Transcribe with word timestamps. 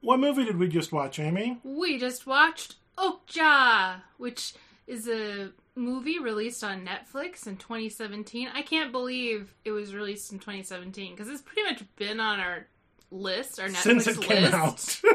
What 0.00 0.20
movie 0.20 0.44
did 0.44 0.58
we 0.58 0.68
just 0.68 0.92
watch, 0.92 1.18
Amy? 1.18 1.58
We 1.64 1.98
just 1.98 2.26
watched 2.26 2.76
Okja, 2.96 4.02
which 4.16 4.54
is 4.86 5.08
a 5.08 5.50
movie 5.74 6.18
released 6.18 6.62
on 6.62 6.86
Netflix 6.86 7.46
in 7.46 7.56
2017. 7.56 8.48
I 8.54 8.62
can't 8.62 8.92
believe 8.92 9.54
it 9.64 9.70
was 9.72 9.94
released 9.94 10.32
in 10.32 10.38
2017 10.38 11.14
because 11.14 11.28
it's 11.28 11.42
pretty 11.42 11.62
much 11.62 11.82
been 11.96 12.20
on 12.20 12.40
our 12.40 12.66
list, 13.10 13.60
our 13.60 13.68
Netflix 13.68 14.02
Since 14.02 14.06
it 14.06 14.20
came 14.20 14.44
out. 14.54 15.00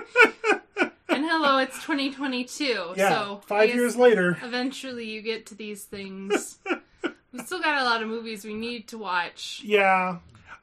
And 1.10 1.24
hello, 1.26 1.60
it's 1.60 1.76
2022. 1.76 2.94
yeah, 2.96 3.10
so 3.10 3.42
five 3.46 3.70
years 3.70 3.96
later. 3.96 4.36
Eventually, 4.42 5.06
you 5.06 5.22
get 5.22 5.46
to 5.48 5.56
these 5.56 5.84
things. 5.84 6.58
we 7.32 7.40
still 7.40 7.62
got 7.62 7.80
a 7.82 7.86
lot 7.86 8.02
of 8.02 8.08
movies 8.08 8.44
we 8.44 8.56
need 8.56 8.88
to 8.88 8.98
watch. 8.98 9.62
Yeah. 9.64 10.18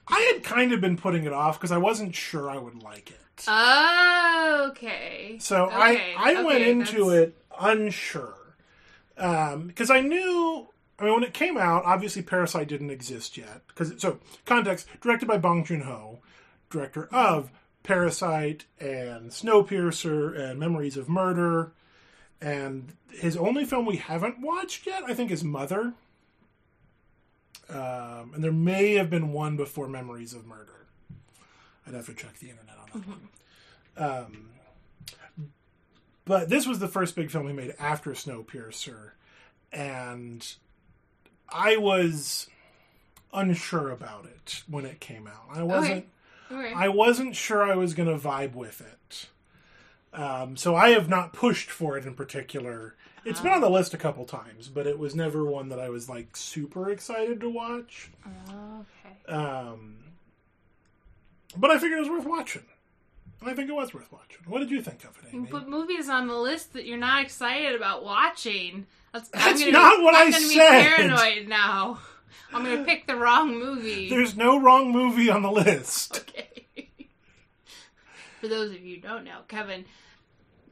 I 0.08 0.32
had 0.34 0.42
kind 0.42 0.72
of 0.72 0.80
been 0.80 0.96
putting 0.96 1.24
it 1.24 1.32
off 1.32 1.56
because 1.56 1.70
I 1.70 1.76
wasn't 1.76 2.16
sure 2.16 2.50
I 2.50 2.58
would 2.58 2.82
like 2.82 3.10
it. 3.12 3.20
Okay. 3.48 5.36
So 5.40 5.66
Okay, 5.66 6.14
I 6.16 6.34
I 6.38 6.42
went 6.42 6.62
into 6.62 7.04
that's- 7.10 7.28
it 7.28 7.36
unsure 7.60 8.34
because 9.16 9.90
I 9.90 10.00
knew. 10.00 10.66
I 10.98 11.04
mean, 11.04 11.14
when 11.14 11.22
it 11.24 11.32
came 11.32 11.56
out, 11.56 11.84
obviously 11.86 12.20
Parasite 12.20 12.68
didn't 12.68 12.90
exist 12.90 13.38
yet. 13.38 13.62
Because 13.68 13.94
so 13.98 14.18
context, 14.44 14.86
directed 15.00 15.26
by 15.26 15.38
Bong 15.38 15.64
Joon 15.64 15.80
Ho, 15.82 16.18
director 16.68 17.08
of 17.10 17.50
Parasite 17.82 18.66
and 18.78 19.30
Snowpiercer 19.30 20.38
and 20.38 20.60
Memories 20.60 20.98
of 20.98 21.08
Murder, 21.08 21.72
and 22.38 22.92
his 23.10 23.34
only 23.34 23.64
film 23.64 23.86
we 23.86 23.96
haven't 23.96 24.40
watched 24.42 24.86
yet, 24.86 25.02
I 25.06 25.14
think, 25.14 25.30
is 25.30 25.42
Mother. 25.42 25.94
Um, 27.70 28.32
and 28.34 28.44
there 28.44 28.52
may 28.52 28.94
have 28.94 29.08
been 29.08 29.32
one 29.32 29.56
before 29.56 29.88
Memories 29.88 30.34
of 30.34 30.46
Murder. 30.46 30.79
I'd 31.90 31.96
have 31.96 32.06
to 32.06 32.14
check 32.14 32.38
the 32.38 32.50
internet 32.50 32.76
on 32.78 33.00
that 33.00 33.08
one. 33.08 33.28
Um, 33.96 34.48
but 36.24 36.48
this 36.48 36.66
was 36.66 36.78
the 36.78 36.88
first 36.88 37.16
big 37.16 37.30
film 37.30 37.48
he 37.48 37.52
made 37.52 37.74
after 37.78 38.12
Snowpiercer, 38.12 39.10
and 39.72 40.46
I 41.48 41.76
was 41.76 42.48
unsure 43.32 43.90
about 43.90 44.26
it 44.26 44.62
when 44.68 44.84
it 44.84 45.00
came 45.00 45.26
out. 45.26 45.44
I 45.52 45.62
wasn't. 45.64 46.06
Okay. 46.50 46.72
I 46.72 46.88
wasn't 46.88 47.36
sure 47.36 47.62
I 47.62 47.76
was 47.76 47.94
going 47.94 48.08
to 48.08 48.16
vibe 48.16 48.54
with 48.54 48.80
it. 48.80 49.28
Um, 50.12 50.56
so 50.56 50.74
I 50.74 50.90
have 50.90 51.08
not 51.08 51.32
pushed 51.32 51.70
for 51.70 51.96
it 51.96 52.04
in 52.04 52.14
particular. 52.14 52.96
It's 53.24 53.40
been 53.40 53.52
on 53.52 53.60
the 53.60 53.70
list 53.70 53.94
a 53.94 53.98
couple 53.98 54.24
times, 54.24 54.68
but 54.68 54.86
it 54.86 54.98
was 54.98 55.14
never 55.14 55.44
one 55.44 55.68
that 55.68 55.78
I 55.78 55.90
was 55.90 56.08
like 56.08 56.36
super 56.36 56.90
excited 56.90 57.40
to 57.40 57.48
watch. 57.50 58.10
okay. 58.26 59.32
Um, 59.32 59.96
but 61.56 61.70
I 61.70 61.78
figured 61.78 61.98
it 61.98 62.02
was 62.02 62.10
worth 62.10 62.26
watching. 62.26 62.62
And 63.40 63.48
I 63.48 63.54
think 63.54 63.70
it 63.70 63.74
was 63.74 63.94
worth 63.94 64.12
watching. 64.12 64.38
What 64.46 64.58
did 64.60 64.70
you 64.70 64.82
think 64.82 65.02
of 65.04 65.16
it, 65.24 65.32
You 65.32 65.40
Amy? 65.40 65.48
put 65.48 65.68
movies 65.68 66.08
on 66.08 66.26
the 66.26 66.36
list 66.36 66.74
that 66.74 66.84
you're 66.84 66.98
not 66.98 67.22
excited 67.22 67.74
about 67.74 68.04
watching. 68.04 68.86
That's, 69.12 69.28
That's 69.30 69.60
gonna, 69.60 69.72
not 69.72 70.02
what 70.02 70.14
I'm 70.14 70.28
I 70.28 70.30
gonna 70.30 70.48
be 70.48 70.56
paranoid 70.58 71.48
now. 71.48 71.98
I'm 72.52 72.64
gonna 72.64 72.84
pick 72.84 73.06
the 73.06 73.16
wrong 73.16 73.58
movie. 73.58 74.08
There's 74.10 74.36
no 74.36 74.60
wrong 74.60 74.92
movie 74.92 75.30
on 75.30 75.42
the 75.42 75.50
list. 75.50 76.18
Okay. 76.28 76.66
For 78.40 78.48
those 78.48 78.70
of 78.72 78.80
you 78.80 78.96
who 78.96 79.02
don't 79.02 79.24
know, 79.24 79.40
Kevin 79.48 79.84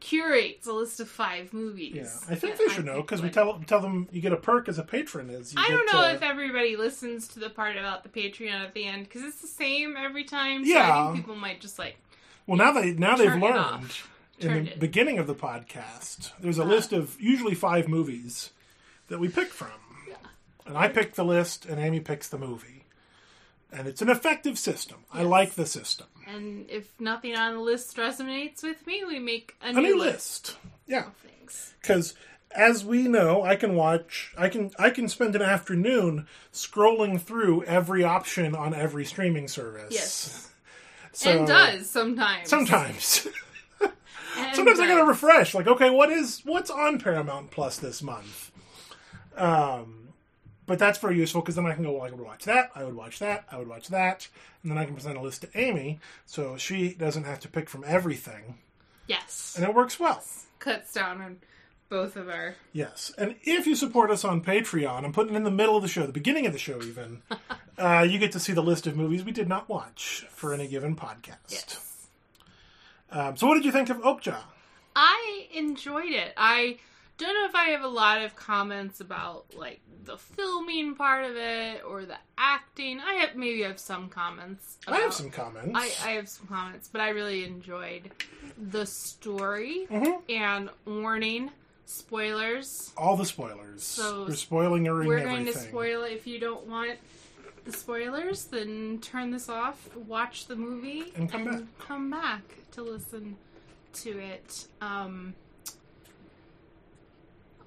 curates 0.01 0.67
a 0.67 0.73
list 0.73 1.01
of 1.01 1.09
five 1.09 1.53
movies. 1.53 1.95
Yeah, 1.95 2.33
I 2.33 2.35
think 2.35 2.57
they 2.57 2.69
should 2.69 2.85
know 2.85 3.01
because 3.03 3.21
we 3.23 3.31
tell 3.31 3.59
tell 3.67 3.81
them 3.81 4.09
you 4.13 4.21
get 4.21 4.33
a 4.33 4.37
perk 4.37 4.69
as 4.69 4.79
a 4.79 4.83
patron. 4.83 5.31
Is 5.31 5.53
you 5.55 5.61
I 5.61 5.69
don't 5.69 5.87
know 5.93 6.09
to- 6.09 6.15
if 6.15 6.23
everybody 6.23 6.77
listens 6.77 7.29
to 7.29 7.41
the 7.41 7.51
part 7.51 7.77
about 7.77 8.03
the 8.03 8.09
Patreon 8.09 8.53
at 8.53 8.75
the 8.75 8.85
end 8.85 9.05
because 9.05 9.23
it's 9.23 9.41
the 9.41 9.47
same 9.49 9.97
every 9.97 10.25
time. 10.25 10.65
So 10.65 10.71
Yeah. 10.73 11.03
I 11.03 11.13
think 11.13 11.17
people 11.25 11.37
might 11.37 11.61
just 11.61 11.79
like. 11.79 11.97
Well, 12.47 12.57
now 12.57 12.73
they 12.73 12.93
now 12.93 13.17
they've 13.17 13.35
learned 13.35 13.91
in 14.39 14.65
the 14.65 14.73
it. 14.73 14.79
beginning 14.81 15.19
of 15.19 15.27
the 15.27 15.35
podcast. 15.35 16.31
There's 16.41 16.59
a 16.59 16.63
Uh. 16.63 16.67
list 16.67 16.93
of 16.93 17.21
usually 17.21 17.55
five 17.55 17.89
movies 17.89 18.51
that 19.09 19.19
we 19.21 19.29
pick 19.29 19.49
from, 19.49 19.71
and 20.67 20.77
I 20.79 20.89
pick 20.89 21.15
the 21.15 21.25
list, 21.25 21.65
and 21.67 21.81
Amy 21.81 22.01
picks 22.01 22.29
the 22.29 22.39
movie, 22.39 22.85
and 23.73 23.89
it's 23.89 24.01
an 24.03 24.09
effective 24.09 24.59
system. 24.59 24.99
I 25.13 25.23
like 25.23 25.53
the 25.55 25.67
system. 25.67 26.07
And 26.29 26.69
if 26.69 26.89
nothing 27.01 27.35
on 27.37 27.55
the 27.55 27.61
list 27.61 27.97
resonates 27.97 28.63
with 28.63 28.87
me, 28.87 29.03
we 29.07 29.19
make 29.19 29.55
a, 29.63 29.69
A 29.71 29.73
new, 29.73 29.81
new 29.83 29.99
list. 29.99 30.49
list, 30.49 30.57
yeah, 30.87 31.07
because 31.81 32.15
as 32.55 32.85
we 32.85 33.09
know, 33.09 33.43
I 33.43 33.57
can 33.57 33.75
watch. 33.75 34.35
I 34.37 34.49
can 34.51 34.71
I 34.79 34.91
can 34.91 35.09
spend 35.09 35.35
an 35.37 35.43
afternoon 35.43 36.27
scrolling 36.53 37.21
through 37.21 37.63
every 37.65 38.05
option 38.05 38.55
on 38.55 38.75
every 38.75 39.05
streaming 39.05 39.49
service. 39.49 39.93
Yes. 39.95 40.45
So- 41.13 41.31
and 41.31 41.47
does 41.49 41.89
sometimes. 41.91 42.49
sometimes. 42.49 43.27
Sometimes 44.55 44.79
I 44.79 44.87
gotta 44.87 45.05
refresh. 45.05 45.53
Like, 45.53 45.67
okay, 45.67 45.91
what 45.91 46.11
is 46.13 46.43
what's 46.45 46.71
on 46.71 47.01
Paramount 47.01 47.51
Plus 47.51 47.79
this 47.79 48.03
month? 48.05 48.53
Um, 49.37 50.08
but 50.69 50.79
that's 50.79 50.99
very 50.99 51.17
useful 51.17 51.41
because 51.41 51.57
then 51.57 51.67
I 51.67 51.75
can 51.75 51.83
go, 51.83 51.91
well, 51.93 52.03
I 52.03 52.11
would 52.11 52.21
watch 52.21 52.45
that, 52.45 52.71
I 52.77 52.85
would 52.85 52.95
watch 52.95 53.19
that, 53.19 53.45
I 53.51 53.57
would 53.59 53.67
watch 53.67 53.89
that, 53.89 54.29
and 54.63 54.71
then 54.71 54.79
I 54.79 54.85
can 54.85 54.95
present 54.95 55.17
a 55.19 55.21
list 55.21 55.41
to 55.43 55.49
Amy, 55.55 55.99
so 56.27 56.57
she 56.57 56.95
doesn't 56.95 57.25
have 57.25 57.41
to 57.41 57.49
pick 57.49 57.69
from 57.69 57.83
everything, 57.87 58.59
Yes. 59.09 59.55
and 59.57 59.65
it 59.65 59.75
works 59.75 59.99
well. 59.99 60.23
Cuts 60.61 60.93
down 60.93 61.21
on 61.21 61.39
both 61.89 62.17
of 62.17 62.29
our. 62.29 62.55
Yes, 62.73 63.13
and 63.19 63.35
if 63.43 63.67
you 63.67 63.75
support 63.75 64.11
us 64.11 64.25
on 64.25 64.45
Patreon, 64.45 65.05
I'm 65.05 65.13
putting 65.13 65.35
in 65.35 65.45
the 65.45 65.51
middle 65.51 65.77
of 65.77 65.83
the 65.83 65.89
show, 65.89 66.07
the 66.07 66.13
beginning 66.13 66.47
of 66.47 66.53
the 66.53 66.59
show, 66.59 66.83
even. 66.83 67.23
uh, 67.79 68.07
you 68.09 68.19
get 68.19 68.33
to 68.33 68.41
see 68.41 68.53
the 68.53 68.63
list 68.63 68.87
of 68.87 68.97
movies 68.97 69.25
we 69.25 69.33
did 69.33 69.49
not 69.49 69.69
watch 69.69 70.27
for 70.31 70.53
any 70.53 70.69
given 70.69 70.95
podcast. 70.95 71.37
Yes. 71.49 72.09
Um, 73.11 73.37
so, 73.39 73.47
what 73.47 73.55
did 73.55 73.65
you 73.65 73.73
think 73.73 73.89
of 73.89 73.97
Okja? 73.99 74.37
I 74.95 75.47
enjoyed 75.55 76.11
it. 76.13 76.35
I 76.37 76.79
don't 77.19 77.35
know 77.35 77.45
if 77.47 77.55
I 77.55 77.71
have 77.71 77.83
a 77.83 77.89
lot 77.89 78.23
of 78.23 78.35
comments 78.37 79.01
about 79.01 79.55
like 79.55 79.81
the 80.05 80.17
filming 80.17 80.95
part 80.95 81.25
of 81.25 81.37
it 81.37 81.83
or 81.87 82.05
the 82.05 82.17
acting. 82.39 83.01
I 83.01 83.15
have 83.15 83.37
maybe 83.37 83.63
have 83.63 83.79
some 83.79 84.09
comments. 84.09 84.79
I 84.87 84.97
have 84.99 85.13
some 85.13 85.31
comments. 85.31 85.73
I, 85.75 85.83
I 86.09 86.11
have 86.13 86.29
some 86.29 86.47
comments, 86.47 86.89
but 86.91 87.01
I 87.03 87.11
really 87.11 87.45
enjoyed 87.45 88.11
the 88.57 88.87
story 88.87 89.87
Mhm. 89.91 90.23
and 90.31 90.71
warning 90.87 91.51
spoilers. 91.85 92.93
all 92.97 93.17
the 93.17 93.25
spoilers. 93.25 93.83
So, 93.83 94.25
We're 94.29 94.35
spoiling 94.35 94.85
We're 94.85 95.03
everything. 95.03 95.27
going 95.27 95.47
to 95.47 95.53
spoil 95.59 96.05
it. 96.05 96.13
If 96.13 96.27
you 96.27 96.39
don't 96.39 96.67
want 96.67 96.99
the 97.65 97.73
spoilers, 97.73 98.45
then 98.45 98.99
turn 99.01 99.31
this 99.31 99.49
off, 99.49 99.95
watch 99.97 100.47
the 100.47 100.57
movie, 100.57 101.13
And 101.17 101.31
come 101.31 101.45
back. 101.45 101.63
come 101.79 102.11
back 102.11 102.43
to 102.73 102.83
listen 102.83 103.37
to 103.95 104.19
it. 104.19 104.67
Um, 104.81 105.35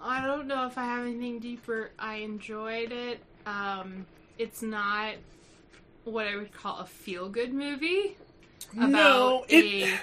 I 0.03 0.25
don't 0.25 0.47
know 0.47 0.65
if 0.67 0.77
I 0.77 0.83
have 0.85 1.05
anything 1.05 1.39
deeper. 1.39 1.91
I 1.99 2.15
enjoyed 2.15 2.91
it. 2.91 3.19
Um, 3.45 4.05
it's 4.37 4.61
not 4.61 5.13
what 6.03 6.27
I 6.27 6.35
would 6.35 6.53
call 6.53 6.79
a 6.79 6.85
feel 6.85 7.29
good 7.29 7.53
movie 7.53 8.15
about 8.73 8.89
no, 8.89 9.45
it, 9.49 9.65
a 9.65 9.99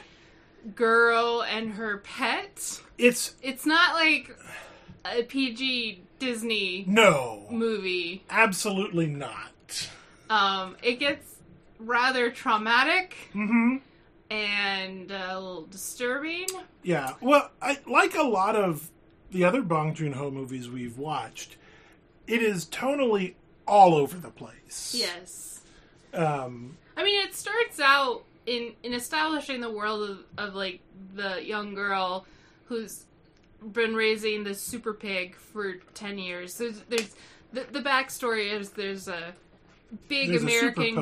girl 0.75 1.43
and 1.43 1.73
her 1.73 1.99
pet. 1.99 2.81
it's 2.99 3.35
It's 3.43 3.67
not 3.67 3.95
like 3.95 4.37
a 5.05 5.23
PG 5.23 6.03
Disney 6.19 6.85
no, 6.87 7.47
movie. 7.51 8.23
absolutely 8.31 9.07
not. 9.07 9.89
Um, 10.31 10.77
it 10.83 10.95
gets 11.01 11.37
rather 11.79 12.31
traumatic 12.31 13.15
hmm 13.33 13.77
and 14.31 15.11
a 15.11 15.39
little 15.41 15.67
disturbing. 15.67 16.47
Yeah. 16.83 17.15
Well, 17.23 17.51
I 17.63 17.79
like 17.87 18.15
a 18.15 18.23
lot 18.23 18.57
of 18.57 18.91
the 19.31 19.45
other 19.45 19.63
Bong 19.63 19.95
Joon 19.95 20.13
Ho 20.13 20.31
movies 20.31 20.69
we've 20.69 20.99
watched. 20.99 21.57
It 22.27 22.43
is 22.43 22.67
tonally 22.67 23.35
all 23.67 23.95
over 23.95 24.17
the 24.17 24.31
place. 24.31 24.95
Yes. 24.97 25.63
Um, 26.15 26.77
I 26.97 27.05
mean, 27.05 27.25
it 27.27 27.35
starts 27.35 27.81
out 27.81 28.25
in 28.47 28.73
in 28.83 28.95
establishing 28.95 29.61
the 29.61 29.71
world 29.71 30.09
of, 30.09 30.19
of 30.39 30.55
like 30.55 30.81
the 31.15 31.45
young 31.45 31.75
girl 31.75 32.27
who's 32.67 33.05
been 33.73 33.95
raising 33.95 34.45
this 34.45 34.61
super 34.61 34.93
pig 34.93 35.37
for 35.37 35.75
ten 35.95 36.19
years. 36.19 36.57
There's, 36.57 36.81
there's 36.89 37.15
the, 37.53 37.67
the 37.71 37.81
backstory 37.81 38.53
is 38.53 38.71
there's 38.71 39.09
a 39.09 39.35
big 40.09 40.31
there's 40.31 40.43
American 40.43 40.95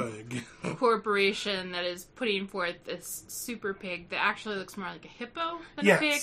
pug. 0.63 0.77
corporation 0.77 1.73
that 1.73 1.85
is 1.85 2.05
putting 2.05 2.47
forth 2.47 2.77
this 2.85 3.25
super 3.29 3.75
pig 3.75 4.11
that 4.11 4.23
actually 4.23 4.57
looks 4.57 4.77
more 4.77 4.89
like 4.89 5.05
a 5.05 5.09
hippo 5.09 5.59
than 5.77 5.89
a 5.89 5.99
pig. 5.99 6.21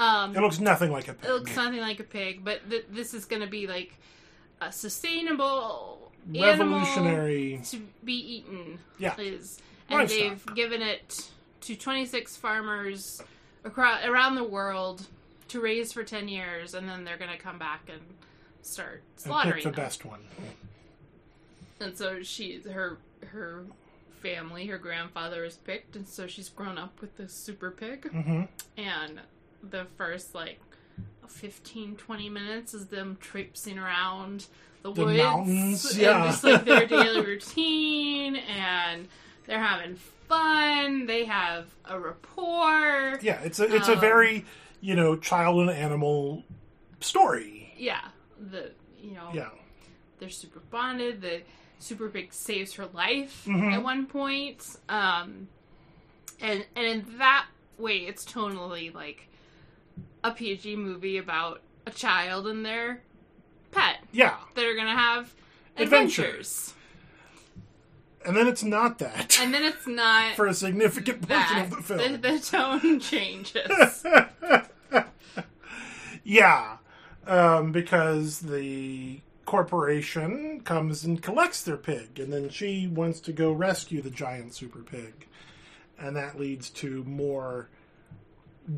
Um, 0.00 0.34
It 0.36 0.40
looks 0.40 0.58
nothing 0.60 0.90
like 0.90 1.08
a 1.08 1.14
pig. 1.14 1.28
It 1.28 1.32
looks 1.32 1.52
something 1.52 1.80
like 1.80 2.00
a 2.00 2.04
pig, 2.04 2.42
but 2.44 2.68
th- 2.70 2.86
this 2.90 3.12
is 3.14 3.24
going 3.26 3.42
to 3.42 3.48
be 3.48 3.66
like 3.66 3.92
a 4.60 4.72
sustainable 4.72 6.10
Revolutionary. 6.26 7.60
to 7.66 7.78
be 8.04 8.14
eaten. 8.36 8.78
Yeah. 8.98 9.14
is 9.18 9.60
and 9.88 9.98
Livestock. 10.00 10.18
they've 10.46 10.54
given 10.56 10.82
it 10.82 11.28
to 11.62 11.76
26 11.76 12.36
farmers 12.36 13.20
across 13.64 14.04
around 14.04 14.36
the 14.36 14.44
world 14.44 15.06
to 15.48 15.60
raise 15.60 15.92
for 15.92 16.04
10 16.04 16.28
years, 16.28 16.74
and 16.74 16.88
then 16.88 17.04
they're 17.04 17.18
going 17.18 17.30
to 17.30 17.36
come 17.38 17.58
back 17.58 17.82
and 17.88 18.00
start 18.62 19.02
And 19.16 19.20
slaughtering 19.20 19.54
pick 19.54 19.64
the 19.64 19.70
them. 19.70 19.84
best 19.84 20.04
one. 20.04 20.20
And 21.80 21.96
so 21.96 22.22
she, 22.22 22.60
her, 22.70 22.98
her 23.32 23.64
family. 24.22 24.66
Her 24.66 24.78
grandfather 24.78 25.42
was 25.42 25.56
picked, 25.56 25.96
and 25.96 26.06
so 26.06 26.26
she's 26.26 26.48
grown 26.48 26.78
up 26.78 27.00
with 27.00 27.16
this 27.16 27.32
super 27.34 27.70
pig. 27.70 28.10
hmm 28.10 28.42
And 28.76 29.20
the 29.62 29.86
first 29.96 30.34
like 30.34 30.60
15, 31.28 31.96
20 31.96 32.28
minutes 32.28 32.74
is 32.74 32.86
them 32.86 33.16
traipsing 33.20 33.78
around 33.78 34.46
the, 34.82 34.92
The 34.92 35.04
woods 35.04 35.18
mountains, 35.18 35.90
and 35.92 36.00
yeah. 36.00 36.26
just 36.26 36.42
like 36.44 36.64
their 36.64 36.86
daily 36.86 37.20
routine, 37.26 38.36
and 38.36 39.06
they're 39.46 39.62
having 39.62 39.96
fun. 39.96 41.06
They 41.06 41.26
have 41.26 41.66
a 41.84 41.98
rapport. 42.00 43.18
Yeah, 43.22 43.40
it's 43.42 43.60
a 43.60 43.64
it's 43.74 43.88
a 43.88 43.92
Um, 43.94 44.00
very 44.00 44.44
you 44.80 44.96
know 44.96 45.16
child 45.16 45.60
and 45.60 45.70
animal 45.70 46.44
story. 47.00 47.74
Yeah, 47.76 48.00
the 48.50 48.72
you 49.02 49.12
know 49.12 49.30
Yeah. 49.34 49.50
they're 50.18 50.30
super 50.30 50.60
bonded. 50.70 51.20
The 51.20 51.42
super 51.78 52.08
pig 52.08 52.32
saves 52.32 52.74
her 52.74 52.86
life 52.86 53.44
Mhm. 53.46 53.72
at 53.74 53.82
one 53.82 54.06
point, 54.06 54.76
um, 54.88 55.48
and 56.40 56.64
and 56.74 56.86
in 56.86 57.18
that 57.18 57.46
way, 57.78 57.98
it's 57.98 58.24
tonally 58.24 58.94
like 58.94 59.26
a 60.24 60.30
PG 60.32 60.76
movie 60.76 61.16
about 61.18 61.60
a 61.86 61.90
child 61.90 62.46
and 62.46 62.64
their 62.64 63.00
pet. 63.72 63.96
Yeah, 64.12 64.36
that 64.54 64.64
are 64.64 64.76
gonna 64.76 64.96
have 64.96 65.32
Adventures. 65.76 66.18
adventures, 66.18 66.74
and 68.26 68.36
then 68.36 68.46
it's 68.46 68.62
not 68.62 68.98
that. 68.98 69.38
And 69.40 69.54
then 69.54 69.62
it's 69.64 69.86
not 69.86 70.34
for 70.36 70.46
a 70.46 70.54
significant 70.54 71.22
portion 71.28 71.56
that 71.56 71.64
of 71.64 71.70
the 71.70 71.82
film. 71.82 72.12
the, 72.12 72.18
the 72.18 72.38
tone 72.38 73.00
changes. 73.00 74.04
yeah, 76.24 76.76
um, 77.26 77.72
because 77.72 78.40
the 78.40 79.20
corporation 79.46 80.60
comes 80.60 81.04
and 81.04 81.22
collects 81.22 81.62
their 81.62 81.76
pig, 81.76 82.18
and 82.20 82.32
then 82.32 82.48
she 82.50 82.86
wants 82.86 83.20
to 83.20 83.32
go 83.32 83.52
rescue 83.52 84.00
the 84.02 84.10
giant 84.10 84.54
super 84.54 84.80
pig, 84.80 85.26
and 85.98 86.14
that 86.16 86.38
leads 86.38 86.70
to 86.70 87.02
more 87.04 87.68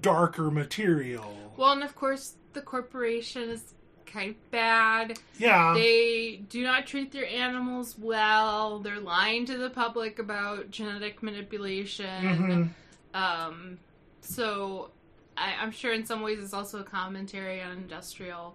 darker 0.00 0.50
material. 0.50 1.52
well, 1.56 1.72
and 1.72 1.82
of 1.82 1.94
course, 1.94 2.34
the 2.52 2.62
corporation 2.62 3.50
is 3.50 3.74
kind 4.06 4.30
of 4.30 4.50
bad. 4.50 5.18
yeah, 5.38 5.72
They 5.74 6.42
do 6.48 6.62
not 6.62 6.86
treat 6.86 7.12
their 7.12 7.26
animals 7.26 7.96
well. 7.98 8.78
They're 8.80 9.00
lying 9.00 9.46
to 9.46 9.56
the 9.56 9.70
public 9.70 10.18
about 10.18 10.70
genetic 10.70 11.22
manipulation. 11.22 12.74
Mhm. 13.14 13.18
Um, 13.18 13.78
so 14.20 14.90
I, 15.36 15.54
I'm 15.60 15.70
sure 15.70 15.92
in 15.92 16.04
some 16.04 16.20
ways 16.20 16.38
it's 16.42 16.52
also 16.52 16.80
a 16.80 16.84
commentary 16.84 17.62
on 17.62 17.72
industrial 17.72 18.54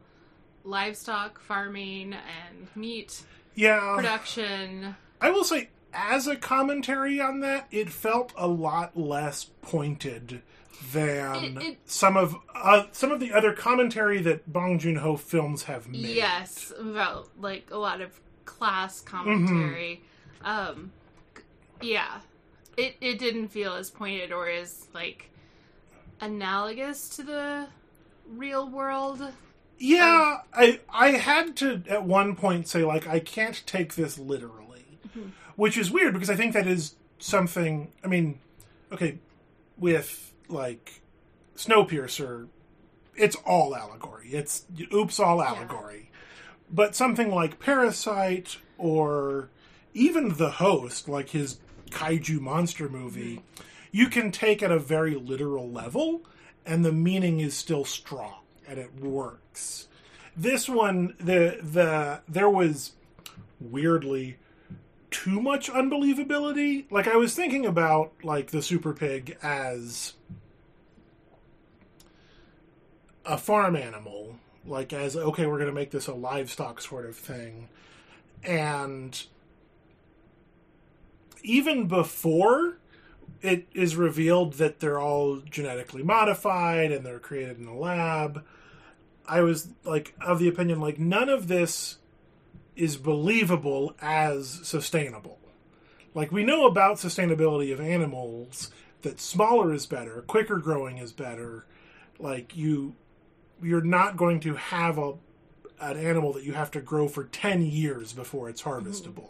livestock 0.63 1.39
farming 1.39 2.13
and 2.13 2.68
meat 2.75 3.24
yeah. 3.56 3.94
production. 3.95 4.95
I 5.22 5.31
will 5.31 5.44
say, 5.44 5.69
as 5.94 6.28
a 6.28 6.36
commentary 6.36 7.19
on 7.19 7.39
that, 7.39 7.68
it 7.72 7.89
felt 7.89 8.31
a 8.38 8.48
lot 8.48 8.95
less 8.98 9.45
pointed 9.62 10.42
than 10.91 11.44
It- 11.44 11.63
it- 11.63 11.77
some 11.85 12.15
of 12.18 12.35
uh, 12.56 12.83
some 12.91 13.12
of 13.12 13.19
the 13.19 13.33
other 13.33 13.53
commentary 13.53 14.21
that 14.21 14.51
Bong 14.51 14.79
Joon 14.79 14.97
Ho 14.97 15.18
films 15.18 15.63
have 15.63 15.88
made. 15.88 16.01
Yes, 16.01 16.71
about 16.79 17.29
like 17.39 17.69
a 17.71 17.77
lot 17.77 18.01
of 18.01 18.19
class 18.45 19.01
commentary. 19.01 20.01
Um, 20.44 20.91
yeah, 21.81 22.19
it 22.77 22.95
it 23.01 23.19
didn't 23.19 23.50
feel 23.50 23.74
as 23.74 23.89
pointed 23.89 24.31
or 24.31 24.47
as 24.50 24.88
like 24.94 25.29
analogous 26.21 27.09
to 27.09 27.24
the 27.24 27.68
real 28.27 28.69
world. 28.69 29.21
Yeah, 29.79 30.39
I 30.53 30.79
I 30.89 31.09
had 31.12 31.56
to 31.57 31.83
at 31.88 32.03
one 32.03 32.35
point 32.35 32.68
say 32.68 32.83
like 32.83 33.07
I 33.07 33.19
can't 33.19 33.62
take 33.65 33.95
this 33.95 34.18
literally, 34.18 34.85
Mm-hmm. 35.09 35.29
which 35.56 35.77
is 35.77 35.91
weird 35.91 36.13
because 36.13 36.29
I 36.29 36.35
think 36.35 36.53
that 36.53 36.68
is 36.68 36.95
something. 37.19 37.91
I 38.03 38.07
mean, 38.07 38.39
okay, 38.91 39.19
with 39.77 40.33
like 40.49 41.01
Snowpiercer, 41.55 42.47
it's 43.15 43.35
all 43.38 43.75
allegory. 43.75 44.29
It's 44.31 44.65
oops, 44.94 45.19
all 45.19 45.41
allegory. 45.41 46.11
But 46.71 46.95
something 46.95 47.31
like 47.31 47.59
Parasite 47.59 48.57
or 48.77 49.49
even 49.94 50.35
The 50.35 50.51
Host, 50.51 51.09
like 51.09 51.29
his 51.29 51.59
kaiju 51.89 52.39
monster 52.39 52.89
movie, 52.89 53.35
hmm. 53.35 53.63
you 53.91 54.07
can 54.07 54.31
take 54.31 54.61
at 54.61 54.71
a 54.71 54.79
very 54.79 55.15
literal 55.15 55.69
level, 55.69 56.21
and 56.65 56.83
the 56.83 56.91
meaning 56.91 57.39
is 57.39 57.55
still 57.55 57.85
strong 57.85 58.41
and 58.67 58.77
it 58.77 58.93
works. 59.00 59.88
This 60.35 60.69
one, 60.69 61.15
the 61.19 61.59
the 61.63 62.21
there 62.27 62.50
was 62.50 62.91
weirdly 63.59 64.38
too 65.09 65.41
much 65.41 65.71
unbelievability. 65.71 66.91
Like 66.91 67.07
I 67.07 67.15
was 67.15 67.33
thinking 67.33 67.65
about 67.65 68.11
like 68.23 68.51
the 68.51 68.61
super 68.61 68.93
pig 68.93 69.38
as 69.41 70.13
a 73.27 73.38
farm 73.38 73.75
animal, 73.75 74.38
like 74.65 74.94
as 74.94 75.15
okay, 75.15 75.45
we're 75.45 75.57
going 75.57 75.69
to 75.69 75.75
make 75.75 75.91
this 75.91 76.07
a 76.07 76.13
livestock 76.13 76.81
sort 76.81 77.06
of 77.06 77.15
thing, 77.15 77.68
and 78.44 79.25
even 81.44 81.88
before 81.88 82.77
it 83.41 83.68
is 83.74 83.95
revealed 83.95 84.53
that 84.53 84.79
they're 84.79 85.00
all 85.00 85.38
genetically 85.50 86.01
modified 86.01 86.91
and 86.91 87.06
they're 87.06 87.19
created 87.19 87.59
in 87.59 87.68
a 87.68 87.77
lab, 87.77 88.44
I 89.27 89.41
was 89.41 89.69
like 89.83 90.15
of 90.21 90.39
the 90.39 90.47
opinion 90.47 90.79
like 90.79 90.97
none 90.97 91.29
of 91.29 91.47
this 91.47 91.97
is 92.75 92.95
believable 92.95 93.95
as 94.01 94.59
sustainable. 94.63 95.39
Like 96.13 96.31
we 96.31 96.44
know 96.44 96.65
about 96.65 96.97
sustainability 96.97 97.71
of 97.74 97.79
animals 97.79 98.71
that 99.01 99.19
smaller 99.19 99.74
is 99.74 99.85
better, 99.85 100.24
quicker 100.25 100.57
growing 100.57 100.97
is 100.97 101.12
better. 101.12 101.65
Like 102.19 102.56
you 102.56 102.95
you're 103.62 103.81
not 103.81 104.18
going 104.18 104.39
to 104.42 104.56
have 104.56 104.98
a 104.98 105.13
an 105.80 105.98
animal 105.98 106.33
that 106.33 106.44
you 106.44 106.54
have 106.54 106.71
to 106.71 106.81
grow 106.81 107.07
for 107.07 107.25
10 107.25 107.62
years 107.62 108.12
before 108.12 108.50
it's 108.50 108.63
harvestable. 108.63 109.30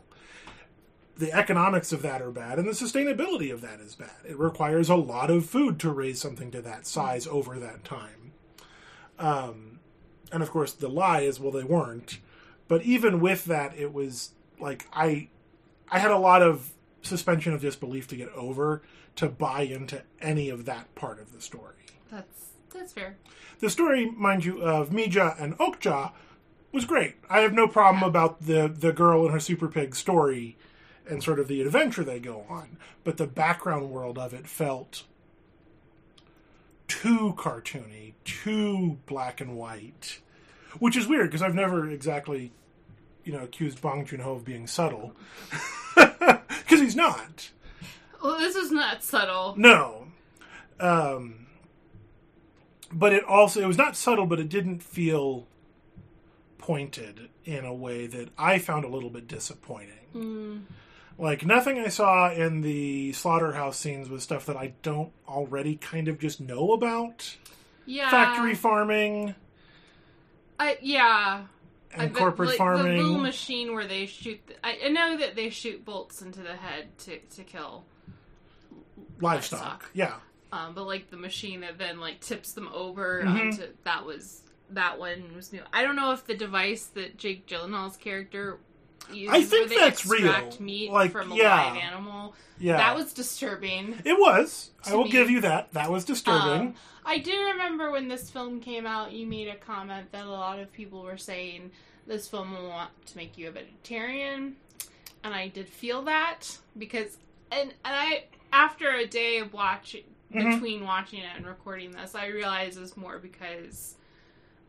The 1.18 1.34
economics 1.34 1.92
of 1.92 2.02
that 2.04 2.22
are 2.22 2.32
bad 2.32 2.58
and 2.58 2.68
the 2.68 2.72
sustainability 2.72 3.52
of 3.52 3.60
that 3.62 3.82
is 3.82 3.96
bad. 3.96 4.12
It 4.26 4.40
requires 4.40 4.90
a 4.90 4.96
lot 4.96 5.30
of 5.30 5.46
food 5.46 5.78
to 5.82 5.92
raise 5.92 6.22
something 6.22 6.52
to 6.52 6.62
that 6.62 6.88
size 6.88 7.28
over 7.28 7.60
that 7.60 7.84
time. 7.84 8.32
Um 9.20 9.80
and 10.32 10.42
of 10.42 10.52
course 10.52 10.72
the 10.72 10.88
lie 10.88 11.22
is 11.22 11.40
well 11.40 11.52
they 11.52 11.64
weren't. 11.64 12.20
But 12.68 12.84
even 12.84 13.20
with 13.20 13.46
that 13.46 13.78
it 13.78 13.94
was 13.94 14.32
like 14.60 14.88
I 14.94 15.30
I 15.90 16.00
had 16.00 16.12
a 16.12 16.18
lot 16.18 16.42
of 16.42 16.72
suspension 17.02 17.54
of 17.54 17.62
disbelief 17.62 18.08
to 18.10 18.16
get 18.16 18.30
over 18.30 18.84
to 19.16 19.28
buy 19.28 19.62
into 19.62 20.04
any 20.22 20.50
of 20.50 20.66
that 20.66 20.94
part 20.96 21.20
of 21.20 21.34
the 21.34 21.42
story. 21.42 21.74
That's 22.12 22.52
that's 22.74 22.94
fair. 22.94 23.18
The 23.60 23.70
story, 23.70 24.10
mind 24.12 24.46
you, 24.46 24.62
of 24.62 24.90
Mija 24.90 25.42
and 25.42 25.58
Okja 25.58 26.12
was 26.72 26.86
great. 26.86 27.16
I 27.30 27.40
have 27.40 27.54
no 27.54 27.68
problem 27.68 28.04
about 28.04 28.42
the 28.44 28.68
the 28.68 28.92
girl 28.92 29.24
and 29.24 29.32
her 29.32 29.40
super 29.40 29.68
pig 29.68 29.96
story 29.96 30.58
and 31.10 31.24
sort 31.24 31.40
of 31.40 31.48
the 31.48 31.62
adventure 31.62 32.04
they 32.04 32.20
go 32.20 32.46
on, 32.50 32.78
but 33.04 33.18
the 33.18 33.28
background 33.28 33.90
world 33.90 34.18
of 34.18 34.34
it 34.34 34.48
felt 34.48 35.04
too 36.88 37.34
cartoony, 37.38 38.14
too 38.26 38.98
black 39.06 39.42
and 39.42 39.58
white, 39.58 40.20
which 40.80 40.98
is 40.98 41.08
weird 41.08 41.30
because 41.30 41.42
I've 41.42 41.56
never 41.56 41.90
exactly, 41.90 42.52
you 43.24 43.34
know, 43.34 43.44
accused 43.44 43.82
Bong 43.82 44.06
Joon 44.06 44.22
Ho 44.22 44.34
of 44.34 44.46
being 44.46 44.68
subtle, 44.68 45.14
because 45.96 46.80
he's 46.80 46.96
not. 46.96 47.50
Well, 48.24 48.38
this 48.40 48.56
is 48.56 48.72
not 48.72 49.04
subtle. 49.04 49.56
No. 49.58 50.08
Um, 50.80 51.47
but 52.92 53.14
it 53.14 53.24
also 53.24 53.62
it 53.62 53.68
was 53.68 53.78
not 53.78 53.96
subtle, 53.96 54.26
but 54.26 54.40
it 54.40 54.50
didn't 54.50 54.82
feel 54.82 55.48
pointed 56.58 57.30
in 57.46 57.66
a 57.66 57.74
way 57.74 58.08
that 58.08 58.30
I 58.38 58.60
found 58.60 58.86
a 58.86 58.90
little 58.90 59.10
bit 59.10 59.28
disappointing. 59.28 59.94
Mm. 60.16 60.62
Like 61.18 61.46
nothing 61.46 61.80
I 61.80 61.88
saw 61.88 62.32
in 62.32 62.62
the 62.62 63.14
slaughterhouse 63.14 63.78
scenes 63.78 64.10
was 64.10 64.24
stuff 64.24 64.46
that 64.46 64.58
I 64.58 64.74
don't 64.84 65.12
already 65.28 65.76
kind 65.76 66.08
of 66.08 66.20
just 66.20 66.40
know 66.40 66.74
about. 66.74 67.38
Yeah, 67.86 68.10
Factory 68.10 68.54
farming 68.54 69.34
I, 70.60 70.78
yeah, 70.82 71.44
and 71.94 72.02
I 72.16 72.20
corporate 72.20 72.50
like, 72.50 72.58
farming. 72.58 72.98
The 72.98 73.04
little 73.04 73.20
machine 73.20 73.74
where 73.74 73.88
they 73.88 74.06
shoot. 74.06 74.40
The, 74.48 74.66
I, 74.66 74.80
I 74.86 74.90
know 74.90 75.18
that 75.18 75.36
they 75.36 75.50
shoot 75.50 75.86
bolts 75.86 76.22
into 76.22 76.42
the 76.42 76.56
head 76.56 76.98
to 77.00 77.20
to 77.20 77.44
kill. 77.44 77.86
livestock. 79.20 79.62
livestock. 79.62 79.92
Yeah. 79.94 80.16
Um, 80.52 80.74
but 80.74 80.86
like 80.86 81.10
the 81.10 81.18
machine 81.18 81.62
that 81.62 81.78
then 81.78 82.00
like 82.00 82.22
tips 82.22 82.54
them 82.54 82.70
over 82.74 83.22
Mhm. 83.24 83.40
onto 83.52 83.64
that 83.84 84.06
was 84.06 84.42
that 84.70 84.98
one 85.00 85.34
was 85.36 85.52
new. 85.54 85.62
I 85.74 85.84
don't 85.84 85.96
know 85.96 86.12
if 86.12 86.26
the 86.26 86.36
device 86.36 86.86
that 86.88 87.18
Jake 87.18 87.48
Gyllenhaal's 87.48 87.98
character 87.98 88.60
I 89.30 89.42
think 89.44 89.70
that's 89.70 90.02
extract 90.04 90.54
real. 90.60 90.62
meat 90.62 90.92
Like, 90.92 91.12
from 91.14 91.32
a 91.32 91.36
yeah. 91.36 91.72
live 91.72 91.78
animal. 91.78 92.36
Yeah. 92.60 92.76
That 92.78 92.96
was 92.98 93.14
disturbing. 93.14 94.02
it 94.04 94.20
was. 94.20 94.72
I 94.86 94.96
will 94.96 95.06
me. 95.06 95.12
give 95.12 95.30
you 95.30 95.40
that. 95.42 95.72
That 95.74 95.90
was 95.90 96.04
disturbing. 96.04 96.68
Um, 96.70 96.76
I 97.06 97.20
do 97.20 97.32
remember 97.52 97.90
when 97.92 98.10
this 98.10 98.30
film 98.30 98.60
came 98.60 98.86
out, 98.86 99.14
you 99.14 99.26
made 99.26 99.48
a 99.48 99.56
comment 99.56 100.12
that 100.12 100.26
a 100.26 100.30
lot 100.30 100.60
of 100.60 100.74
people 100.74 101.04
were 101.04 101.16
saying 101.18 101.72
this 102.06 102.28
film 102.28 102.54
will 102.54 102.68
want 102.68 102.90
to 103.06 103.16
make 103.18 103.38
you 103.38 103.48
a 103.48 103.52
vegetarian, 103.52 104.58
and 105.24 105.34
I 105.34 105.48
did 105.48 105.70
feel 105.70 106.02
that 106.04 106.58
because 106.78 107.18
and 107.50 107.70
and 107.86 107.96
I 107.96 108.26
after 108.52 108.90
a 108.92 109.06
day 109.08 109.38
of 109.38 109.54
watching 109.54 110.04
Mhm. 110.34 110.54
between 110.56 110.86
watching 110.86 111.20
it 111.20 111.30
and 111.36 111.46
recording 111.46 111.92
this, 111.92 112.16
I 112.16 112.28
realize 112.28 112.78
it's 112.78 112.98
more 112.98 113.18
because, 113.20 113.96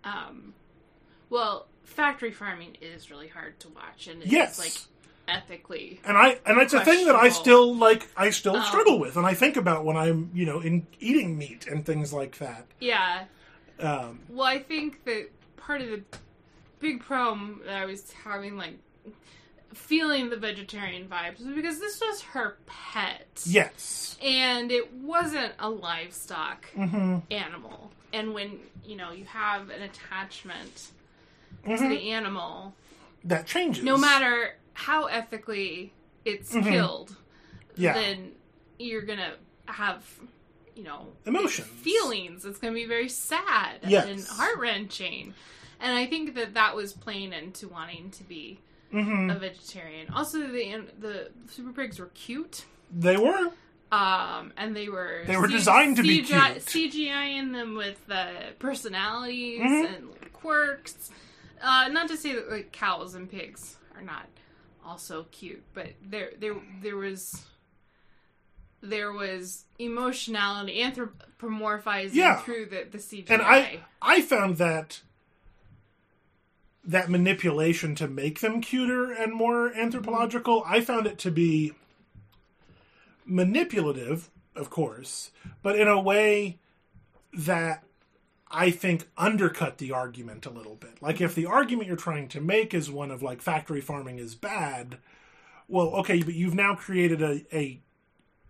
um, 0.04 0.54
well, 1.30 1.66
factory 1.84 2.30
farming 2.32 2.76
is 2.80 3.10
really 3.10 3.28
hard 3.28 3.58
to 3.60 3.68
watch, 3.70 4.06
and 4.06 4.22
it's 4.22 4.30
Yes. 4.32 4.58
like 4.58 4.72
ethically. 5.36 6.00
and 6.04 6.16
I 6.16 6.38
and 6.46 6.58
it's 6.58 6.72
a 6.72 6.84
thing 6.84 7.06
that 7.06 7.16
I 7.16 7.28
still 7.28 7.74
like. 7.76 8.08
I 8.16 8.30
still 8.30 8.56
Um, 8.56 8.64
struggle 8.64 8.98
with, 8.98 9.16
and 9.16 9.26
I 9.26 9.34
think 9.34 9.56
about 9.56 9.84
when 9.84 9.96
I'm 9.96 10.30
you 10.32 10.46
know 10.46 10.60
in 10.60 10.86
eating 11.00 11.36
meat 11.36 11.66
and 11.66 11.84
things 11.84 12.12
like 12.12 12.38
that. 12.38 12.66
Yeah. 12.80 13.24
Um, 13.80 14.20
Well, 14.28 14.46
I 14.46 14.58
think 14.60 15.04
that 15.04 15.28
part 15.56 15.80
of 15.82 15.88
the 15.90 16.02
big 16.80 17.00
problem 17.02 17.60
that 17.66 17.76
I 17.82 17.84
was 17.84 18.10
having, 18.12 18.56
like 18.56 18.78
feeling 19.74 20.30
the 20.30 20.36
vegetarian 20.36 21.08
vibes, 21.08 21.54
because 21.54 21.78
this 21.78 22.00
was 22.00 22.22
her 22.22 22.56
pet. 22.66 23.26
yes. 23.46 24.16
And 24.22 24.72
it 24.72 24.92
wasn't 24.94 25.52
a 25.58 25.68
livestock 25.70 26.66
hmm 26.74 27.18
animal. 27.30 27.90
And 28.12 28.32
when, 28.34 28.58
you 28.84 28.96
know, 28.96 29.12
you 29.12 29.24
have 29.26 29.68
an 29.70 29.82
attachment 29.82 30.88
to 31.64 31.76
hmm 31.76 31.88
the 31.88 32.10
animal, 32.12 32.74
That 33.24 33.46
changes. 33.46 33.84
no 33.84 33.96
matter 33.98 34.56
how 34.72 35.06
ethically 35.06 35.92
it's 36.24 36.52
Mhm. 36.54 36.68
killed, 36.68 37.16
Yeah. 37.76 37.92
then 37.94 38.32
you're 38.78 39.02
gonna 39.02 39.34
have, 39.66 40.04
you 40.74 40.82
know, 40.84 41.12
Emotions. 41.26 41.66
feelings. 41.68 42.44
It's 42.44 42.58
gonna 42.58 42.74
be 42.74 42.86
very 42.86 43.08
sad 43.08 43.80
Yes. 43.86 44.06
and 44.06 44.26
heart 44.26 44.58
wrenching. 44.58 45.34
And 45.80 45.96
I 45.96 46.06
think 46.06 46.34
that 46.34 46.54
that 46.54 46.74
was 46.74 46.92
playing 46.92 47.32
into 47.32 47.68
wanting 47.68 48.10
to 48.12 48.24
be 48.24 48.58
hmm 48.90 49.30
a 49.30 49.38
vegetarian. 49.38 50.08
Also, 50.14 50.38
the 50.46 50.84
the 50.98 51.30
super 51.50 51.72
pigs 51.72 51.98
were 51.98 52.10
cute. 52.14 52.64
They 52.90 53.16
were. 53.16 53.50
Um, 53.90 54.52
and 54.58 54.76
they 54.76 54.88
were 54.90 55.22
They 55.26 55.36
were 55.38 55.48
designed 55.48 55.96
to 55.96 56.02
be 56.02 56.22
CGI, 56.22 56.52
cute. 56.66 56.92
CGIing 56.92 57.52
them 57.52 57.74
with 57.74 57.98
uh, 58.10 58.26
personalities 58.58 59.60
Mhm. 59.60 59.96
and 59.96 60.32
quirks. 60.32 61.10
Uh, 61.62 61.88
not 61.90 62.08
to 62.08 62.16
say 62.16 62.34
that 62.34 62.50
like 62.50 62.70
cows 62.72 63.14
and 63.14 63.30
pigs 63.30 63.76
are 63.96 64.02
not 64.02 64.26
also 64.84 65.24
cute, 65.32 65.64
but 65.74 65.88
there 66.02 66.30
there 66.38 66.54
there 66.82 66.96
was 66.96 67.46
there 68.80 69.12
was 69.12 69.64
emotionality 69.78 70.80
anthropomorphizing 70.82 72.14
Yeah. 72.14 72.40
through 72.42 72.66
the 72.66 72.86
the 72.90 72.98
CGI. 72.98 73.30
And 73.30 73.42
I 73.42 73.80
I 74.02 74.20
found 74.20 74.58
that 74.58 75.00
that 76.84 77.10
manipulation 77.10 77.94
to 77.96 78.08
make 78.08 78.40
them 78.40 78.60
cuter 78.60 79.12
and 79.12 79.32
more 79.32 79.72
anthropological, 79.74 80.62
I 80.66 80.80
found 80.80 81.06
it 81.06 81.18
to 81.18 81.30
be 81.30 81.72
manipulative, 83.26 84.30
of 84.56 84.70
course, 84.70 85.30
but 85.62 85.78
in 85.78 85.86
a 85.86 86.00
way 86.00 86.58
that 87.32 87.84
I 88.50 88.70
think 88.70 89.08
undercut 89.18 89.78
the 89.78 89.92
argument 89.92 90.46
a 90.46 90.50
little 90.50 90.76
bit. 90.76 91.02
Like 91.02 91.20
if 91.20 91.34
the 91.34 91.46
argument 91.46 91.88
you're 91.88 91.96
trying 91.96 92.28
to 92.28 92.40
make 92.40 92.72
is 92.72 92.90
one 92.90 93.10
of 93.10 93.22
like 93.22 93.42
factory 93.42 93.82
farming 93.82 94.18
is 94.18 94.34
bad, 94.34 94.98
well, 95.68 95.88
okay, 95.96 96.22
but 96.22 96.34
you've 96.34 96.54
now 96.54 96.74
created 96.74 97.20
a, 97.20 97.44
a 97.54 97.80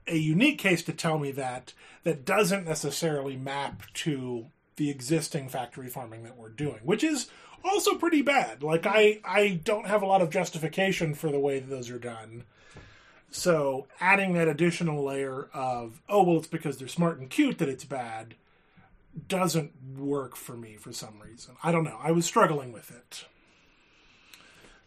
a 0.07 0.17
unique 0.17 0.59
case 0.59 0.83
to 0.85 0.93
tell 0.93 1.19
me 1.19 1.31
that 1.33 1.75
that 2.05 2.25
doesn't 2.25 2.65
necessarily 2.65 3.37
map 3.37 3.83
to 3.93 4.47
the 4.77 4.89
existing 4.89 5.49
factory 5.49 5.89
farming 5.89 6.23
that 6.23 6.37
we're 6.37 6.49
doing, 6.49 6.79
which 6.83 7.05
is 7.05 7.29
also 7.65 7.95
pretty 7.97 8.23
bad. 8.23 8.63
Like 8.63 8.87
I 8.87 9.21
I 9.25 9.61
don't 9.63 9.87
have 9.87 10.03
a 10.03 10.07
lot 10.07 10.23
of 10.23 10.31
justification 10.31 11.15
for 11.15 11.31
the 11.31 11.39
way 11.39 11.59
that 11.59 11.69
those 11.69 11.91
are 11.91 11.99
done. 11.99 12.45
So 13.31 13.87
adding 14.01 14.33
that 14.35 14.49
additional 14.49 15.05
layer 15.05 15.49
of 15.53 16.01
oh 16.09 16.23
well 16.23 16.39
it's 16.39 16.47
because 16.47 16.79
they're 16.79 16.89
smart 16.89 17.19
and 17.19 17.29
cute 17.29 17.59
that 17.59 17.69
it's 17.69 17.85
bad 17.85 18.35
doesn't 19.27 19.73
work 19.97 20.37
for 20.37 20.57
me 20.57 20.77
for 20.77 20.93
some 20.93 21.21
reason. 21.21 21.57
I 21.63 21.73
don't 21.73 21.85
know. 21.85 21.99
I 22.01 22.13
was 22.13 22.25
struggling 22.25 22.73
with 22.73 22.91
it. 22.91 23.25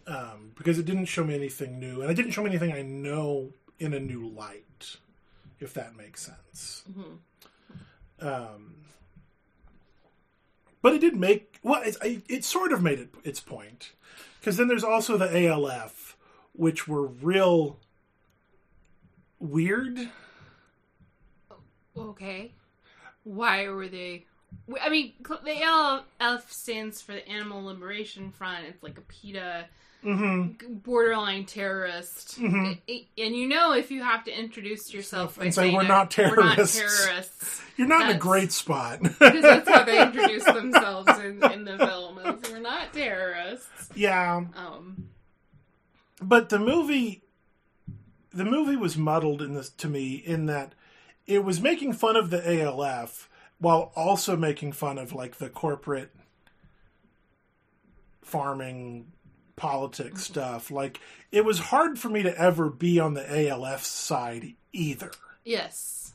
Um, 0.07 0.51
because 0.55 0.79
it 0.79 0.85
didn't 0.85 1.05
show 1.05 1.23
me 1.23 1.35
anything 1.35 1.79
new, 1.79 2.01
and 2.01 2.09
it 2.09 2.15
didn't 2.15 2.31
show 2.31 2.41
me 2.41 2.49
anything 2.49 2.73
I 2.73 2.81
know 2.81 3.51
in 3.79 3.93
a 3.93 3.99
new 3.99 4.27
light, 4.27 4.97
if 5.59 5.73
that 5.75 5.95
makes 5.95 6.23
sense. 6.25 6.83
Um, 8.19 8.75
but 10.81 10.93
it 10.93 10.99
did 10.99 11.15
make 11.15 11.59
well. 11.63 11.81
It, 11.83 12.23
it, 12.27 12.43
sort 12.43 12.71
of 12.71 12.81
made 12.81 12.99
it 12.99 13.09
its 13.23 13.39
point, 13.39 13.91
because 14.39 14.57
then 14.57 14.67
there's 14.67 14.83
also 14.83 15.17
the 15.17 15.47
ALF, 15.47 16.17
which 16.53 16.87
were 16.87 17.05
real 17.05 17.79
weird. 19.39 20.09
okay, 21.97 22.51
why 23.23 23.67
were 23.69 23.87
they? 23.87 24.25
I 24.81 24.89
mean, 24.89 25.13
the 25.23 25.63
ALF 25.63 26.51
stands 26.51 27.01
for 27.01 27.13
the 27.13 27.27
Animal 27.27 27.63
Liberation 27.65 28.31
Front. 28.31 28.65
It's 28.67 28.83
like 28.83 28.97
a 28.97 29.01
PETA 29.01 29.65
Mm-hmm. 30.03 30.73
borderline 30.77 31.45
terrorist. 31.45 32.39
Mhm. 32.41 32.79
I- 32.89 33.05
and 33.19 33.35
you 33.35 33.47
know, 33.47 33.73
if 33.73 33.91
you 33.91 34.01
have 34.01 34.23
to 34.23 34.31
introduce 34.35 34.91
yourself 34.91 35.37
And 35.37 35.53
say, 35.53 35.71
"We're 35.71 35.83
not 35.83 36.17
we're 36.17 36.35
not 36.37 36.55
terrorists." 36.55 37.61
You're 37.77 37.87
not 37.87 38.09
in 38.09 38.15
a 38.15 38.19
great 38.19 38.51
spot. 38.51 38.99
because 39.03 39.43
that's 39.43 39.69
how 39.69 39.83
they 39.83 40.01
introduce 40.01 40.43
themselves 40.43 41.07
in, 41.19 41.43
in 41.51 41.65
the 41.65 41.77
film. 41.77 42.17
Is 42.17 42.51
we're 42.51 42.57
not 42.57 42.93
terrorists. 42.93 43.89
yeah, 43.93 44.37
Um, 44.55 45.09
but 46.19 46.49
the 46.49 46.57
movie, 46.57 47.21
the 48.33 48.45
movie 48.45 48.75
was 48.77 48.97
muddled 48.97 49.43
in 49.43 49.53
this 49.53 49.69
to 49.69 49.87
me 49.87 50.15
in 50.15 50.47
that 50.47 50.73
it 51.27 51.43
was 51.43 51.61
making 51.61 51.93
fun 51.93 52.15
of 52.15 52.31
the 52.31 52.41
ALF 52.63 53.29
while 53.61 53.91
also 53.95 54.35
making 54.35 54.71
fun 54.73 54.97
of 54.97 55.13
like 55.13 55.37
the 55.37 55.47
corporate 55.47 56.11
farming 58.23 59.05
politics 59.55 60.23
stuff. 60.23 60.71
Like 60.71 60.99
it 61.31 61.45
was 61.45 61.59
hard 61.59 61.99
for 61.99 62.09
me 62.09 62.23
to 62.23 62.37
ever 62.37 62.69
be 62.69 62.99
on 62.99 63.13
the 63.13 63.49
ALF 63.49 63.83
side 63.85 64.55
either. 64.73 65.11
yes. 65.45 66.13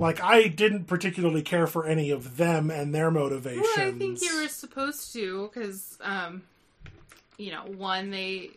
Like 0.00 0.22
I 0.22 0.46
didn't 0.46 0.84
particularly 0.84 1.42
care 1.42 1.66
for 1.66 1.84
any 1.84 2.10
of 2.10 2.36
them 2.36 2.70
and 2.70 2.94
their 2.94 3.10
motivations. 3.10 3.66
Well, 3.76 3.88
I 3.88 3.90
think 3.90 4.22
you 4.22 4.40
were 4.40 4.46
supposed 4.46 5.12
to, 5.14 5.50
because, 5.52 5.98
um, 6.00 6.42
you 7.36 7.50
know, 7.50 7.64
one 7.64 8.10
they 8.10 8.50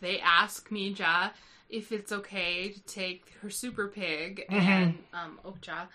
they 0.00 0.18
ask 0.18 0.70
Mija 0.70 1.30
if 1.68 1.92
it's 1.92 2.10
okay 2.10 2.70
to 2.70 2.80
take 2.80 3.32
her 3.42 3.50
super 3.50 3.86
pig 3.86 4.44
and 4.48 4.98
um, 5.12 5.38
Okja 5.44 5.86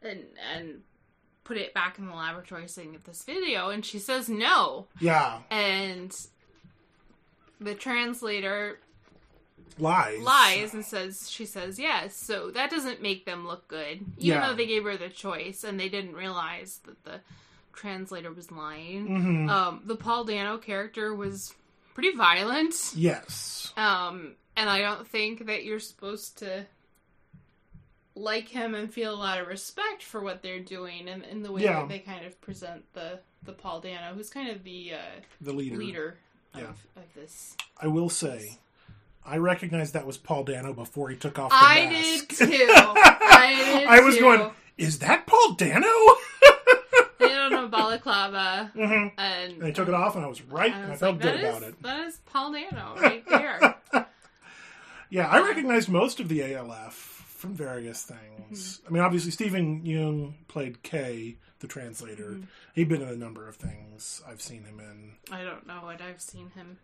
and 0.00 0.22
and 0.54 0.82
put 1.44 1.56
it 1.56 1.74
back 1.74 1.98
in 1.98 2.06
the 2.06 2.14
laboratory 2.14 2.68
saying 2.68 2.92
get 2.92 3.04
this 3.04 3.22
video, 3.24 3.70
and 3.70 3.84
she 3.84 3.98
says 3.98 4.28
no, 4.28 4.86
Yeah, 5.00 5.40
and 5.50 6.14
the 7.60 7.74
translator 7.74 8.78
lies. 9.78 10.20
lies 10.20 10.74
and 10.74 10.84
says 10.84 11.30
she 11.30 11.46
says 11.46 11.78
yes 11.78 12.14
so 12.16 12.50
that 12.50 12.70
doesn't 12.70 13.00
make 13.00 13.24
them 13.24 13.46
look 13.46 13.66
good 13.68 13.98
even 13.98 14.04
Yeah. 14.18 14.46
though 14.48 14.54
they 14.54 14.66
gave 14.66 14.84
her 14.84 14.96
the 14.98 15.08
choice 15.08 15.64
and 15.64 15.78
they 15.80 15.88
didn't 15.88 16.14
realize 16.14 16.80
that 16.86 17.02
the 17.04 17.20
translator 17.72 18.30
was 18.32 18.50
lying 18.50 19.08
Mhm. 19.08 19.48
um, 19.50 19.80
the 19.86 19.96
paul 19.96 20.24
dano 20.24 20.58
character 20.58 21.14
was 21.14 21.54
pretty 21.94 22.10
violent 22.14 22.74
Yes. 22.94 23.72
um, 23.78 24.34
and 24.56 24.68
i 24.68 24.80
don't 24.82 25.06
think 25.08 25.46
that 25.46 25.64
you're 25.64 25.80
supposed 25.80 26.38
to 26.38 26.66
like 28.14 28.48
him 28.48 28.74
and 28.74 28.92
feel 28.92 29.14
a 29.14 29.16
lot 29.16 29.40
of 29.40 29.46
respect 29.48 30.02
for 30.02 30.20
what 30.22 30.42
they're 30.42 30.60
doing 30.60 31.08
and 31.08 31.24
in 31.24 31.42
the 31.42 31.50
way 31.52 31.62
Yeah. 31.62 31.80
that 31.80 31.88
they 31.88 31.98
kind 32.00 32.24
of 32.26 32.40
present 32.40 32.84
the 32.92 33.20
the 33.42 33.52
paul 33.52 33.80
dano 33.80 34.12
who's 34.14 34.28
kind 34.30 34.50
of 34.50 34.62
the 34.64 34.92
uh, 34.94 35.20
The 35.40 35.52
leader. 35.52 35.76
leader 35.76 36.16
of, 36.54 36.60
Yeah. 36.60 36.66
of 36.96 37.14
this 37.14 37.56
I 37.80 37.86
will 37.88 38.08
say, 38.10 38.58
I 39.24 39.38
recognized 39.38 39.94
that 39.94 40.06
was 40.06 40.18
Paul 40.18 40.44
Dano 40.44 40.72
before 40.72 41.08
he 41.08 41.16
took 41.16 41.38
off 41.38 41.50
the 41.50 41.56
I 41.58 41.86
mask. 41.86 42.28
did 42.28 42.38
too. 42.48 42.66
I 42.68 43.54
did 43.78 43.88
I 43.88 44.00
was 44.00 44.14
too. 44.16 44.20
going, 44.20 44.50
is 44.78 44.98
that 45.00 45.26
Paul 45.26 45.54
Dano? 45.54 45.86
They 47.18 47.28
don't 47.28 47.52
know 47.52 47.68
balaclava, 47.68 48.72
hmm 48.74 48.82
and 49.16 49.52
And 49.52 49.62
they 49.62 49.70
took 49.70 49.86
it 49.86 49.94
off, 49.94 50.16
and 50.16 50.24
I 50.24 50.28
was 50.28 50.42
right, 50.42 50.72
I 50.72 50.78
and 50.78 50.92
I 50.92 50.96
felt 50.96 51.14
like, 51.14 51.22
good 51.22 51.34
"That 51.36 51.44
about 51.44 51.62
is- 51.62 51.68
it. 51.68 51.82
That 51.82 52.06
is 52.08 52.16
Paul 52.26 52.52
Dano 52.52 52.94
right 53.00 53.24
there. 53.28 53.76
Yeah, 55.10 55.28
I 55.28 55.40
recognized 55.46 55.88
most 55.90 56.20
of 56.20 56.28
the 56.28 56.42
ALF 56.54 57.11
from 57.42 57.54
various 57.54 58.02
things. 58.04 58.78
Mm-hmm. 58.78 58.86
I 58.86 58.90
mean, 58.94 59.02
obviously, 59.02 59.32
Steven 59.32 59.82
Yeun 59.82 60.34
played 60.48 60.82
K, 60.82 61.36
the 61.58 61.66
translator. 61.66 62.30
Mm-hmm. 62.30 62.42
He'd 62.74 62.88
been 62.88 63.02
in 63.02 63.08
a 63.08 63.16
number 63.16 63.46
of 63.48 63.56
things 63.56 64.22
I've 64.26 64.40
seen 64.40 64.62
him 64.64 64.80
in. 64.80 65.12
I 65.30 65.42
don't 65.44 65.66
know 65.66 65.80
what 65.82 66.00
I've 66.00 66.20
seen 66.20 66.50
him. 66.50 66.78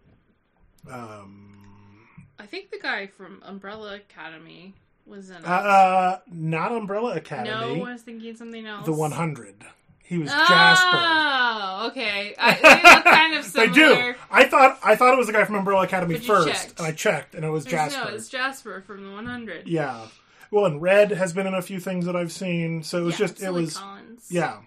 Um, 0.90 2.06
I 2.38 2.46
think 2.46 2.70
the 2.70 2.78
guy 2.78 3.06
from 3.06 3.42
Umbrella 3.44 3.94
Academy 3.96 4.74
was 5.06 5.30
in. 5.30 5.36
uh, 5.44 5.48
uh, 5.48 6.18
not 6.30 6.72
Umbrella 6.72 7.14
Academy. 7.16 7.50
no, 7.78 7.84
I 7.86 7.92
was 7.92 8.02
thinking 8.02 8.36
something 8.36 8.66
else. 8.66 8.84
the 8.84 8.92
100. 8.92 9.64
He 10.04 10.16
was 10.18 10.30
Oh, 10.32 10.44
Jasper. 10.48 10.88
Oh, 10.90 11.86
okay. 11.90 12.34
I, 12.38 12.54
they 12.54 13.10
kind 13.10 13.34
of 13.36 13.44
similar. 13.44 13.68
They 13.68 13.74
do. 14.12 14.14
I 14.30 14.44
thought 14.44 14.78
I 14.82 14.96
thought 14.96 15.12
it 15.12 15.18
was 15.18 15.26
the 15.26 15.34
guy 15.34 15.44
from 15.44 15.56
Umbrella 15.56 15.82
Academy 15.82 16.16
first, 16.18 16.48
checked. 16.48 16.78
and 16.78 16.86
I 16.88 16.92
checked, 16.92 17.34
and 17.34 17.44
it 17.44 17.50
was 17.50 17.64
There's- 17.64 17.92
Jasper. 17.92 18.10
No, 18.10 18.16
it's 18.16 18.28
Jasper 18.28 18.82
from 18.86 19.04
the 19.04 19.12
100. 19.12 19.68
Yeah. 19.68 20.06
Well, 20.50 20.64
and 20.67 20.81
Red 20.81 21.11
has 21.12 21.33
been 21.33 21.47
in 21.47 21.55
a 21.55 21.62
few 21.62 21.78
things 21.81 22.07
that 22.07 22.17
I've 22.17 22.33
seen, 22.33 22.83
so 22.83 22.99
it 22.99 23.05
was 23.05 23.14
Yeah, 23.21 23.26
just 23.26 23.43
it 23.43 23.50
was 23.52 23.76
Collins. 23.76 24.26
yeah. 24.31 24.59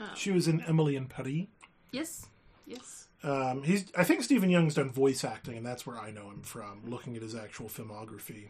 Oh. 0.00 0.10
She 0.14 0.30
was 0.30 0.46
in 0.48 0.60
Emily 0.62 0.96
in 0.96 1.06
Paris. 1.06 1.46
Yes. 1.92 2.26
Yes. 2.66 3.06
Um, 3.22 3.62
he's 3.64 3.86
I 3.96 4.04
think 4.04 4.22
Steven 4.22 4.50
Yeun's 4.50 4.74
done 4.74 4.90
voice 4.90 5.24
acting, 5.24 5.56
and 5.56 5.66
that's 5.66 5.86
where 5.86 5.98
I 5.98 6.10
know 6.10 6.30
him 6.30 6.42
from. 6.42 6.82
Looking 6.86 7.16
at 7.16 7.22
his 7.22 7.34
actual 7.34 7.68
filmography, 7.68 8.48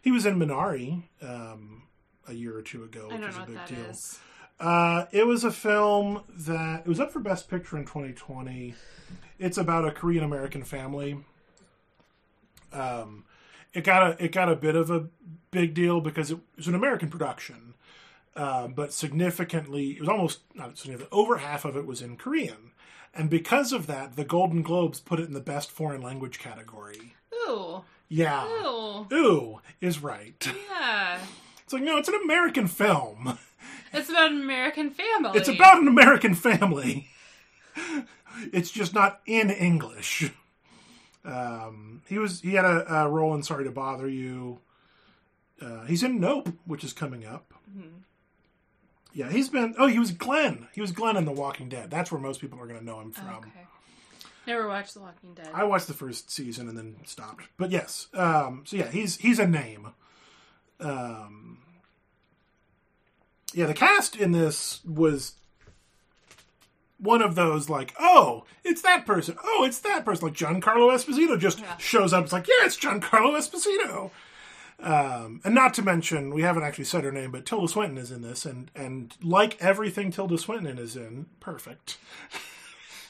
he 0.00 0.10
was 0.10 0.26
in 0.26 0.38
Minari 0.38 1.04
um, 1.22 1.82
a 2.26 2.32
year 2.34 2.56
or 2.56 2.62
two 2.62 2.82
ago, 2.84 3.08
which 3.10 3.20
is 3.20 3.36
a 3.36 3.46
big 3.46 3.66
deal. 3.66 3.92
Uh, 4.60 5.06
it 5.12 5.26
was 5.26 5.42
a 5.44 5.50
film 5.50 6.22
that 6.28 6.80
it 6.84 6.88
was 6.88 7.00
up 7.00 7.12
for 7.12 7.20
Best 7.20 7.48
Picture 7.48 7.76
in 7.76 7.84
2020. 7.84 8.74
It's 9.38 9.58
about 9.58 9.84
a 9.86 9.90
Korean 9.90 10.22
American 10.24 10.62
family. 10.62 11.18
Um, 12.72 13.24
it 13.74 13.84
got 13.84 14.02
a 14.02 14.24
it 14.24 14.32
got 14.32 14.50
a 14.50 14.56
bit 14.56 14.76
of 14.76 14.90
a 14.90 15.08
big 15.50 15.74
deal 15.74 16.00
because 16.00 16.30
it 16.30 16.38
was 16.56 16.68
an 16.68 16.74
American 16.74 17.08
production, 17.08 17.74
uh, 18.36 18.68
but 18.68 18.92
significantly 18.92 19.92
it 19.92 20.00
was 20.00 20.08
almost 20.08 20.40
not 20.54 20.78
significant. 20.78 21.12
Over 21.12 21.38
half 21.38 21.64
of 21.64 21.76
it 21.76 21.86
was 21.86 22.02
in 22.02 22.16
Korean, 22.16 22.72
and 23.14 23.30
because 23.30 23.72
of 23.72 23.86
that, 23.86 24.16
the 24.16 24.24
Golden 24.24 24.62
Globes 24.62 25.00
put 25.00 25.20
it 25.20 25.28
in 25.28 25.34
the 25.34 25.40
Best 25.40 25.70
Foreign 25.70 26.02
Language 26.02 26.38
category. 26.38 27.14
Ooh. 27.34 27.82
Yeah, 28.08 28.46
Ooh. 28.46 29.06
ooh 29.12 29.60
is 29.80 30.02
right. 30.02 30.46
Yeah. 30.70 31.20
It's 31.64 31.72
like 31.72 31.82
no, 31.82 31.96
it's 31.96 32.08
an 32.08 32.20
American 32.22 32.66
film. 32.66 33.38
It's 33.94 34.08
about 34.08 34.32
an 34.32 34.40
American 34.40 34.90
family. 34.90 35.38
It's 35.38 35.48
about 35.50 35.82
an 35.82 35.86
American 35.86 36.34
family. 36.34 37.08
it's 38.52 38.70
just 38.70 38.94
not 38.94 39.20
in 39.26 39.50
English. 39.50 40.32
Um, 41.24 42.02
he 42.08 42.18
was 42.18 42.40
he 42.40 42.54
had 42.54 42.64
a, 42.64 43.04
a 43.04 43.08
role 43.08 43.34
in 43.34 43.42
Sorry 43.42 43.64
to 43.64 43.70
Bother 43.70 44.08
You. 44.08 44.60
Uh, 45.60 45.84
he's 45.84 46.02
in 46.02 46.18
Nope, 46.20 46.48
which 46.64 46.82
is 46.82 46.92
coming 46.92 47.24
up. 47.24 47.54
Yeah, 49.14 49.30
he's 49.30 49.48
been. 49.48 49.74
Oh, 49.78 49.86
he 49.86 49.98
was 49.98 50.10
Glenn. 50.10 50.68
He 50.74 50.80
was 50.80 50.90
Glenn 50.90 51.16
in 51.16 51.24
The 51.24 51.32
Walking 51.32 51.68
Dead. 51.68 51.90
That's 51.90 52.10
where 52.10 52.20
most 52.20 52.40
people 52.40 52.58
are 52.60 52.66
going 52.66 52.78
to 52.78 52.84
know 52.84 53.00
him 53.00 53.12
from. 53.12 53.28
Okay. 53.28 53.50
Never 54.46 54.66
watched 54.66 54.94
The 54.94 55.00
Walking 55.00 55.34
Dead. 55.34 55.50
I 55.52 55.64
watched 55.64 55.86
the 55.86 55.94
first 55.94 56.30
season 56.30 56.68
and 56.68 56.76
then 56.76 56.96
stopped. 57.04 57.44
But 57.56 57.70
yes, 57.70 58.08
um, 58.14 58.64
so 58.66 58.76
yeah, 58.76 58.90
he's 58.90 59.16
he's 59.18 59.38
a 59.38 59.46
name. 59.46 59.88
Um, 60.80 61.58
yeah, 63.54 63.66
the 63.66 63.74
cast 63.74 64.16
in 64.16 64.32
this 64.32 64.84
was 64.84 65.34
one 67.02 67.20
of 67.20 67.34
those 67.34 67.68
like, 67.68 67.92
oh, 67.98 68.44
it's 68.64 68.80
that 68.82 69.04
person. 69.04 69.36
Oh, 69.44 69.64
it's 69.64 69.80
that 69.80 70.04
person. 70.04 70.28
Like 70.28 70.34
Giancarlo 70.36 70.90
Esposito 70.94 71.38
just 71.38 71.58
Yeah. 71.60 71.76
shows 71.76 72.12
up. 72.12 72.24
It's 72.24 72.32
like, 72.32 72.46
yeah, 72.48 72.64
it's 72.64 72.78
Giancarlo 72.78 73.36
Esposito. 73.36 74.10
Um, 74.80 75.40
and 75.44 75.54
not 75.54 75.74
to 75.74 75.82
mention, 75.82 76.30
we 76.34 76.42
haven't 76.42 76.62
actually 76.64 76.84
said 76.84 77.04
her 77.04 77.12
name, 77.12 77.30
but 77.30 77.44
Tilda 77.46 77.68
Swinton 77.68 77.98
is 77.98 78.10
in 78.10 78.22
this, 78.22 78.44
and 78.44 78.68
and 78.74 79.14
like 79.22 79.56
everything 79.62 80.10
Tilda 80.10 80.38
Swinton 80.38 80.78
is 80.78 80.96
in, 80.96 81.26
perfect. 81.40 81.98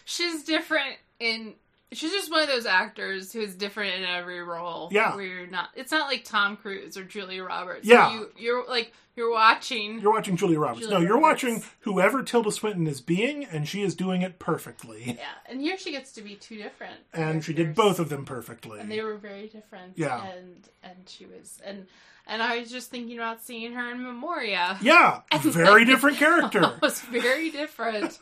She's 0.04 0.42
different 0.44 0.96
in. 1.18 1.54
She's 1.92 2.10
just 2.12 2.30
one 2.30 2.42
of 2.42 2.48
those 2.48 2.66
actors 2.66 3.32
who 3.32 3.40
is 3.40 3.54
different 3.54 3.94
in 3.96 4.04
every 4.04 4.42
role. 4.42 4.88
Yeah. 4.92 5.14
where 5.14 5.24
you're 5.24 5.46
not. 5.46 5.70
It's 5.74 5.92
not 5.92 6.08
like 6.08 6.24
Tom 6.24 6.56
Cruise 6.56 6.96
or 6.96 7.04
Julia 7.04 7.44
Roberts. 7.44 7.86
Yeah. 7.86 8.12
you, 8.12 8.30
you're 8.38 8.66
like 8.68 8.92
you're 9.14 9.30
watching. 9.30 10.00
You're 10.00 10.12
watching 10.12 10.36
Julia 10.36 10.58
Roberts. 10.58 10.80
Julia 10.86 10.98
no, 10.98 11.04
you're 11.04 11.20
Roberts. 11.20 11.42
watching 11.42 11.62
whoever 11.80 12.22
Tilda 12.22 12.50
Swinton 12.50 12.86
is 12.86 13.00
being, 13.02 13.44
and 13.44 13.68
she 13.68 13.82
is 13.82 13.94
doing 13.94 14.22
it 14.22 14.38
perfectly. 14.38 15.02
yeah, 15.18 15.24
and 15.46 15.60
here 15.60 15.76
she 15.76 15.90
gets 15.92 16.12
to 16.12 16.22
be 16.22 16.34
two 16.34 16.56
different. 16.56 16.96
And 17.12 17.44
she 17.44 17.52
did 17.52 17.74
both 17.74 17.98
of 17.98 18.08
them 18.08 18.24
perfectly. 18.24 18.80
and 18.80 18.90
they 18.90 19.02
were 19.02 19.16
very 19.16 19.48
different. 19.48 19.92
Yeah. 19.96 20.24
and 20.24 20.68
and 20.82 20.96
she 21.06 21.26
was 21.26 21.60
and 21.64 21.86
and 22.26 22.42
I 22.42 22.58
was 22.60 22.70
just 22.70 22.90
thinking 22.90 23.18
about 23.18 23.42
seeing 23.42 23.72
her 23.74 23.90
in 23.90 24.02
Memoria. 24.02 24.78
yeah, 24.80 25.20
very 25.42 25.84
different 25.84 26.16
character. 26.16 26.62
It 26.76 26.80
was 26.80 27.00
very 27.00 27.50
different. 27.50 28.18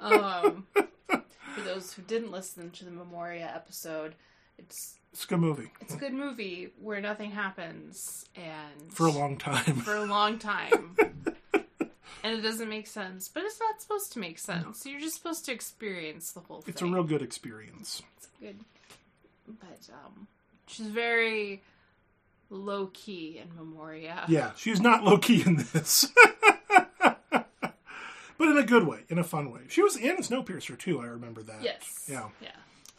um, 0.00 0.66
for 1.54 1.60
those 1.62 1.92
who 1.92 2.02
didn't 2.02 2.30
listen 2.30 2.70
to 2.70 2.84
the 2.84 2.90
Memoria 2.90 3.50
episode, 3.54 4.14
it's 4.58 4.98
It's 5.12 5.24
a 5.24 5.26
good 5.28 5.40
movie 5.40 5.70
it's 5.80 5.94
a 5.94 5.96
good 5.96 6.12
movie 6.12 6.72
where 6.80 7.00
nothing 7.00 7.30
happens 7.32 8.24
and 8.36 8.92
for 8.92 9.06
a 9.06 9.12
long 9.12 9.36
time. 9.38 9.76
for 9.76 9.96
a 9.96 10.04
long 10.04 10.38
time. 10.38 10.96
And 12.22 12.38
it 12.38 12.42
doesn't 12.42 12.68
make 12.68 12.86
sense, 12.86 13.30
but 13.32 13.44
it's 13.44 13.58
not 13.58 13.80
supposed 13.80 14.12
to 14.12 14.18
make 14.18 14.38
sense. 14.38 14.84
You're 14.84 15.00
just 15.00 15.16
supposed 15.16 15.46
to 15.46 15.52
experience 15.52 16.32
the 16.32 16.40
whole 16.40 16.60
thing. 16.60 16.72
It's 16.74 16.82
a 16.82 16.86
real 16.86 17.02
good 17.02 17.22
experience. 17.22 18.02
It's 18.18 18.28
good. 18.38 18.56
But 19.48 19.88
um, 19.90 20.26
she's 20.66 20.86
very 20.88 21.62
low 22.50 22.90
key 22.92 23.40
in 23.42 23.56
Memoria. 23.56 24.24
Yeah, 24.28 24.50
she's 24.54 24.82
not 24.82 25.02
low 25.02 25.16
key 25.16 25.42
in 25.46 25.64
this. 25.72 26.12
but 28.40 28.48
in 28.48 28.56
a 28.56 28.62
good 28.62 28.86
way, 28.86 29.00
in 29.10 29.18
a 29.18 29.22
fun 29.24 29.52
way. 29.52 29.60
She 29.68 29.82
was 29.82 29.96
in 29.96 30.16
Snowpiercer 30.16 30.78
too, 30.78 30.98
I 31.00 31.06
remember 31.06 31.42
that. 31.42 31.62
Yes. 31.62 32.06
Yeah. 32.08 32.30
Yeah. 32.40 32.48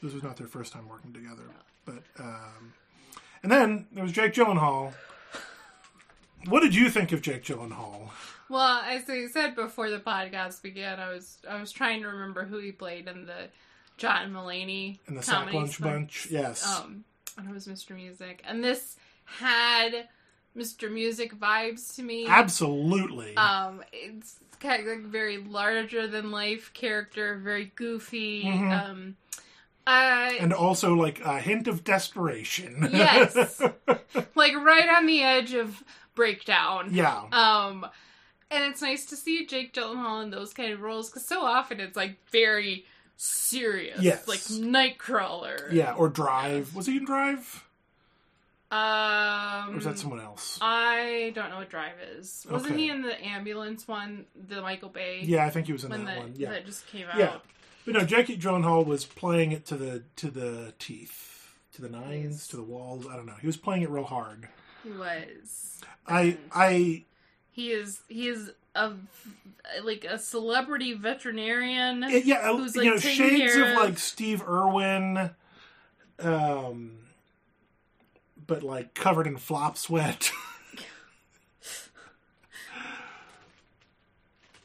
This 0.01 0.13
was 0.13 0.21
not 0.21 0.37
their 0.37 0.45
first 0.45 0.71
time 0.71 0.87
working 0.87 1.13
together. 1.13 1.43
But 1.83 2.03
um 2.19 2.73
and 3.41 3.51
then 3.51 3.87
there 3.91 4.03
was 4.03 4.13
Jake 4.13 4.33
Gyllenhaal. 4.33 4.93
What 6.47 6.61
did 6.61 6.75
you 6.75 6.91
think 6.91 7.11
of 7.11 7.23
Jake 7.23 7.43
Gyllenhaal? 7.43 8.09
Well, 8.49 8.83
as 8.85 9.09
I 9.09 9.25
said 9.27 9.55
before 9.55 9.89
the 9.89 9.99
podcast 9.99 10.61
began, 10.61 10.99
I 10.99 11.09
was 11.09 11.39
I 11.49 11.59
was 11.59 11.71
trying 11.71 12.03
to 12.03 12.09
remember 12.09 12.45
who 12.45 12.59
he 12.59 12.71
played 12.71 13.07
in 13.07 13.25
the 13.25 13.49
John 13.97 14.31
Mulaney 14.31 14.99
In 15.07 15.15
the 15.15 15.23
Sack 15.23 15.51
Lunch. 15.51 15.81
Bunch? 15.81 16.27
Yes. 16.29 16.67
Um, 16.67 17.03
and 17.37 17.49
it 17.49 17.53
was 17.53 17.67
Mr. 17.67 17.95
Music, 17.95 18.43
and 18.45 18.63
this 18.63 18.95
had 19.25 20.07
Mr. 20.55 20.91
Music 20.91 21.33
vibes 21.35 21.95
to 21.95 22.03
me. 22.03 22.27
Absolutely. 22.27 23.35
Um, 23.37 23.81
it's 23.91 24.37
kind 24.61 24.81
of 24.81 24.87
like 24.87 25.05
very 25.05 25.37
larger 25.37 26.07
than 26.07 26.31
life 26.31 26.71
character, 26.73 27.35
very 27.43 27.71
goofy. 27.75 28.43
Mhm. 28.45 28.89
Um, 28.89 29.15
I 29.87 30.37
and 30.39 30.53
also 30.53 30.93
like 30.93 31.19
a 31.21 31.39
hint 31.39 31.67
of 31.67 31.83
desperation. 31.83 32.87
Yes. 32.93 33.35
like 34.35 34.55
right 34.55 34.87
on 34.95 35.05
the 35.07 35.21
edge 35.23 35.53
of 35.53 35.83
breakdown. 36.15 36.89
yeah. 36.93 37.23
Um, 37.31 37.85
and 38.51 38.63
it's 38.65 38.81
nice 38.81 39.05
to 39.07 39.15
see 39.15 39.45
Jake 39.45 39.73
Gyllenhaal 39.73 40.21
in 40.23 40.29
those 40.29 40.53
kind 40.53 40.71
of 40.73 40.81
roles 40.81 41.09
because 41.09 41.25
so 41.25 41.41
often 41.41 41.79
it's 41.79 41.95
like 41.97 42.17
very 42.31 42.85
serious, 43.17 44.01
Yes. 44.01 44.27
like 44.27 44.39
Nightcrawler. 44.39 45.71
yeah, 45.71 45.93
or 45.93 46.09
Drive. 46.09 46.75
Was 46.75 46.85
he 46.85 46.97
in 46.97 47.05
Drive? 47.05 47.63
Um, 48.71 49.71
Or 49.71 49.75
was 49.75 49.83
that 49.85 49.99
someone 49.99 50.21
else? 50.21 50.57
I 50.61 51.33
don't 51.35 51.49
know 51.49 51.57
what 51.57 51.69
Drive 51.69 51.95
is. 52.17 52.47
Wasn't 52.49 52.71
Okay. 52.71 52.81
he 52.83 52.89
in 52.89 53.01
the 53.01 53.21
ambulance 53.23 53.85
one, 53.87 54.25
the 54.47 54.61
Michael 54.61 54.87
Bay? 54.89 55.21
Yeah, 55.23 55.45
I 55.45 55.49
think 55.49 55.67
he 55.67 55.73
was 55.73 55.83
in 55.83 55.89
that 55.91 55.99
the, 55.99 56.19
one. 56.21 56.33
Yeah. 56.37 56.51
that 56.51 56.65
just 56.65 56.87
came 56.87 57.05
out. 57.07 57.17
Yeah. 57.17 57.37
But 57.85 57.95
no, 57.95 58.05
Jake 58.05 58.27
Gyllenhaal 58.27 58.85
was 58.85 59.03
playing 59.05 59.51
it 59.51 59.65
to 59.65 59.75
the 59.75 60.03
to 60.17 60.29
the 60.31 60.73
teeth, 60.79 61.51
to 61.73 61.81
the 61.81 61.89
nines, 61.89 62.47
to 62.49 62.55
the 62.55 62.63
walls. 62.63 63.05
I 63.11 63.15
don't 63.17 63.25
know. 63.25 63.35
He 63.41 63.47
was 63.47 63.57
playing 63.57 63.81
it 63.81 63.89
real 63.89 64.03
hard. 64.05 64.47
He 64.83 64.91
was. 64.91 65.81
I 66.07 66.37
I 66.53 67.03
he 67.51 67.71
is 67.71 67.99
he 68.07 68.27
is 68.29 68.51
a 68.75 68.93
like 69.83 70.05
a 70.05 70.17
celebrity 70.19 70.93
veterinarian. 70.93 72.03
it, 72.03 72.23
yeah, 72.25 72.55
Who's, 72.55 72.75
you 72.75 72.83
like, 72.83 72.89
know, 72.91 72.97
shades 72.99 73.55
of 73.55 73.63
of- 73.63 73.75
like 73.77 73.97
Steve 73.97 74.41
Irwin, 74.47 75.31
um, 76.19 76.97
but 78.51 78.63
like 78.63 78.93
covered 78.93 79.27
in 79.27 79.37
flop 79.37 79.77
sweat. 79.77 80.29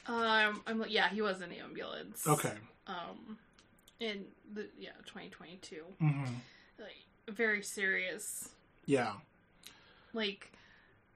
Um, 0.08 0.62
I'm 0.68 0.84
yeah, 0.88 1.08
he 1.08 1.20
was 1.20 1.40
in 1.40 1.50
the 1.50 1.58
ambulance. 1.58 2.24
okay. 2.28 2.52
Um, 2.86 3.38
in 3.98 4.24
the 4.54 4.68
yeah 4.78 4.90
2022, 5.06 5.82
mm-hmm. 6.00 6.24
like 6.78 6.94
very 7.28 7.60
serious, 7.60 8.50
Yeah. 8.84 9.14
like 10.14 10.52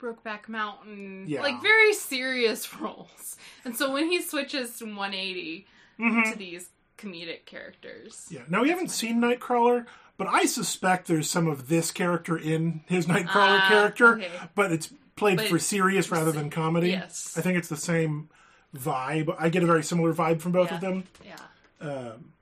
Brokeback 0.00 0.48
Mountain, 0.48 1.26
Yeah. 1.28 1.40
like 1.42 1.62
very 1.62 1.92
serious 1.94 2.74
roles. 2.80 3.37
And 3.64 3.76
so 3.76 3.92
when 3.92 4.11
he 4.11 4.20
switches 4.20 4.76
to 4.78 4.87
180 4.87 5.68
hmm 5.96 6.22
to 6.33 6.37
these 6.37 6.70
comedic 6.98 7.44
characters, 7.46 8.26
Yeah. 8.28 8.42
Now 8.48 8.62
we 8.62 8.70
haven't 8.70 8.88
seen 8.90 9.20
Nightcrawler, 9.20 9.87
but 10.20 10.28
I 10.28 10.44
suspect 10.44 11.09
there's 11.09 11.28
some 11.30 11.46
of 11.48 11.68
this 11.68 11.90
character 11.90 12.37
in 12.37 12.83
his 12.87 13.06
Nightcrawler 13.06 13.59
Ah, 13.61 13.66
character, 13.68 14.14
okay. 14.18 14.28
but 14.54 14.70
it's 14.70 14.92
played 15.16 15.38
But 15.38 15.48
for 15.48 15.59
serious 15.59 16.11
rather 16.11 16.30
than 16.30 16.50
comedy. 16.50 16.90
Yes. 16.90 17.35
I 17.37 17.40
think 17.40 17.56
it's 17.56 17.68
the 17.68 17.76
same 17.76 18.28
vibe. 18.76 19.35
I 19.38 19.48
get 19.48 19.62
a 19.62 19.66
very 19.66 19.83
similar 19.83 20.12
vibe 20.12 20.40
from 20.42 20.52
both 20.52 20.70
of 20.70 20.80
them. 20.83 21.04
yeah, 21.24 21.37
Um, 21.80 22.33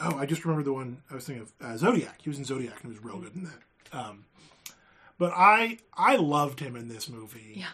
oh, 0.00 0.16
I 0.18 0.24
just 0.26 0.44
remembered 0.44 0.64
the 0.64 0.72
one 0.72 1.02
I 1.10 1.14
was 1.14 1.26
thinking 1.26 1.42
of 1.42 1.52
uh, 1.60 1.76
Zodiac. 1.76 2.20
He 2.22 2.30
was 2.30 2.38
in 2.38 2.44
Zodiac 2.44 2.82
and 2.82 2.90
he 2.92 2.98
was 2.98 3.04
real 3.04 3.18
good 3.20 3.34
in 3.36 3.44
that. 3.44 3.96
Um, 3.98 4.24
but 5.18 5.32
I 5.36 5.78
I 5.94 6.16
loved 6.16 6.60
him 6.60 6.74
in 6.74 6.88
this 6.88 7.08
movie. 7.08 7.54
Yeah. 7.56 7.66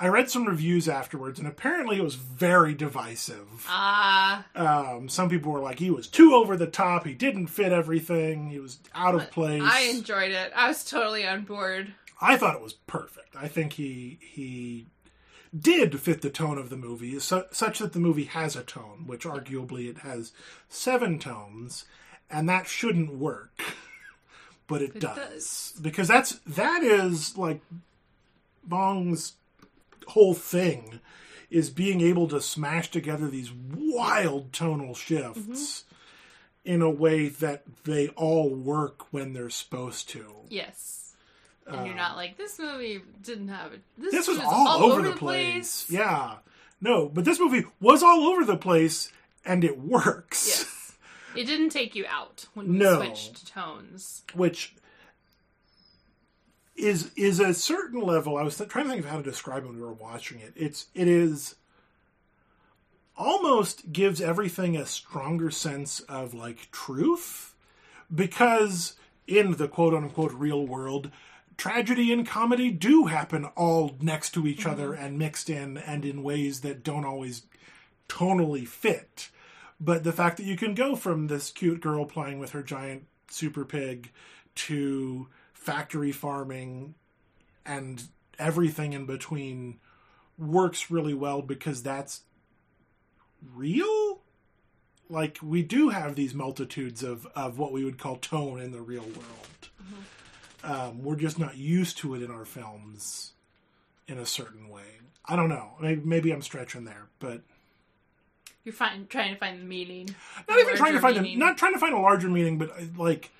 I 0.00 0.06
read 0.08 0.30
some 0.30 0.44
reviews 0.46 0.88
afterwards, 0.88 1.38
and 1.40 1.48
apparently 1.48 1.96
it 1.98 2.04
was 2.04 2.14
very 2.14 2.72
divisive. 2.74 3.66
Ah, 3.68 4.44
Um, 4.54 5.08
some 5.08 5.28
people 5.28 5.50
were 5.50 5.58
like, 5.60 5.80
he 5.80 5.90
was 5.90 6.06
too 6.06 6.34
over 6.34 6.56
the 6.56 6.68
top. 6.68 7.04
He 7.04 7.14
didn't 7.14 7.48
fit 7.48 7.72
everything. 7.72 8.48
He 8.48 8.60
was 8.60 8.78
out 8.94 9.16
of 9.16 9.30
place. 9.32 9.62
I 9.64 9.82
enjoyed 9.92 10.30
it. 10.30 10.52
I 10.54 10.68
was 10.68 10.84
totally 10.84 11.26
on 11.26 11.42
board. 11.42 11.94
I 12.20 12.36
thought 12.36 12.54
it 12.54 12.62
was 12.62 12.74
perfect. 12.74 13.34
I 13.36 13.48
think 13.48 13.72
he 13.74 14.18
he 14.20 14.86
did 15.58 15.98
fit 16.00 16.20
the 16.22 16.30
tone 16.30 16.58
of 16.58 16.68
the 16.70 16.76
movie, 16.76 17.18
su- 17.18 17.44
such 17.50 17.78
that 17.80 17.92
the 17.92 17.98
movie 18.00 18.24
has 18.24 18.54
a 18.54 18.62
tone, 18.62 19.04
which 19.06 19.24
arguably 19.24 19.88
it 19.88 19.98
has 19.98 20.32
seven 20.68 21.18
tones, 21.18 21.86
and 22.30 22.48
that 22.48 22.66
shouldn't 22.66 23.14
work, 23.14 23.60
but 24.66 24.82
it, 24.82 24.96
It 24.96 25.00
does. 25.00 25.16
does. 25.16 25.72
because 25.80 26.06
that's 26.08 26.38
that 26.46 26.82
is 26.84 27.36
like 27.38 27.62
Bong's 28.64 29.34
whole 30.08 30.34
thing 30.34 31.00
is 31.50 31.70
being 31.70 32.00
able 32.00 32.28
to 32.28 32.40
smash 32.40 32.90
together 32.90 33.28
these 33.28 33.52
wild 33.52 34.52
tonal 34.52 34.94
shifts 34.94 35.84
in 36.64 36.82
a 36.82 36.90
way 36.90 37.28
that 37.28 37.62
they 37.84 38.08
all 38.08 38.50
work 38.54 39.12
when 39.12 39.32
they're 39.32 39.48
supposed 39.50 40.08
to. 40.10 40.26
Yes. 40.48 41.14
And 41.66 41.86
you're 41.86 41.96
not 41.96 42.12
um, 42.12 42.16
like 42.16 42.36
this 42.36 42.58
movie 42.58 43.00
didn't 43.22 43.48
have 43.48 43.72
it. 43.72 43.82
This, 43.96 44.12
this 44.12 44.28
was 44.28 44.38
was 44.38 44.46
all, 44.50 44.82
over, 44.84 45.02
the 45.02 45.12
place. 45.12 45.86
Yeah. 45.90 46.36
No, 46.80 47.08
but 47.08 47.24
this 47.24 47.38
movie 47.38 47.64
was 47.80 48.02
all 48.02 48.24
over 48.24 48.44
the 48.44 48.56
place 48.56 49.10
and 49.44 49.64
it 49.64 49.78
works. 49.78 50.46
Yes. 50.48 50.74
It 51.36 51.44
didn't 51.46 51.70
take 51.70 51.94
you 51.94 52.06
out 52.08 52.46
when 52.54 52.72
we 52.72 52.78
No. 52.78 52.96
switched 52.96 53.46
tones. 53.48 54.24
Which 54.34 54.74
is 56.78 57.10
is 57.16 57.40
a 57.40 57.54
certain 57.54 58.00
level. 58.00 58.36
I 58.36 58.42
was 58.42 58.56
trying 58.56 58.84
to 58.84 58.90
think 58.90 59.04
of 59.04 59.10
how 59.10 59.18
to 59.18 59.22
describe 59.22 59.64
it 59.64 59.66
when 59.66 59.76
we 59.76 59.82
were 59.82 59.92
watching 59.92 60.40
it. 60.40 60.52
It's 60.56 60.86
it 60.94 61.08
is 61.08 61.56
almost 63.16 63.92
gives 63.92 64.20
everything 64.20 64.76
a 64.76 64.86
stronger 64.86 65.50
sense 65.50 66.00
of 66.00 66.32
like 66.32 66.70
truth 66.70 67.54
because 68.14 68.94
in 69.26 69.52
the 69.56 69.68
quote 69.68 69.92
unquote 69.92 70.32
real 70.32 70.64
world 70.64 71.10
tragedy 71.56 72.12
and 72.12 72.26
comedy 72.26 72.70
do 72.70 73.06
happen 73.06 73.44
all 73.56 73.96
next 74.00 74.30
to 74.30 74.46
each 74.46 74.64
other 74.64 74.90
mm-hmm. 74.90 75.04
and 75.04 75.18
mixed 75.18 75.50
in 75.50 75.76
and 75.76 76.04
in 76.04 76.22
ways 76.22 76.60
that 76.60 76.84
don't 76.84 77.04
always 77.04 77.42
tonally 78.08 78.66
fit 78.66 79.28
but 79.80 80.04
the 80.04 80.12
fact 80.12 80.36
that 80.36 80.46
you 80.46 80.56
can 80.56 80.74
go 80.74 80.94
from 80.94 81.26
this 81.26 81.50
cute 81.50 81.80
girl 81.80 82.04
playing 82.04 82.38
with 82.38 82.52
her 82.52 82.62
giant 82.62 83.04
super 83.28 83.64
pig 83.64 84.12
to 84.54 85.26
factory 85.58 86.12
farming 86.12 86.94
and 87.66 88.02
everything 88.38 88.92
in 88.92 89.06
between 89.06 89.78
works 90.38 90.90
really 90.90 91.14
well 91.14 91.42
because 91.42 91.82
that's 91.82 92.22
real? 93.54 94.20
Like 95.10 95.38
we 95.42 95.62
do 95.62 95.88
have 95.88 96.14
these 96.14 96.34
multitudes 96.34 97.02
of 97.02 97.26
of 97.34 97.58
what 97.58 97.72
we 97.72 97.84
would 97.84 97.98
call 97.98 98.16
tone 98.16 98.60
in 98.60 98.72
the 98.72 98.80
real 98.80 99.02
world. 99.02 99.68
Um, 100.64 101.02
we're 101.04 101.16
just 101.16 101.38
not 101.38 101.56
used 101.56 101.98
to 101.98 102.14
it 102.14 102.22
in 102.22 102.30
our 102.30 102.44
films 102.44 103.32
in 104.08 104.18
a 104.18 104.26
certain 104.26 104.68
way. 104.68 104.82
I 105.24 105.36
don't 105.36 105.48
know. 105.48 105.72
Maybe, 105.80 106.00
maybe 106.04 106.30
i'm 106.32 106.42
stretching 106.42 106.84
there 106.84 107.06
but 107.20 107.42
You're 108.64 108.72
find, 108.72 109.08
trying 109.08 109.34
to 109.34 109.38
find 109.38 109.60
the 109.60 109.64
meaning. 109.64 110.14
not 110.48 110.58
even 110.58 110.76
trying 110.76 110.94
to 110.94 111.00
find 111.00 111.16
a, 111.16 111.22
meaning. 111.22 111.38
not 111.38 111.56
trying 111.58 111.74
to 111.74 111.78
find 111.78 111.94
a 111.94 111.98
larger 111.98 112.28
meaning 112.28 112.58
but 112.58 112.70
uh, 112.70 112.84
like 112.96 113.30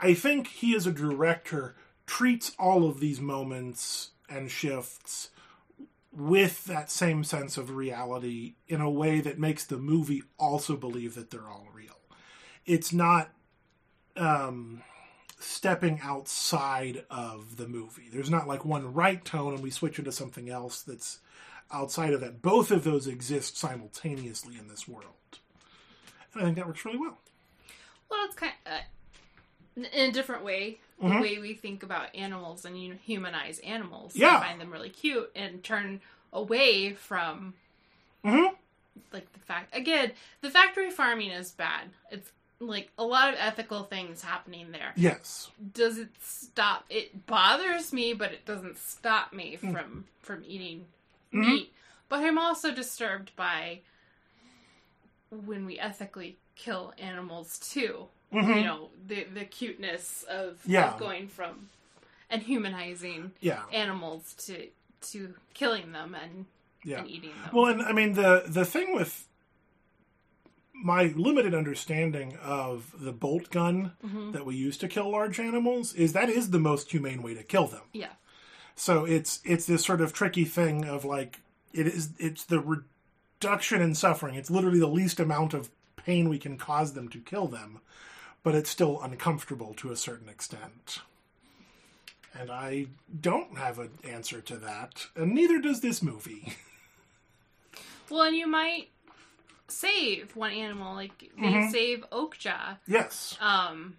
i 0.00 0.14
think 0.14 0.46
he 0.48 0.74
as 0.74 0.86
a 0.86 0.92
director 0.92 1.74
treats 2.06 2.52
all 2.58 2.88
of 2.88 3.00
these 3.00 3.20
moments 3.20 4.10
and 4.28 4.50
shifts 4.50 5.30
with 6.12 6.64
that 6.66 6.90
same 6.90 7.24
sense 7.24 7.56
of 7.56 7.74
reality 7.74 8.54
in 8.68 8.80
a 8.80 8.90
way 8.90 9.20
that 9.20 9.38
makes 9.38 9.64
the 9.64 9.78
movie 9.78 10.22
also 10.38 10.76
believe 10.76 11.14
that 11.14 11.30
they're 11.30 11.48
all 11.48 11.68
real 11.72 11.98
it's 12.66 12.92
not 12.92 13.30
um 14.16 14.82
stepping 15.40 15.98
outside 16.02 17.04
of 17.10 17.56
the 17.56 17.66
movie 17.66 18.08
there's 18.12 18.30
not 18.30 18.46
like 18.46 18.64
one 18.64 18.94
right 18.94 19.24
tone 19.24 19.54
and 19.54 19.62
we 19.62 19.70
switch 19.70 19.98
into 19.98 20.12
something 20.12 20.48
else 20.48 20.82
that's 20.82 21.18
outside 21.72 22.12
of 22.12 22.20
that. 22.20 22.42
Both 22.42 22.70
of 22.70 22.84
those 22.84 23.06
exist 23.06 23.56
simultaneously 23.56 24.56
in 24.58 24.68
this 24.68 24.88
world. 24.88 25.38
And 26.32 26.42
I 26.42 26.44
think 26.44 26.56
that 26.56 26.66
works 26.66 26.84
really 26.84 26.98
well. 26.98 27.18
Well, 28.10 28.24
it's 28.26 28.36
kind 28.36 28.52
of, 28.66 28.72
uh, 28.72 28.78
in 29.76 29.86
a 30.10 30.12
different 30.12 30.44
way. 30.44 30.78
The 31.00 31.06
Mhm. 31.08 31.20
way 31.20 31.38
we 31.38 31.54
think 31.54 31.82
about 31.82 32.14
animals 32.14 32.64
and 32.64 32.80
you 32.80 32.94
humanize 32.94 33.58
animals. 33.60 34.14
Yeah. 34.16 34.38
Find 34.40 34.60
them 34.60 34.70
really 34.70 34.90
cute 34.90 35.30
and 35.34 35.62
turn 35.64 36.00
away 36.32 36.94
from 36.94 37.54
Mm-hmm. 38.24 38.54
like 39.12 39.30
the 39.32 39.38
fact 39.40 39.74
again 39.76 40.12
the 40.40 40.50
factory 40.50 40.90
farming 40.90 41.30
is 41.30 41.50
bad 41.52 41.90
it's 42.10 42.30
like 42.58 42.90
a 42.96 43.04
lot 43.04 43.28
of 43.34 43.38
ethical 43.38 43.82
things 43.84 44.22
happening 44.22 44.70
there 44.72 44.92
Yes. 44.96 45.50
does 45.74 45.98
it 45.98 46.08
stop 46.22 46.86
it 46.88 47.26
bothers 47.26 47.92
me 47.92 48.14
but 48.14 48.32
it 48.32 48.46
doesn't 48.46 48.78
stop 48.78 49.32
me 49.34 49.56
Hmm. 49.56 49.72
from 49.72 50.04
from 50.22 50.42
eating 50.46 50.86
Mhm. 51.32 51.46
meat 51.46 51.72
but 52.08 52.20
i'm 52.24 52.38
also 52.38 52.70
disturbed 52.72 53.34
by 53.36 53.80
when 55.30 55.66
we 55.66 55.78
ethically 55.78 56.38
kill 56.54 56.94
animals 56.98 57.58
too 57.58 58.08
Mhm. 58.34 58.56
you 58.56 58.64
know 58.64 58.90
the 59.06 59.24
the 59.24 59.44
cuteness 59.44 60.24
of, 60.28 60.60
Yeah. 60.66 60.92
of 60.94 60.98
going 61.00 61.28
from 61.28 61.68
and 62.30 62.42
humanizing 62.42 63.32
Yeah. 63.40 63.62
animals 63.72 64.34
to 64.46 64.68
to 65.12 65.34
killing 65.52 65.92
them 65.92 66.14
and, 66.14 66.46
Yeah. 66.82 66.98
and 67.00 67.08
eating 67.08 67.30
them 67.42 67.50
Well, 67.52 67.66
and 67.66 67.82
I 67.82 67.92
mean 67.92 68.14
the 68.14 68.44
the 68.46 68.64
thing 68.64 68.94
with 68.94 69.26
my 70.72 71.04
limited 71.16 71.54
understanding 71.54 72.36
of 72.42 72.92
the 72.98 73.12
bolt 73.12 73.50
gun 73.50 73.92
Mhm. 74.04 74.32
that 74.32 74.44
we 74.44 74.56
use 74.56 74.76
to 74.78 74.88
kill 74.88 75.08
large 75.10 75.38
animals 75.38 75.94
is 75.94 76.12
that 76.12 76.28
is 76.28 76.50
the 76.50 76.58
most 76.58 76.90
humane 76.90 77.22
way 77.22 77.34
to 77.34 77.42
kill 77.44 77.66
them. 77.66 77.82
yeah 77.92 78.12
So 78.76 79.04
it's 79.04 79.40
it's 79.44 79.66
this 79.66 79.84
sort 79.84 80.00
of 80.00 80.12
tricky 80.12 80.44
thing 80.44 80.84
of 80.84 81.04
like 81.04 81.40
it 81.72 81.86
is 81.86 82.10
it's 82.18 82.44
the 82.44 82.58
reduction 82.60 83.80
in 83.80 83.94
suffering. 83.94 84.34
It's 84.34 84.50
literally 84.50 84.80
the 84.80 84.88
least 84.88 85.20
amount 85.20 85.54
of 85.54 85.70
pain 85.96 86.28
we 86.28 86.38
can 86.40 86.58
cause 86.58 86.92
them 86.94 87.08
to 87.10 87.18
kill 87.20 87.46
them, 87.46 87.80
but 88.44 88.54
it's 88.54 88.70
still 88.70 89.00
uncomfortable 89.02 89.74
to 89.74 89.90
a 89.90 89.96
certain 89.96 90.28
extent. 90.28 91.00
And 92.38 92.50
I 92.50 92.86
don't 93.20 93.58
have 93.58 93.78
an 93.80 93.90
answer 94.04 94.40
to 94.42 94.56
that, 94.58 95.06
and 95.16 95.34
neither 95.34 95.58
does 95.60 95.80
this 95.80 96.00
movie. 96.00 96.54
Well, 98.10 98.22
and 98.24 98.36
you 98.36 98.46
might 98.46 98.90
save 99.66 100.36
one 100.36 100.52
animal, 100.52 100.94
like 100.94 101.18
they 101.38 101.54
Mhm. 101.54 101.70
save 101.70 102.04
Okja, 102.12 102.76
yes. 102.86 103.36
um, 103.40 103.96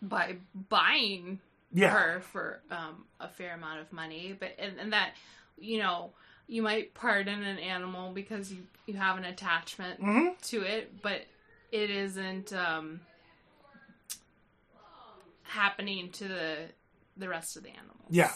by 0.00 0.38
buying 0.54 1.40
Yeah. 1.72 1.90
her 1.90 2.20
for 2.20 2.62
um, 2.70 3.04
a 3.20 3.28
fair 3.28 3.52
amount 3.54 3.80
of 3.80 3.92
money. 3.92 4.32
But 4.38 4.54
and, 4.58 4.80
and 4.80 4.92
that, 4.94 5.12
you 5.58 5.78
know, 5.78 6.12
you 6.46 6.62
might 6.62 6.94
pardon 6.94 7.42
an 7.44 7.58
animal 7.58 8.12
because 8.12 8.50
you 8.50 8.66
you 8.86 8.94
have 8.94 9.18
an 9.18 9.24
attachment 9.24 10.00
hmm 10.00 10.28
to 10.44 10.62
it, 10.62 11.02
but 11.02 11.26
it 11.70 11.90
isn't 11.90 12.50
um, 12.54 13.00
happening 15.48 16.10
to 16.12 16.28
the 16.28 16.56
the 17.16 17.28
rest 17.28 17.56
of 17.56 17.62
the 17.62 17.70
animals. 17.70 17.98
Yeah. 18.10 18.32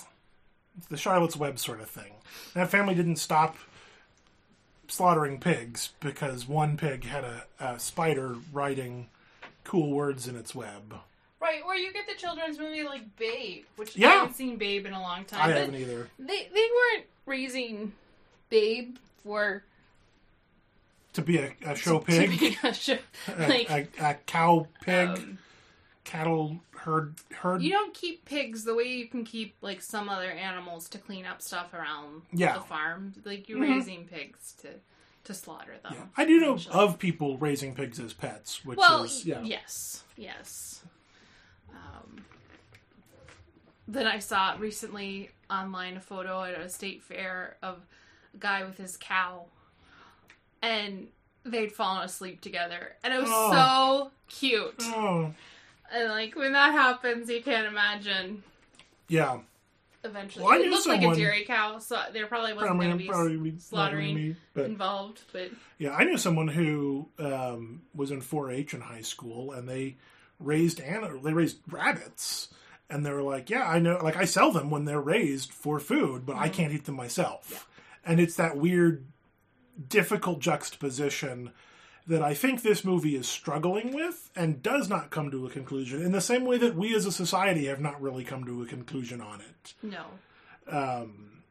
It's 0.78 0.86
the 0.86 0.96
Charlotte's 0.96 1.36
Web 1.36 1.58
sort 1.58 1.80
of 1.80 1.88
thing. 1.90 2.12
That 2.54 2.70
family 2.70 2.94
didn't 2.94 3.16
stop 3.16 3.56
slaughtering 4.88 5.38
pigs 5.38 5.90
because 6.00 6.48
one 6.48 6.76
pig 6.76 7.04
had 7.04 7.24
a, 7.24 7.44
a 7.58 7.78
spider 7.78 8.36
writing 8.52 9.08
cool 9.64 9.90
words 9.90 10.26
in 10.26 10.36
its 10.36 10.54
web. 10.54 10.94
Right, 11.40 11.60
or 11.66 11.74
you 11.74 11.92
get 11.92 12.06
the 12.06 12.14
children's 12.14 12.58
movie 12.58 12.82
like 12.84 13.16
Babe, 13.16 13.64
which 13.76 13.96
Yeah. 13.96 14.08
I 14.08 14.12
haven't 14.12 14.34
seen 14.36 14.56
Babe 14.56 14.86
in 14.86 14.92
a 14.92 15.00
long 15.00 15.24
time. 15.24 15.50
I 15.50 15.52
haven't 15.52 15.74
either. 15.74 16.08
They 16.18 16.48
they 16.52 16.68
weren't 16.74 17.06
raising 17.26 17.92
Babe 18.48 18.96
for 19.24 19.62
To 21.14 21.22
be 21.22 21.38
a, 21.38 21.52
a 21.66 21.74
show 21.76 21.98
to 22.00 22.04
pig, 22.04 22.38
be 22.38 22.56
a 22.62 22.72
show. 22.74 22.98
a, 23.28 23.48
Like 23.48 23.70
a, 23.70 24.04
a 24.10 24.14
cow 24.26 24.66
pig, 24.82 25.08
um, 25.08 25.38
cattle 26.04 26.60
herd 26.76 27.14
herd. 27.32 27.62
you 27.62 27.70
don't 27.70 27.92
keep 27.94 28.24
pigs 28.24 28.64
the 28.64 28.74
way 28.74 28.84
you 28.84 29.06
can 29.06 29.24
keep 29.24 29.54
like 29.60 29.82
some 29.82 30.08
other 30.08 30.30
animals 30.30 30.88
to 30.88 30.98
clean 30.98 31.26
up 31.26 31.42
stuff 31.42 31.72
around 31.74 32.22
Yeah. 32.32 32.54
the 32.54 32.60
farm. 32.64 33.12
Like 33.24 33.48
you're 33.48 33.58
Mhm. 33.58 33.76
raising 33.76 34.06
pigs 34.08 34.54
to 34.62 34.68
to 35.24 35.34
slaughter 35.34 35.76
them. 35.82 35.92
Yeah. 35.94 36.06
I 36.16 36.24
do 36.24 36.40
know 36.40 36.54
eventually. 36.54 36.74
of 36.74 36.98
people 36.98 37.36
raising 37.36 37.74
pigs 37.74 38.00
as 38.00 38.14
pets, 38.14 38.64
which 38.64 38.78
well, 38.78 39.02
is 39.04 39.26
yeah. 39.26 39.42
yes, 39.42 40.02
yes. 40.16 40.82
Um, 41.70 42.24
then 43.86 44.06
I 44.06 44.18
saw 44.18 44.56
recently 44.58 45.30
online 45.50 45.98
a 45.98 46.00
photo 46.00 46.42
at 46.44 46.58
a 46.58 46.70
state 46.70 47.02
fair 47.02 47.58
of 47.62 47.80
a 48.34 48.38
guy 48.38 48.64
with 48.64 48.78
his 48.78 48.96
cow, 48.96 49.44
and 50.62 51.08
they'd 51.44 51.72
fallen 51.72 52.02
asleep 52.02 52.40
together, 52.40 52.96
and 53.04 53.12
it 53.12 53.20
was 53.20 53.28
so 53.30 54.10
cute. 54.28 54.74
Oh, 54.80 55.34
And 55.92 56.08
like 56.08 56.36
when 56.36 56.52
that 56.52 56.72
happens, 56.72 57.28
you 57.28 57.42
can't 57.42 57.66
imagine. 57.66 58.42
yeah. 59.08 59.38
eventually. 60.04 60.44
Well, 60.44 60.60
it 60.60 60.86
like 60.86 61.02
a 61.02 61.14
dairy 61.14 61.44
cow, 61.44 61.78
so 61.78 62.00
there 62.12 62.26
probably 62.26 62.52
wasn't 62.54 62.78
going 62.78 62.90
to 62.92 62.96
be 62.96 63.06
probably 63.08 63.58
slaughtering 63.58 64.14
me, 64.14 64.36
but 64.54 64.64
involved. 64.66 65.20
But 65.32 65.50
yeah, 65.78 65.90
I 65.94 66.04
knew 66.04 66.16
someone 66.16 66.48
who 66.48 67.08
um, 67.18 67.82
was 67.94 68.10
in 68.10 68.22
4-H 68.22 68.72
in 68.74 68.80
high 68.80 69.02
school, 69.02 69.52
and 69.52 69.68
they 69.68 69.96
raised 70.38 70.80
an- 70.80 71.20
they 71.22 71.32
raised 71.34 71.58
rabbits, 71.68 72.48
and 72.88 73.04
they 73.04 73.10
were 73.10 73.22
like, 73.22 73.50
"Yeah, 73.50 73.68
I 73.68 73.78
know. 73.78 73.98
Like, 74.02 74.16
I 74.16 74.24
sell 74.24 74.52
them 74.52 74.70
when 74.70 74.84
they're 74.86 75.00
raised 75.00 75.52
for 75.52 75.78
food, 75.80 76.24
but 76.24 76.36
I 76.36 76.48
Mhm. 76.48 76.52
can't 76.54 76.72
eat 76.72 76.84
them 76.86 76.96
myself." 76.96 77.50
Yeah. 77.50 78.10
And 78.12 78.20
it's 78.20 78.36
that 78.36 78.56
weird, 78.56 79.04
difficult 79.88 80.40
juxtaposition 80.40 81.50
that 82.06 82.22
I 82.22 82.34
think 82.34 82.62
this 82.62 82.84
movie 82.84 83.14
is 83.14 83.28
struggling 83.28 83.94
with 83.94 84.30
and 84.34 84.62
does 84.62 84.88
not 84.88 85.10
come 85.10 85.30
to 85.30 85.46
a 85.46 85.50
conclusion 85.50 86.02
in 86.02 86.12
the 86.12 86.20
same 86.20 86.44
way 86.44 86.58
that 86.58 86.74
we 86.74 86.94
as 86.94 87.06
a 87.06 87.12
society 87.12 87.66
have 87.66 87.80
not 87.80 88.00
really 88.00 88.24
come 88.24 88.44
to 88.44 88.62
a 88.62 88.66
conclusion 88.66 89.20
on 89.20 89.40
it. 89.40 89.74
no, 89.82 90.04
Um, 90.66 91.42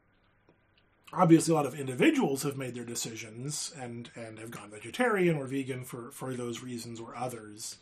obviously, 1.12 1.52
a 1.52 1.54
lot 1.54 1.66
of 1.66 1.78
individuals 1.78 2.42
have 2.42 2.56
made 2.56 2.74
their 2.74 2.84
decisions 2.84 3.72
and, 3.78 4.10
and 4.14 4.38
have 4.38 4.50
gone 4.50 4.70
vegetarian 4.70 5.36
or 5.36 5.46
vegan 5.46 5.84
for, 5.84 6.10
for 6.10 6.34
those 6.34 6.62
reasons 6.62 7.00
or 7.00 7.14
others. 7.16 7.76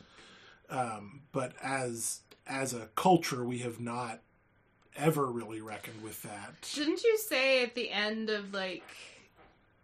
Um, 0.71 1.23
but 1.33 1.53
as 1.63 2.21
as 2.47 2.73
a 2.73 2.89
culture, 2.95 3.45
we 3.45 3.59
have 3.59 3.79
not 3.79 4.21
ever 4.97 5.27
really 5.27 5.61
reckoned 5.61 6.03
with 6.03 6.23
that. 6.23 6.69
didn't 6.75 7.03
you 7.05 7.19
say 7.19 7.63
at 7.63 7.75
the 7.75 7.91
end 7.91 8.31
of 8.31 8.53
like 8.53 8.83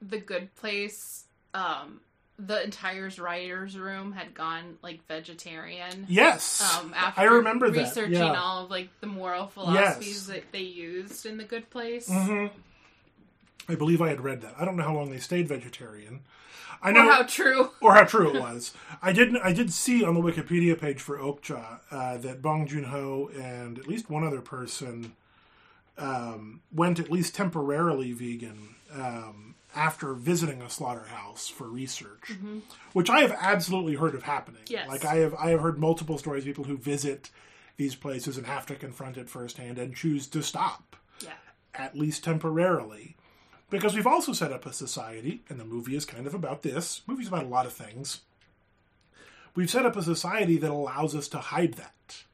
the 0.02 0.18
Good 0.18 0.54
Place, 0.56 1.24
um, 1.52 2.00
the 2.38 2.62
entire 2.64 3.08
writers' 3.18 3.78
room 3.78 4.12
had 4.12 4.34
gone 4.34 4.76
like 4.82 5.06
vegetarian? 5.06 6.06
Yes, 6.08 6.60
Um, 6.80 6.92
after 6.94 7.20
I 7.20 7.24
remember 7.24 7.70
that. 7.70 7.78
researching 7.80 8.14
yeah. 8.14 8.40
all 8.40 8.64
of 8.64 8.70
like 8.70 8.88
the 9.00 9.06
moral 9.06 9.46
philosophies 9.46 10.06
Yes. 10.08 10.26
that 10.26 10.52
they 10.52 10.60
used 10.62 11.26
in 11.26 11.36
the 11.36 11.44
Good 11.44 11.70
Place. 11.70 12.08
hmm 12.10 12.46
I 13.68 13.76
believe 13.76 14.02
I 14.02 14.08
had 14.08 14.20
read 14.20 14.42
that. 14.42 14.54
I 14.58 14.64
don't 14.64 14.76
know 14.76 14.82
how 14.82 14.94
long 14.94 15.10
they 15.10 15.18
stayed 15.18 15.48
vegetarian. 15.48 16.20
I 16.82 16.90
Or 16.90 16.92
know 16.92 17.10
how 17.10 17.22
true. 17.22 17.70
or 17.80 17.94
how 17.94 18.04
true 18.04 18.28
it 18.34 18.40
was. 18.40 18.74
I 19.00 19.12
didn't. 19.14 19.38
I 19.38 19.54
did 19.54 19.72
see 19.72 20.04
on 20.04 20.12
the 20.14 20.20
Wikipedia 20.20 20.78
page 20.78 21.00
for 21.00 21.16
Okja 21.18 21.80
uh, 21.90 22.16
that 22.18 22.42
Bong 22.42 22.66
Joon 22.66 22.84
Ho 22.84 23.30
and 23.34 23.78
at 23.78 23.86
least 23.88 24.10
one 24.10 24.22
other 24.22 24.42
person 24.42 25.14
um, 25.96 26.60
went 26.72 26.98
at 26.98 27.10
least 27.10 27.34
temporarily 27.34 28.12
vegan 28.12 28.74
um, 28.92 29.53
after 29.74 30.14
visiting 30.14 30.62
a 30.62 30.70
slaughterhouse 30.70 31.48
for 31.48 31.68
research, 31.68 32.28
mm-hmm. 32.28 32.60
which 32.92 33.10
I 33.10 33.20
have 33.20 33.36
absolutely 33.38 33.94
heard 33.94 34.14
of 34.14 34.22
happening. 34.22 34.62
Yes. 34.68 34.88
Like 34.88 35.04
I 35.04 35.16
have, 35.16 35.34
I 35.34 35.50
have 35.50 35.60
heard 35.60 35.78
multiple 35.78 36.18
stories 36.18 36.42
of 36.42 36.46
people 36.46 36.64
who 36.64 36.76
visit 36.76 37.30
these 37.76 37.94
places 37.94 38.36
and 38.36 38.46
have 38.46 38.66
to 38.66 38.74
confront 38.74 39.16
it 39.16 39.28
firsthand 39.28 39.78
and 39.78 39.94
choose 39.96 40.26
to 40.28 40.42
stop 40.42 40.96
Yeah. 41.20 41.32
at 41.74 41.96
least 41.96 42.24
temporarily. 42.24 43.16
Because 43.70 43.94
we've 43.94 44.06
also 44.06 44.32
set 44.32 44.52
up 44.52 44.66
a 44.66 44.72
society, 44.72 45.42
and 45.48 45.58
the 45.58 45.64
movie 45.64 45.96
is 45.96 46.04
kind 46.04 46.26
of 46.26 46.34
about 46.34 46.62
this. 46.62 47.02
Movie's 47.06 47.28
about 47.28 47.44
a 47.44 47.48
lot 47.48 47.66
of 47.66 47.72
things. 47.72 48.20
We've 49.56 49.70
set 49.70 49.86
up 49.86 49.96
a 49.96 50.02
society 50.02 50.58
that 50.58 50.70
allows 50.70 51.14
us 51.16 51.28
to 51.28 51.38
hide 51.38 51.74
that 51.74 52.24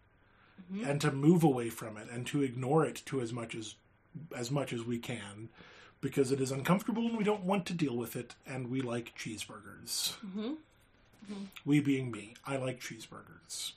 mm-hmm. 0.72 0.88
and 0.88 1.00
to 1.00 1.10
move 1.10 1.44
away 1.44 1.70
from 1.70 1.96
it 1.96 2.08
and 2.10 2.26
to 2.28 2.42
ignore 2.42 2.84
it 2.84 3.02
to 3.06 3.20
as 3.20 3.32
much 3.32 3.54
as 3.54 3.76
as 4.36 4.50
much 4.50 4.72
as 4.72 4.82
we 4.82 4.98
can 4.98 5.48
because 6.00 6.32
it 6.32 6.40
is 6.40 6.50
uncomfortable 6.50 7.06
and 7.06 7.16
we 7.18 7.24
don't 7.24 7.44
want 7.44 7.66
to 7.66 7.74
deal 7.74 7.96
with 7.96 8.16
it 8.16 8.34
and 8.46 8.70
we 8.70 8.80
like 8.80 9.12
cheeseburgers. 9.18 10.14
Mhm. 10.24 10.56
We 11.64 11.80
being 11.80 12.10
me, 12.10 12.34
I 12.46 12.56
like 12.56 12.80
cheeseburgers. 12.80 13.72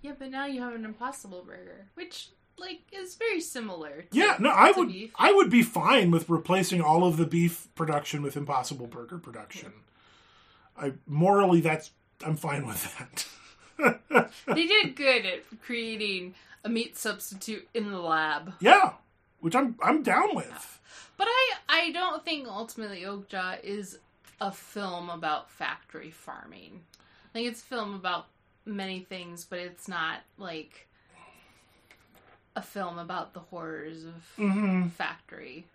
Yeah, 0.00 0.12
but 0.18 0.30
now 0.30 0.46
you 0.46 0.60
have 0.60 0.74
an 0.74 0.84
Impossible 0.84 1.44
Burger, 1.46 1.86
which 1.94 2.30
like 2.58 2.80
is 2.92 3.14
very 3.14 3.40
similar. 3.40 4.02
To, 4.02 4.06
Yeah, 4.18 4.36
no, 4.40 4.50
I 4.50 4.72
would 4.72 4.88
beef. 4.88 5.12
I 5.16 5.32
would 5.32 5.48
be 5.50 5.62
fine 5.62 6.10
with 6.10 6.28
replacing 6.28 6.80
all 6.80 7.04
of 7.04 7.16
the 7.16 7.26
beef 7.26 7.68
production 7.76 8.22
with 8.22 8.36
Impossible 8.36 8.86
Burger 8.88 9.18
production. 9.18 9.72
I 10.76 10.94
morally 11.06 11.60
that's 11.60 11.92
I'm 12.24 12.36
fine 12.36 12.66
with 12.66 12.98
that. 12.98 14.30
they 14.46 14.66
did 14.66 14.96
good 14.96 15.24
at 15.26 15.60
creating 15.62 16.34
a 16.64 16.68
meat 16.68 16.96
substitute 16.96 17.68
in 17.74 17.90
the 17.90 17.98
lab. 18.00 18.54
yeah, 18.60 18.94
which 19.42 19.54
I'm 19.54 19.76
I'm 19.82 20.02
down 20.02 20.34
with. 20.34 20.80
But 21.18 21.26
I 21.28 21.52
I 21.68 21.92
don't 21.92 22.24
think 22.24 22.48
ultimately 22.48 23.02
Okja 23.02 23.62
is 23.62 23.98
a 24.40 24.50
film 24.50 25.10
about 25.10 25.50
factory 25.50 26.10
farming. 26.10 26.80
I 27.00 27.32
think 27.34 27.48
it's 27.48 27.60
a 27.60 27.64
film 27.64 27.94
about 27.94 28.26
many 28.64 29.00
things, 29.00 29.44
but 29.44 29.58
it's 29.58 29.88
not 29.88 30.20
like 30.38 30.88
a 32.56 32.62
film 32.62 32.98
about 32.98 33.34
the 33.34 33.40
horrors 33.40 34.04
of 34.04 34.14
hmm 34.36 34.88
factory. 34.88 35.66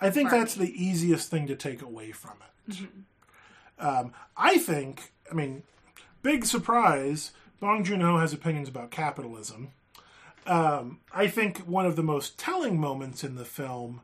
I 0.00 0.10
think 0.10 0.28
Farming. 0.30 0.40
that's 0.44 0.54
the 0.56 0.84
easiest 0.84 1.30
thing 1.30 1.46
to 1.46 1.54
take 1.56 1.80
away 1.80 2.12
from 2.12 2.32
it. 2.68 2.72
Mm-hmm. 2.74 3.86
Um, 3.86 4.12
I 4.36 4.58
think, 4.58 5.12
I 5.30 5.34
mean, 5.34 5.62
big 6.22 6.44
surprise, 6.44 7.32
Bong 7.60 7.84
Joon 7.84 8.00
Ho 8.00 8.18
has 8.18 8.32
opinions 8.32 8.68
about 8.68 8.90
capitalism. 8.90 9.70
Um, 10.46 11.00
I 11.12 11.26
think 11.26 11.58
one 11.60 11.86
of 11.86 11.96
the 11.96 12.02
most 12.02 12.38
telling 12.38 12.78
moments 12.78 13.24
in 13.24 13.34
the 13.34 13.44
film 13.44 14.02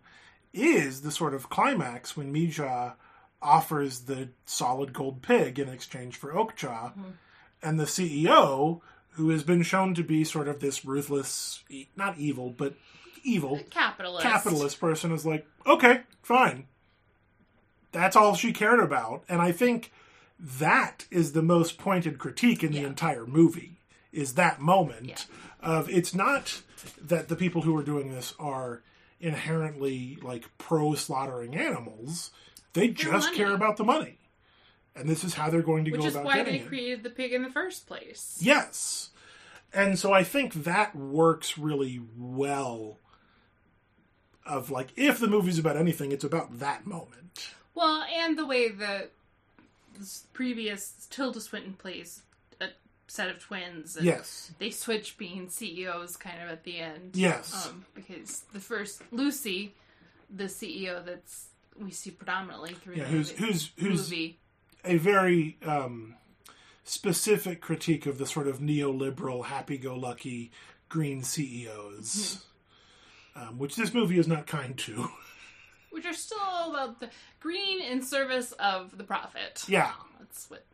is 0.52 1.02
the 1.02 1.10
sort 1.10 1.34
of 1.34 1.50
climax 1.50 2.16
when 2.16 2.32
Mija 2.32 2.94
offers 3.42 4.00
the 4.00 4.28
solid 4.46 4.92
gold 4.92 5.22
pig 5.22 5.58
in 5.58 5.68
exchange 5.68 6.16
for 6.16 6.32
Okja, 6.32 6.92
and 7.62 7.78
the 7.78 7.84
CEO, 7.84 8.80
who 9.12 9.30
has 9.30 9.42
been 9.42 9.62
shown 9.62 9.94
to 9.94 10.02
be 10.02 10.24
sort 10.24 10.48
of 10.48 10.60
this 10.60 10.84
ruthless, 10.84 11.62
not 11.96 12.18
evil, 12.18 12.50
but 12.50 12.74
evil 13.22 13.60
Capitalist. 13.70 14.22
capitalist 14.22 14.80
person 14.80 15.12
is 15.12 15.26
like, 15.26 15.46
okay, 15.66 16.00
fine. 16.22 16.66
That's 17.92 18.16
all 18.16 18.34
she 18.34 18.52
cared 18.52 18.80
about. 18.80 19.24
And 19.28 19.42
I 19.42 19.52
think 19.52 19.92
that 20.38 21.06
is 21.10 21.32
the 21.32 21.42
most 21.42 21.76
pointed 21.76 22.18
critique 22.18 22.62
in 22.62 22.72
the 22.72 22.84
entire 22.84 23.26
movie 23.26 23.78
is 24.12 24.34
that 24.34 24.60
moment 24.60 25.06
Yeah. 25.06 25.16
Of 25.62 25.88
it's 25.90 26.14
not 26.14 26.62
that 27.00 27.28
the 27.28 27.36
people 27.36 27.62
who 27.62 27.76
are 27.76 27.82
doing 27.82 28.10
this 28.10 28.34
are 28.38 28.82
inherently 29.20 30.18
like 30.22 30.46
pro 30.58 30.94
slaughtering 30.94 31.54
animals. 31.54 32.30
They 32.72 32.88
just 32.88 33.28
money. 33.28 33.36
care 33.36 33.52
about 33.52 33.76
the 33.76 33.84
money. 33.84 34.18
And 34.94 35.08
this 35.08 35.24
is 35.24 35.34
how 35.34 35.50
they're 35.50 35.62
going 35.62 35.84
to 35.84 35.90
Which 35.90 36.00
go 36.00 36.08
about 36.08 36.26
getting 36.26 36.40
it. 36.40 36.46
Which 36.46 36.46
is 36.46 36.62
why 36.62 36.64
they 36.64 36.68
created 36.68 37.02
the 37.02 37.10
pig 37.10 37.32
in 37.32 37.42
the 37.42 37.50
first 37.50 37.86
place. 37.86 38.38
Yes. 38.40 39.10
And 39.72 39.98
so 39.98 40.12
I 40.12 40.24
think 40.24 40.52
that 40.64 40.96
works 40.96 41.56
really 41.56 42.00
well 42.16 42.98
of 44.44 44.70
like 44.70 44.88
if 44.96 45.18
the 45.18 45.28
movie's 45.28 45.58
about 45.58 45.76
anything, 45.76 46.12
it's 46.12 46.24
about 46.24 46.58
that 46.58 46.86
moment. 46.86 47.50
Well, 47.74 48.02
and 48.02 48.36
the 48.36 48.46
way 48.46 48.68
the 48.68 49.08
this 49.96 50.26
previous 50.32 51.06
Tilda 51.10 51.40
Swinton 51.40 51.74
plays 51.74 52.22
set 53.10 53.28
of 53.28 53.40
twins. 53.40 53.96
And 53.96 54.06
Yes. 54.06 54.52
They 54.58 54.70
switch 54.70 55.18
being 55.18 55.48
CEOs 55.48 56.16
kind 56.16 56.40
of 56.42 56.48
at 56.48 56.62
the 56.64 56.78
end. 56.78 57.10
Yes. 57.14 57.66
Um, 57.66 57.84
because 57.94 58.44
the 58.52 58.60
first 58.60 59.02
Lucy, 59.10 59.74
the 60.34 60.44
CEO 60.44 61.04
that's 61.04 61.46
we 61.76 61.90
see 61.90 62.10
predominantly 62.12 62.74
through 62.74 62.94
Yeah, 62.96 63.04
the 63.04 63.10
who's 63.10 63.30
movie, 63.32 63.44
who's 63.52 63.70
who's 63.78 64.10
movie. 64.10 64.38
a 64.84 64.96
very 64.96 65.58
um 65.66 66.14
specific 66.84 67.60
critique 67.60 68.06
of 68.06 68.18
the 68.18 68.26
sort 68.26 68.46
of 68.46 68.58
neoliberal 68.58 69.46
happy 69.46 69.76
go 69.78 69.94
lucky 69.96 70.50
green 70.88 71.22
CEOs. 71.22 72.44
Um, 73.36 73.58
which 73.58 73.76
this 73.76 73.94
movie 73.94 74.18
is 74.18 74.26
not 74.28 74.46
kind 74.46 74.76
to. 74.78 75.08
which 75.90 76.04
are 76.04 76.12
still 76.12 76.38
all 76.42 76.70
about 76.74 77.00
the 77.00 77.10
green 77.40 77.80
in 77.80 78.02
service 78.02 78.52
of 78.52 78.96
the 78.98 79.04
profit. 79.04 79.64
yeah. 79.68 79.92
That's 80.18 80.50
what 80.50 80.64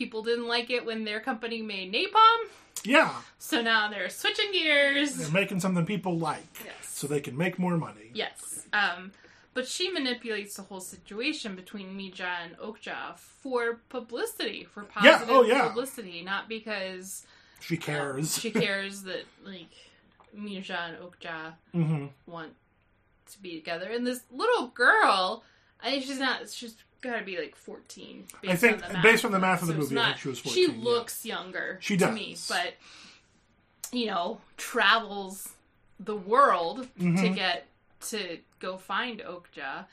people 0.00 0.22
didn't 0.22 0.48
like 0.48 0.70
it 0.70 0.86
when 0.86 1.04
their 1.04 1.20
company 1.20 1.60
made 1.60 1.92
napalm. 1.92 2.48
Yeah. 2.84 3.12
So 3.38 3.60
now 3.60 3.90
they're 3.90 4.08
switching 4.08 4.50
gears. 4.50 5.14
They're 5.14 5.28
making 5.30 5.60
something 5.60 5.84
people 5.84 6.16
like. 6.16 6.46
Yes. 6.64 6.74
So 6.88 7.06
they 7.06 7.20
can 7.20 7.36
make 7.36 7.58
more 7.58 7.76
money. 7.76 8.10
Yes. 8.14 8.66
Um, 8.72 9.12
but 9.52 9.68
she 9.68 9.90
manipulates 9.90 10.56
the 10.56 10.62
whole 10.62 10.80
situation 10.80 11.54
between 11.54 11.88
Mija 11.98 12.24
and 12.42 12.56
Okja 12.56 13.18
for 13.18 13.80
publicity, 13.90 14.64
for 14.64 14.86
Yeah, 15.02 15.18
positive 15.18 15.28
oh, 15.36 15.42
yeah. 15.42 15.68
publicity, 15.68 16.22
not 16.22 16.48
because 16.48 17.26
She 17.60 17.74
um, 17.76 17.82
cares. 17.82 18.38
she 18.38 18.50
cares 18.66 19.02
that 19.02 19.24
like 19.44 19.68
Mija 20.34 20.78
and 20.88 20.96
Okja 20.96 21.52
hmm 21.72 22.06
want 22.26 22.54
to 23.32 23.42
be 23.42 23.56
together. 23.56 23.90
And 23.90 24.06
this 24.06 24.22
little 24.32 24.68
girl, 24.68 25.44
I 25.82 26.00
she's 26.00 26.18
not. 26.18 26.48
She's 26.48 26.76
got 27.00 27.18
to 27.18 27.24
be 27.24 27.36
like 27.38 27.56
fourteen. 27.56 28.24
Based 28.42 28.52
I 28.52 28.56
think- 28.56 28.94
on 28.94 29.02
based 29.02 29.24
on 29.24 29.32
the 29.32 29.38
math 29.38 29.62
of 29.62 29.68
the 29.68 29.74
So 29.74 29.80
movie, 29.80 29.98
I 29.98 30.04
think 30.06 30.18
she 30.18 30.28
was 30.28 30.38
She 30.38 30.66
14, 30.66 30.78
yeah. 30.78 30.84
looks 30.84 31.24
younger. 31.26 31.78
She 31.80 31.96
to 31.96 32.06
does. 32.06 32.14
me, 32.14 32.36
but 32.48 32.74
you 33.92 34.06
know, 34.06 34.40
travels 34.56 35.48
the 35.98 36.16
world 36.16 36.88
to 36.98 37.04
Mhm. 37.04 37.34
get 37.34 37.66
to 38.08 38.38
go 38.60 38.76
find 38.78 39.20
Okja, 39.20 39.86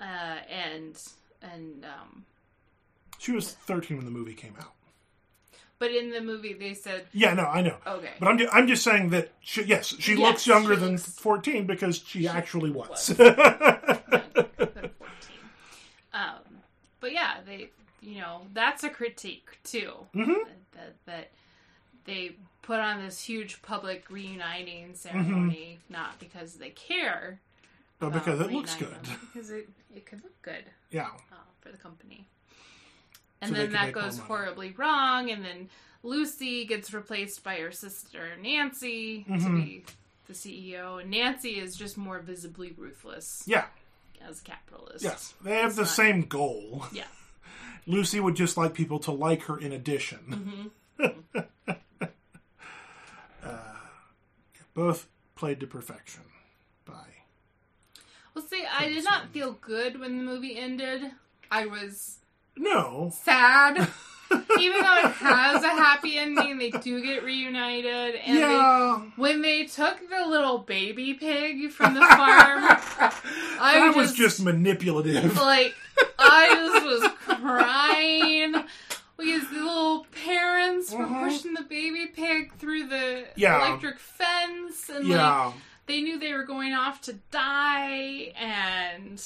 uh, 0.00 0.02
and 0.02 0.96
and 1.42 1.84
um, 1.84 2.24
She 3.18 3.32
was 3.32 3.52
13 3.52 3.96
when 3.98 4.06
the 4.06 4.12
movie 4.12 4.34
came 4.34 4.54
out. 4.58 4.72
But 5.78 5.90
in 5.92 6.10
the 6.10 6.20
movie, 6.20 6.52
they 6.52 6.74
said 6.74 7.06
Yeah, 7.12 7.32
no, 7.34 7.44
I 7.44 7.62
know. 7.62 7.76
okay. 7.86 8.10
But 8.20 8.28
I'm 8.28 8.38
just, 8.38 8.54
I'm 8.54 8.66
just 8.68 8.82
saying 8.84 9.10
that 9.10 9.30
she, 9.40 9.62
yes, 9.64 9.94
she 9.98 10.12
Yes, 10.12 10.20
looks 10.20 10.46
younger 10.46 10.74
she 10.74 10.80
than 10.80 10.92
looks- 10.92 11.18
14 11.18 11.66
because 11.66 12.02
she, 12.06 12.28
actually 12.28 12.70
was. 12.70 13.10
14. 13.16 13.34
Um, 14.12 14.19
but 17.00 17.12
yeah, 17.12 17.38
they, 17.44 17.70
you 18.00 18.20
know, 18.20 18.42
that's 18.54 18.84
a 18.84 18.88
critique 18.90 19.58
too. 19.64 19.92
Mhm. 20.14 20.44
That, 20.72 20.94
that, 21.06 21.30
they 22.04 22.36
put 22.62 22.78
on 22.80 23.02
this 23.02 23.20
huge 23.20 23.60
public 23.62 24.10
reuniting 24.10 24.94
ceremony, 24.94 25.78
not 25.88 26.18
because 26.18 26.54
they 26.54 26.70
care, 26.70 27.40
but 27.98 28.10
because 28.12 28.40
it 28.40 28.50
looks 28.50 28.74
good. 28.76 28.96
because 29.32 29.50
it, 29.50 29.68
it 29.94 30.06
could 30.06 30.22
look 30.22 30.40
good 30.42 30.64
Yeah. 30.90 31.08
uh, 31.32 31.36
for 31.60 31.70
the 31.70 31.76
company. 31.78 32.26
And 33.42 33.54
they 33.54 33.60
then 33.66 33.72
that 33.72 33.92
goes 33.92 34.18
horribly 34.18 34.72
wrong, 34.72 35.30
and 35.30 35.44
then 35.44 35.68
Lucy 36.02 36.64
gets 36.64 36.92
replaced 36.94 37.42
by 37.44 37.56
her 37.56 37.72
sister 37.72 38.36
Nancy 38.40 39.24
to 39.24 39.30
Mhm. 39.32 39.56
be 39.64 39.84
the 40.26 40.32
CEO, 40.34 41.00
and 41.02 41.10
Nancy 41.10 41.58
is 41.58 41.76
just 41.76 41.96
more 41.98 42.20
visibly 42.20 42.72
ruthless 42.72 43.42
Yeah. 43.46 43.66
As 44.28 44.40
a 44.40 44.44
capitalist. 44.44 45.02
Yes. 45.04 45.34
They 45.42 45.56
have 45.56 45.76
the 45.76 45.82
not- 45.82 45.90
same 45.90 46.22
goal. 46.22 46.84
Yeah. 46.92 47.04
Lucy 47.86 48.20
would 48.20 48.36
just 48.36 48.56
like 48.56 48.74
people 48.74 48.98
to 49.00 49.10
like 49.12 49.42
her 49.44 49.58
in 49.58 49.72
addition. 49.72 50.70
hmm 50.98 51.06
Both 54.74 55.08
played 55.34 55.60
to 55.60 55.66
perfection. 55.66 56.22
By. 56.84 57.04
Well, 58.34 58.44
see, 58.46 58.64
I 58.70 58.88
did 58.88 59.04
not 59.04 59.30
feel 59.30 59.52
good 59.60 59.98
when 59.98 60.18
the 60.18 60.22
movie 60.24 60.58
ended. 60.58 61.10
I 61.50 61.66
was 61.66 62.18
No. 62.56 63.12
sad. 63.22 63.88
Even 64.58 64.80
though 64.82 64.96
it 64.98 65.12
has 65.12 65.62
a 65.64 65.68
happy 65.68 66.16
ending, 66.18 66.58
they 66.58 66.70
do 66.70 67.02
get 67.02 67.24
reunited. 67.24 68.14
And 68.16 68.36
they, 68.36 68.40
yeah. 68.40 69.00
when 69.16 69.42
they 69.42 69.64
took 69.64 69.98
the 70.08 70.26
little 70.28 70.58
baby 70.58 71.14
pig 71.14 71.70
from 71.70 71.94
the 71.94 72.00
farm, 72.00 72.08
I 73.60 73.80
that 73.86 73.94
was 73.96 74.12
just- 74.14 74.40
manipulative. 74.42 75.36
like 75.36 75.74
I 76.18 76.48
just 76.54 76.84
was 76.86 77.10
crying 77.74 78.52
because 79.18 79.48
the 79.50 79.56
little 79.58 80.06
parents 80.24 80.92
were 80.92 81.04
Mhm. 81.06 81.24
pushing 81.28 81.54
the 81.54 81.62
baby 81.62 82.06
pig 82.06 82.54
through 82.54 82.86
the 82.88 83.24
Yeah. 83.36 83.66
electric 83.68 83.98
fence 83.98 84.88
and 84.88 85.08
like 85.08 85.18
Yeah. 85.18 85.52
they 85.86 86.00
knew 86.00 86.18
they 86.18 86.32
were 86.32 86.44
going 86.44 86.72
off 86.72 87.00
to 87.02 87.14
die 87.30 88.32
and 88.38 89.22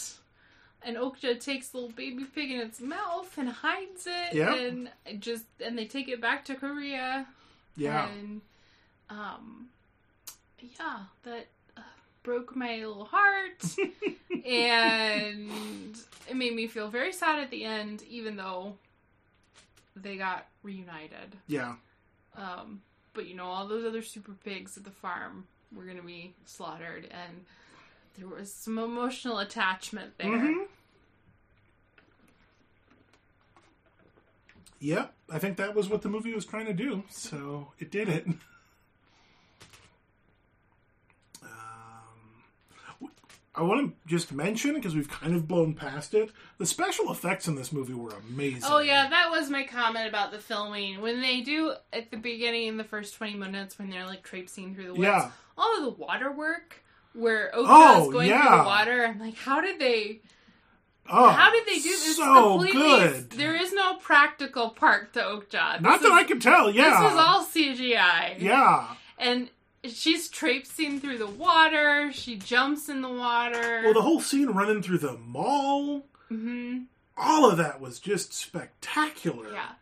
and 0.84 0.96
Okja 0.96 1.40
takes 1.42 1.68
the 1.68 1.78
little 1.78 1.92
baby 1.92 2.24
pig 2.24 2.50
in 2.50 2.60
its 2.60 2.80
mouth 2.80 3.36
and 3.38 3.48
hides 3.48 4.06
it 4.06 4.34
Yeah. 4.34 4.54
and 4.54 4.88
just 5.18 5.44
and 5.64 5.76
they 5.78 5.86
take 5.86 6.08
it 6.08 6.20
back 6.20 6.44
to 6.46 6.54
Korea 6.54 7.26
Yeah. 7.76 8.08
and 8.08 8.40
um 9.10 9.68
yeah 10.78 11.00
that 11.24 11.46
uh, 11.76 11.80
broke 12.22 12.54
my 12.56 12.76
little 12.76 13.04
heart 13.04 13.62
and 14.44 15.96
it 16.28 16.36
made 16.36 16.54
me 16.54 16.66
feel 16.66 16.88
very 16.88 17.12
sad 17.12 17.38
at 17.38 17.50
the 17.50 17.64
end 17.64 18.02
even 18.08 18.36
though 18.36 18.74
they 19.96 20.16
got 20.16 20.46
reunited 20.62 21.36
Yeah. 21.46 21.74
um, 22.36 22.80
but 23.12 23.26
you 23.26 23.34
know, 23.36 23.46
all 23.46 23.68
those 23.68 23.84
other 23.84 24.02
super 24.02 24.32
pigs 24.44 24.76
at 24.76 24.84
the 24.84 24.90
farm 24.90 25.46
were 25.74 25.84
going 25.84 25.96
to 25.98 26.02
be 26.02 26.32
slaughtered, 26.46 27.04
and 27.10 27.44
there 28.18 28.28
was 28.28 28.52
some 28.52 28.78
emotional 28.78 29.38
attachment 29.38 30.16
there. 30.18 30.26
Mhm. 30.28 30.66
Yep, 34.80 35.14
I 35.30 35.38
think 35.38 35.56
that 35.56 35.74
was 35.74 35.88
what 35.88 36.02
the 36.02 36.08
movie 36.10 36.34
was 36.34 36.44
trying 36.44 36.66
to 36.66 36.74
do, 36.74 37.04
so 37.08 37.72
it 37.78 37.90
did 37.90 38.08
it. 38.08 38.26
Um, 41.42 43.10
I 43.54 43.62
want 43.62 43.90
to 43.90 44.08
just 44.08 44.32
mention 44.32 44.74
because 44.74 44.94
we've 44.94 45.08
kind 45.08 45.34
of 45.34 45.46
blown 45.46 45.74
past 45.74 46.14
it. 46.14 46.30
The 46.58 46.66
special 46.66 47.10
effects 47.12 47.46
in 47.48 47.54
this 47.54 47.72
movie 47.72 47.94
were 47.94 48.12
amazing. 48.30 48.62
Oh 48.64 48.78
yeah, 48.80 49.08
that 49.08 49.30
was 49.30 49.50
my 49.50 49.64
comment 49.64 50.08
about 50.08 50.32
the 50.32 50.38
filming. 50.38 51.00
When 51.00 51.20
they 51.20 51.40
do 51.42 51.74
at 51.92 52.10
the 52.10 52.16
beginning, 52.16 52.66
in 52.68 52.76
the 52.76 52.84
first 52.84 53.14
twenty 53.14 53.34
minutes, 53.34 53.78
when 53.78 53.90
they're 53.90 54.06
like 54.06 54.22
traipsing 54.22 54.74
through 54.74 54.86
the 54.86 54.92
woods, 54.94 55.02
Yeah. 55.02 55.30
all 55.56 55.76
of 55.78 55.84
the 55.84 55.90
water 56.02 56.32
work 56.32 56.82
where 57.14 57.50
Okja 57.54 57.64
Oh, 57.68 58.06
is 58.06 58.12
going 58.12 58.28
through 58.30 58.50
the 58.58 58.64
water, 58.64 59.06
I'm 59.06 59.18
like, 59.20 59.36
how 59.36 59.60
did 59.60 59.78
they? 59.78 60.20
Oh, 61.10 61.28
How 61.28 61.50
did 61.52 61.66
they 61.66 61.74
do 61.80 61.90
this? 61.90 62.16
So 62.16 62.58
good. 62.62 63.30
There 63.30 63.54
is 63.54 63.72
no 63.74 63.96
practical 63.96 64.70
part 64.70 65.12
to 65.14 65.20
Okja. 65.20 65.80
Not 65.80 66.00
that 66.00 66.12
I 66.12 66.24
can 66.24 66.40
tell. 66.40 66.70
Yeah. 66.70 67.02
This 67.02 67.12
is 67.12 67.18
all 67.18 67.44
CGI. 67.44 68.40
Yeah. 68.40 68.86
and 69.18 69.50
she's 69.84 70.28
traipsing 70.30 71.00
through 71.00 71.18
the 71.18 71.26
water. 71.26 72.10
She 72.12 72.36
jumps 72.36 72.88
in 72.88 73.02
the 73.02 73.10
water. 73.10 73.82
Well, 73.84 73.92
the 73.92 74.00
whole 74.00 74.20
scene 74.22 74.48
running 74.48 74.80
through 74.82 74.98
the 74.98 75.16
mall, 75.18 76.06
hmm 76.28 76.84
all 77.16 77.48
of 77.48 77.58
that 77.58 77.80
was 77.80 78.00
just 78.00 78.32
spectacular. 78.32 79.52
yeah, 79.52 79.72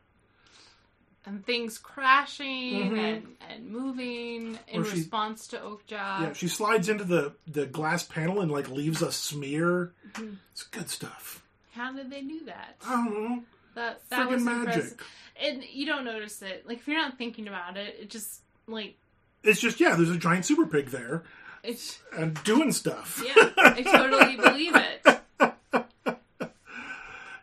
and 1.25 1.45
things 1.47 1.79
crashing 1.79 2.91
Mhm. 2.93 2.99
and 2.99 3.37
and 3.49 3.67
moving 3.71 4.59
in 4.69 4.81
Or 4.81 4.85
she- 4.85 4.97
response 4.99 5.47
to 5.49 5.59
Okja. 5.59 5.91
Yeah, 5.91 6.33
she 6.33 6.49
slides 6.49 6.89
into 6.89 7.05
the 7.05 7.35
the 7.47 7.67
glass 7.67 8.03
panel 8.05 8.41
and 8.41 8.51
like 8.51 8.69
leaves 8.69 9.03
a 9.03 9.13
smear. 9.13 9.93
Mhm. 10.13 10.37
It's 10.53 10.63
good 10.65 10.91
stuff. 10.91 11.43
How 11.73 11.93
did 11.93 12.11
they 12.11 12.23
do 12.23 12.41
that? 12.47 12.77
I 12.87 12.91
don't 12.97 13.13
know. 13.15 13.45
That 13.75 14.03
that 14.11 14.29
Friggin' 14.29 14.33
was 14.33 14.43
magic. 14.43 14.67
impressive. 14.75 15.07
And 15.41 15.65
you 15.65 15.87
don't 15.87 16.05
notice 16.05 16.43
it. 16.43 16.67
Like 16.69 16.79
if 16.79 16.87
you're 16.89 16.97
not 16.99 17.17
thinking 17.19 17.49
about 17.49 17.77
it, 17.77 17.97
it 18.01 18.11
just 18.11 18.41
like 18.67 18.97
It's 19.43 19.61
just 19.61 19.81
yeah, 19.81 19.95
there's 19.97 20.11
a 20.11 20.17
giant 20.19 20.45
super 20.45 20.67
pig 20.67 20.89
there 20.91 21.23
it's 21.63 22.01
and 22.17 22.43
doing 22.45 22.73
stuff. 22.73 23.23
yeah. 23.25 23.51
I 23.57 23.83
totally 23.83 24.37
believe 24.37 24.75
it. 24.77 25.01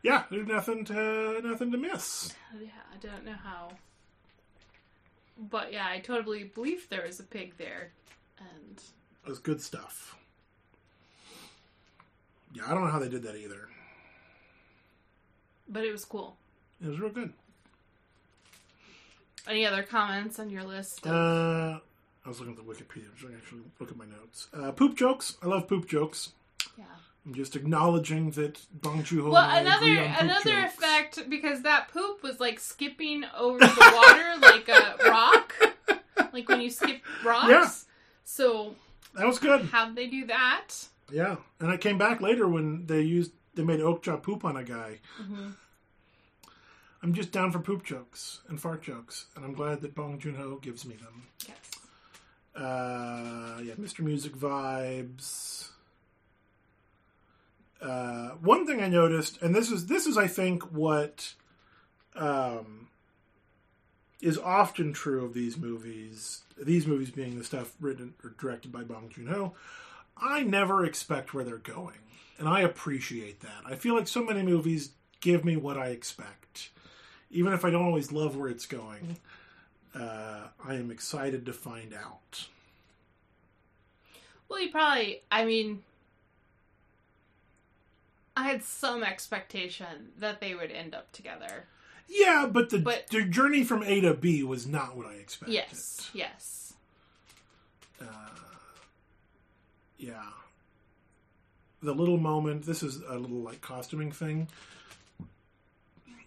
Yeah, 0.03 0.23
there's 0.31 0.47
nothing 0.47 0.85
to 0.85 1.41
nothing 1.43 1.71
to 1.71 1.77
miss. 1.77 2.33
Yeah, 2.59 2.69
I 2.93 2.97
don't 3.05 3.25
know 3.25 3.33
how. 3.43 3.71
But 5.37 5.71
yeah, 5.73 5.87
I 5.87 5.99
totally 5.99 6.43
believe 6.45 6.87
there 6.89 7.03
was 7.05 7.19
a 7.19 7.23
pig 7.23 7.53
there. 7.57 7.91
And 8.39 8.81
It 9.25 9.29
was 9.29 9.39
good 9.39 9.61
stuff. 9.61 10.15
Yeah, 12.53 12.63
I 12.67 12.73
don't 12.73 12.83
know 12.83 12.89
how 12.91 12.99
they 12.99 13.09
did 13.09 13.23
that 13.23 13.35
either. 13.35 13.67
but 15.67 15.83
it 15.83 15.91
was 15.91 16.03
cool. 16.05 16.35
It 16.83 16.87
was 16.87 16.99
real 16.99 17.11
good. 17.11 17.31
Any 19.47 19.65
other 19.65 19.83
comments 19.83 20.39
on 20.39 20.49
your 20.49 20.63
list? 20.63 21.05
of- 21.05 21.11
Uh, 21.11 21.79
I 22.25 22.29
was 22.29 22.39
looking 22.39 22.55
at 22.57 22.65
the 22.65 22.71
Wikipedia. 22.71 23.05
I 23.15 23.19
should 23.19 23.33
actually 23.35 23.61
look 23.79 23.91
at 23.91 23.97
my 23.97 24.05
notes. 24.05 24.47
Uh, 24.53 24.71
poop 24.71 24.95
jokes. 24.97 25.37
I 25.43 25.47
love 25.47 25.67
poop 25.67 25.87
jokes. 25.87 26.33
yeah. 26.77 26.85
I'm 27.29 27.35
just 27.35 27.55
acknowledging 27.55 28.31
that 28.31 28.59
Bong 28.81 29.03
Joon 29.03 29.25
Ho. 29.25 29.29
Well, 29.29 29.43
and 29.47 29.69
I 29.69 29.75
agree 29.77 29.99
another 29.99 30.19
another 30.19 30.61
jokes. 30.63 30.73
effect 30.77 31.29
because 31.29 31.61
that 31.61 31.89
poop 31.93 32.23
was 32.23 32.39
like 32.39 32.59
skipping 32.59 33.23
over 33.37 33.59
the 33.59 33.91
water 33.95 34.33
like 34.41 34.67
a 34.67 34.95
rock, 35.07 35.53
like 36.33 36.49
when 36.49 36.59
you 36.59 36.71
skip 36.71 37.01
rocks. 37.23 37.47
Yeah. 37.49 37.69
So 38.25 38.73
That 39.13 39.27
was 39.27 39.37
good. 39.37 39.65
how'd 39.65 39.95
they 39.95 40.07
do 40.07 40.25
that? 40.25 40.69
Yeah, 41.11 41.35
and 41.59 41.69
I 41.69 41.77
came 41.77 41.99
back 41.99 42.19
later 42.19 42.47
when 42.47 42.87
they 42.87 43.01
used 43.01 43.31
they 43.53 43.61
made 43.63 43.79
Okja 43.79 44.23
poop 44.23 44.43
on 44.43 44.57
a 44.57 44.63
guy. 44.63 44.97
Mhm. 45.21 45.53
I'm 47.03 47.13
just 47.13 47.31
down 47.31 47.51
for 47.51 47.59
poop 47.59 47.83
jokes 47.85 48.39
and 48.49 48.59
fart 48.59 48.81
jokes, 48.81 49.27
and 49.35 49.45
I'm 49.45 49.53
glad 49.53 49.81
that 49.81 49.93
Bong 49.93 50.17
Joon 50.17 50.33
Ho 50.35 50.55
gives 50.63 50.83
me 50.83 50.95
them. 50.95 51.27
Yes. 51.47 51.57
Uh, 52.55 53.59
yeah, 53.63 53.75
Mr. 53.75 53.99
Music 53.99 54.35
vibes. 54.35 55.69
Uh, 57.81 58.29
one 58.41 58.65
thing 58.67 58.81
I 58.81 58.87
noticed, 58.87 59.41
and 59.41 59.55
this 59.55 59.71
is 59.71 59.85
this 59.85 60.05
is 60.05 60.17
I 60.17 60.27
think 60.27 60.63
what 60.71 61.33
um, 62.15 62.87
is 64.21 64.37
often 64.37 64.91
true 64.93 65.23
of 65.23 65.33
these 65.33 65.57
movies. 65.57 66.41
These 66.61 66.85
movies 66.85 67.09
being 67.09 67.37
the 67.37 67.43
stuff 67.43 67.73
written 67.79 68.15
or 68.23 68.31
directed 68.37 68.71
by 68.71 68.83
Bong 68.83 69.09
Joon 69.09 69.27
Ho. 69.27 69.53
I 70.17 70.43
never 70.43 70.85
expect 70.85 71.33
where 71.33 71.45
they're 71.45 71.57
going, 71.57 71.99
and 72.37 72.49
I 72.49 72.61
appreciate 72.61 73.39
that. 73.41 73.63
I 73.65 73.75
feel 73.75 73.95
like 73.95 74.09
so 74.09 74.23
many 74.23 74.43
movies 74.43 74.91
give 75.21 75.45
me 75.45 75.55
what 75.55 75.77
I 75.77 75.87
expect, 75.87 76.69
even 77.31 77.53
if 77.53 77.63
I 77.63 77.69
don't 77.69 77.85
always 77.85 78.11
love 78.11 78.35
where 78.35 78.49
it's 78.49 78.65
going. 78.65 79.17
Uh, 79.95 80.47
I 80.63 80.75
am 80.75 80.91
excited 80.91 81.45
to 81.45 81.53
find 81.53 81.93
out. 81.93 82.47
Well, 84.49 84.61
you 84.61 84.71
probably. 84.71 85.21
I 85.31 85.45
mean, 85.45 85.83
I 88.39 88.43
had 88.43 88.63
some 88.63 89.03
expectation 89.03 90.13
that 90.17 90.39
they 90.39 90.55
would 90.55 90.71
end 90.71 90.95
up 90.95 91.11
together. 91.11 91.65
Yeah, 92.07 92.47
but 92.49 92.69
the, 92.69 92.79
But- 92.79 93.07
the 93.09 93.23
journey 93.23 93.65
from 93.65 93.83
A 93.83 93.99
to 93.99 94.13
B 94.13 94.43
was 94.43 94.65
not 94.65 94.95
what 94.95 95.07
I 95.07 95.15
expected. 95.15 95.53
Yes. 95.55 96.09
Yes. 96.13 96.73
Uh, 98.01 98.05
yeah. 99.97 100.23
The 101.83 101.93
little 101.93 102.17
moment, 102.17 102.65
this 102.65 102.81
is 102.81 103.01
a 103.09 103.17
little 103.17 103.41
like 103.41 103.59
costuming 103.59 104.11
thing. 104.13 104.47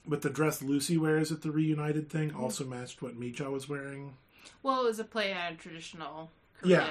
but 0.07 0.21
the 0.21 0.29
dress 0.31 0.61
Lucy 0.63 0.99
wears 0.99 1.33
at 1.33 1.41
the 1.43 1.51
reunited 1.51 2.11
thing 2.11 2.35
also 2.35 2.65
matched 2.65 3.01
what 3.01 3.19
Mija 3.19 3.51
was 3.51 3.69
wearing. 3.71 4.17
Well, 4.63 4.83
it 4.83 4.89
was 4.89 4.99
a 4.99 5.05
play 5.05 5.33
on 5.33 5.55
a 5.55 5.57
traditional 5.57 6.31
Yeah. 6.63 6.91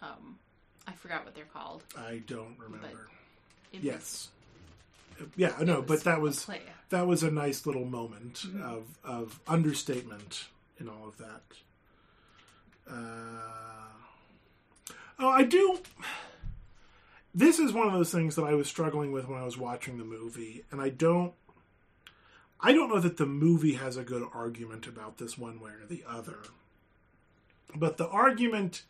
Um, 0.00 0.38
I 0.86 0.92
forgot 0.92 1.24
what 1.24 1.34
they're 1.34 1.44
called. 1.52 1.82
I 1.98 2.22
don't 2.26 2.56
remember. 2.58 3.08
It 3.72 3.78
was- 3.78 3.84
Yes. 3.84 4.28
Yeah, 5.36 5.52
no, 5.60 5.82
but 5.82 6.04
that 6.04 6.20
was 6.20 6.46
that 6.90 7.06
was 7.06 7.22
a 7.22 7.30
nice 7.30 7.66
little 7.66 7.84
moment 7.84 8.34
Mm-hmm. 8.46 8.62
of 8.62 8.98
of 9.04 9.40
understatement 9.46 10.44
in 10.80 10.88
all 10.88 11.06
of 11.08 11.16
that. 11.18 11.42
Uh, 12.90 13.88
oh, 15.18 15.28
I 15.28 15.42
do. 15.44 15.78
This 17.34 17.58
is 17.58 17.72
one 17.72 17.86
of 17.88 17.92
those 17.92 18.12
things 18.12 18.36
that 18.36 18.44
I 18.44 18.54
was 18.54 18.68
struggling 18.68 19.10
with 19.10 19.26
when 19.28 19.40
I 19.40 19.44
was 19.44 19.58
watching 19.58 19.98
the 19.98 20.04
movie, 20.04 20.64
and 20.70 20.80
I 20.80 20.88
don't. 20.90 21.32
I 22.60 22.72
don't 22.72 22.88
know 22.88 23.00
that 23.00 23.16
the 23.18 23.26
movie 23.26 23.74
has 23.74 23.96
a 23.96 24.04
good 24.04 24.26
argument 24.32 24.86
about 24.86 25.18
this 25.18 25.36
one 25.36 25.60
way 25.60 25.72
or 25.72 25.86
the 25.86 26.04
other. 26.08 26.38
But 27.74 27.96
the 27.98 28.06
argument 28.08 28.84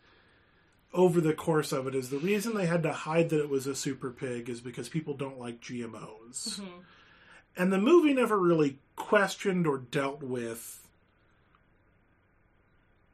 over 0.94 1.20
the 1.20 1.34
course 1.34 1.72
of 1.72 1.86
it 1.86 1.94
is 1.94 2.08
the 2.08 2.18
reason 2.18 2.54
they 2.54 2.66
had 2.66 2.84
to 2.84 2.92
hide 2.92 3.28
that 3.30 3.40
it 3.40 3.50
was 3.50 3.66
a 3.66 3.74
super 3.74 4.10
pig 4.10 4.48
is 4.48 4.60
because 4.60 4.88
people 4.88 5.14
don't 5.14 5.38
like 5.38 5.60
GMOs. 5.60 6.60
Mm-hmm. 6.60 6.80
And 7.56 7.72
the 7.72 7.78
movie 7.78 8.14
never 8.14 8.38
really 8.38 8.78
questioned 8.96 9.66
or 9.66 9.78
dealt 9.78 10.22
with 10.22 10.86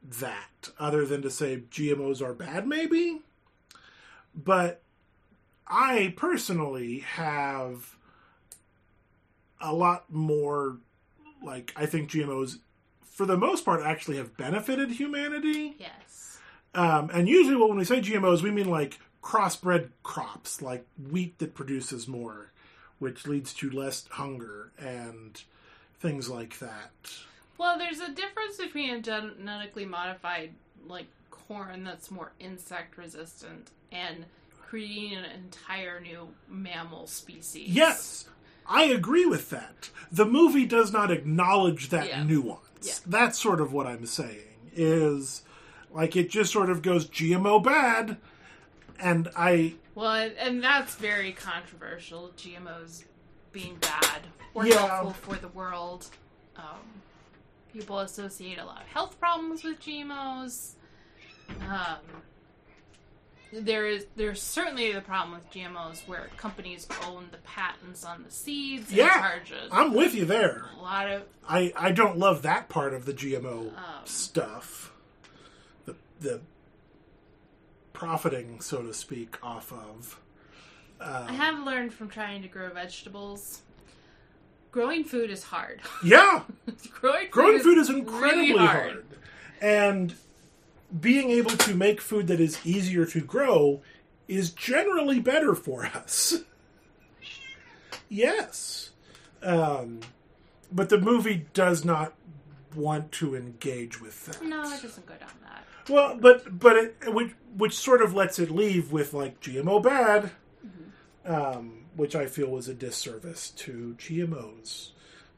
that, 0.03 0.69
other 0.79 1.05
than 1.05 1.21
to 1.23 1.29
say 1.29 1.63
GMOs 1.71 2.21
are 2.21 2.33
bad, 2.33 2.67
maybe. 2.67 3.21
But 4.33 4.81
I 5.67 6.13
personally 6.15 6.99
have 6.99 7.97
a 9.59 9.73
lot 9.73 10.11
more, 10.11 10.77
like, 11.43 11.73
I 11.75 11.85
think 11.85 12.09
GMOs, 12.09 12.59
for 13.03 13.25
the 13.25 13.37
most 13.37 13.63
part, 13.63 13.81
actually 13.81 14.17
have 14.17 14.37
benefited 14.37 14.91
humanity. 14.91 15.75
Yes. 15.77 16.30
Um, 16.73 17.09
and 17.13 17.27
usually, 17.27 17.55
when 17.55 17.77
we 17.77 17.83
say 17.85 17.99
GMOs, 18.01 18.41
we 18.41 18.51
mean 18.51 18.69
like 18.69 18.99
crossbred 19.23 19.89
crops, 20.03 20.61
like 20.61 20.85
wheat 21.09 21.37
that 21.39 21.53
produces 21.53 22.07
more, 22.07 22.51
which 22.99 23.27
leads 23.27 23.53
to 23.55 23.69
less 23.69 24.05
hunger 24.11 24.71
and 24.79 25.41
things 25.99 26.29
like 26.29 26.59
that. 26.59 26.91
Well, 27.57 27.77
there's 27.77 27.99
a 27.99 28.11
difference 28.11 28.57
between 28.57 28.89
a 28.95 29.01
genetically 29.01 29.85
modified 29.85 30.51
like 30.87 31.07
corn 31.29 31.83
that's 31.83 32.09
more 32.09 32.31
insect 32.39 32.97
resistant 32.97 33.69
and 33.91 34.25
creating 34.61 35.17
an 35.17 35.25
entire 35.25 35.99
new 35.99 36.29
mammal 36.47 37.05
species. 37.05 37.67
Yes, 37.67 38.25
I 38.67 38.85
agree 38.85 39.25
with 39.25 39.49
that. 39.49 39.89
The 40.11 40.25
movie 40.25 40.65
does 40.65 40.91
not 40.93 41.11
acknowledge 41.11 41.89
that 41.89 42.07
Yeah. 42.07 42.23
nuance. 42.23 42.61
Yeah. 42.81 42.93
That's 43.05 43.37
sort 43.37 43.59
of 43.61 43.73
what 43.73 43.85
I'm 43.85 44.05
saying. 44.05 44.47
Is 44.73 45.43
like 45.93 46.15
it 46.15 46.29
just 46.29 46.51
sort 46.51 46.69
of 46.69 46.81
goes 46.81 47.05
GMO 47.07 47.61
bad, 47.63 48.17
and 48.99 49.29
I 49.35 49.75
Well, 49.95 50.31
and- 50.37 50.63
that's 50.63 50.95
very 50.95 51.31
controversial. 51.33 52.31
GMOs 52.37 53.03
being 53.51 53.75
bad 53.75 54.27
or 54.53 54.65
Yeah. 54.65 54.87
helpful 55.01 55.33
for 55.35 55.39
the 55.39 55.49
world. 55.49 56.07
Um, 56.55 57.01
people 57.73 57.99
associate 57.99 58.57
a 58.57 58.65
lot 58.65 58.81
of 58.81 58.87
health 58.87 59.19
problems 59.19 59.63
with 59.63 59.79
GMOs. 59.81 60.75
Um, 61.61 61.97
there 63.53 63.85
is 63.85 64.05
there's 64.15 64.41
certainly 64.41 64.93
the 64.93 65.01
problem 65.01 65.33
with 65.33 65.51
GMOs 65.51 66.07
where 66.07 66.29
companies 66.37 66.87
own 67.05 67.27
the 67.31 67.37
patents 67.39 68.05
on 68.05 68.23
the 68.23 68.31
seeds 68.31 68.87
and 68.89 68.97
Yeah, 68.99 69.39
I'm 69.71 69.93
with 69.93 70.15
you 70.15 70.23
there. 70.23 70.69
a 70.77 70.81
lot 70.81 71.09
of 71.09 71.23
I 71.47 71.73
I 71.75 71.91
don't 71.91 72.17
love 72.17 72.43
that 72.43 72.69
part 72.69 72.93
of 72.93 73.05
the 73.05 73.13
GMO 73.13 73.75
Um, 73.75 74.05
stuff. 74.05 74.93
The 76.21 76.39
profiting, 77.93 78.61
so 78.61 78.81
to 78.83 78.93
speak, 78.93 79.37
off 79.43 79.73
of. 79.73 80.19
I 80.99 81.33
have 81.33 81.65
learned 81.65 81.93
from 81.93 82.09
trying 82.09 82.43
to 82.43 82.47
grow 82.47 82.69
vegetables. 82.69 83.61
Growing 84.71 85.03
food 85.03 85.29
is 85.31 85.43
hard. 85.43 85.81
Yeah, 86.03 86.43
growing 86.93 87.23
food 87.25 87.31
growing 87.31 87.55
is 87.57 87.63
food 87.63 87.77
is 87.77 87.89
really 87.89 87.99
incredibly 88.01 88.65
hard. 88.65 89.05
and 89.61 90.13
being 90.99 91.29
able 91.29 91.51
to 91.51 91.75
make 91.75 91.99
food 92.01 92.27
that 92.27 92.39
is 92.39 92.65
easier 92.65 93.05
to 93.05 93.21
grow 93.21 93.81
is 94.27 94.51
generally 94.51 95.19
better 95.19 95.55
for 95.55 95.85
us. 95.85 96.43
yes, 98.09 98.91
um, 99.43 99.99
but 100.71 100.89
the 100.89 100.97
movie 100.99 101.45
does 101.53 101.83
not 101.83 102.13
want 102.75 103.11
to 103.13 103.35
engage 103.35 103.99
with 104.01 104.25
that. 104.25 104.43
No, 104.43 104.61
it 104.63 104.81
doesn't 104.81 105.05
go 105.05 105.15
down 105.15 105.29
that. 105.43 105.65
Well, 105.89 106.17
but 106.19 106.59
but 106.59 106.75
it 106.77 106.95
which, 107.13 107.31
which 107.57 107.73
sort 107.77 108.01
of 108.01 108.13
lets 108.13 108.39
it 108.39 108.51
leave 108.51 108.91
with 108.91 109.13
like 109.13 109.39
GMO 109.41 109.81
bad, 109.83 110.31
um, 111.25 111.85
which 111.95 112.15
I 112.15 112.25
feel 112.27 112.47
was 112.49 112.67
a 112.67 112.73
disservice 112.73 113.49
to 113.51 113.95
GMOs. 113.97 114.91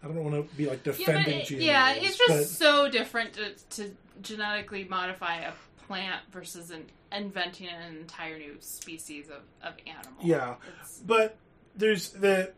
I 0.04 0.08
don't 0.08 0.24
want 0.24 0.50
to 0.50 0.56
be 0.56 0.66
like 0.68 0.86
Yeah, 0.86 0.92
defending 0.94 1.40
it- 1.40 1.48
GMOs. 1.48 1.62
yeah, 1.64 1.94
it's 1.94 2.18
just 2.18 2.28
but- 2.30 2.46
so 2.46 2.90
different 2.90 3.34
to, 3.34 3.54
to 3.78 3.96
genetically 4.22 4.84
modify 4.84 5.38
a 5.38 5.52
plant 5.88 6.22
versus 6.32 6.72
an, 6.72 6.86
inventing 7.12 7.68
an 7.70 7.96
entire 7.98 8.38
new 8.38 8.58
species 8.60 9.28
of, 9.30 9.42
of 9.66 9.74
animal. 9.88 10.14
Yeah. 10.22 10.56
It's, 10.82 11.00
but 11.06 11.38
there's 11.76 12.10
the. 12.10 12.52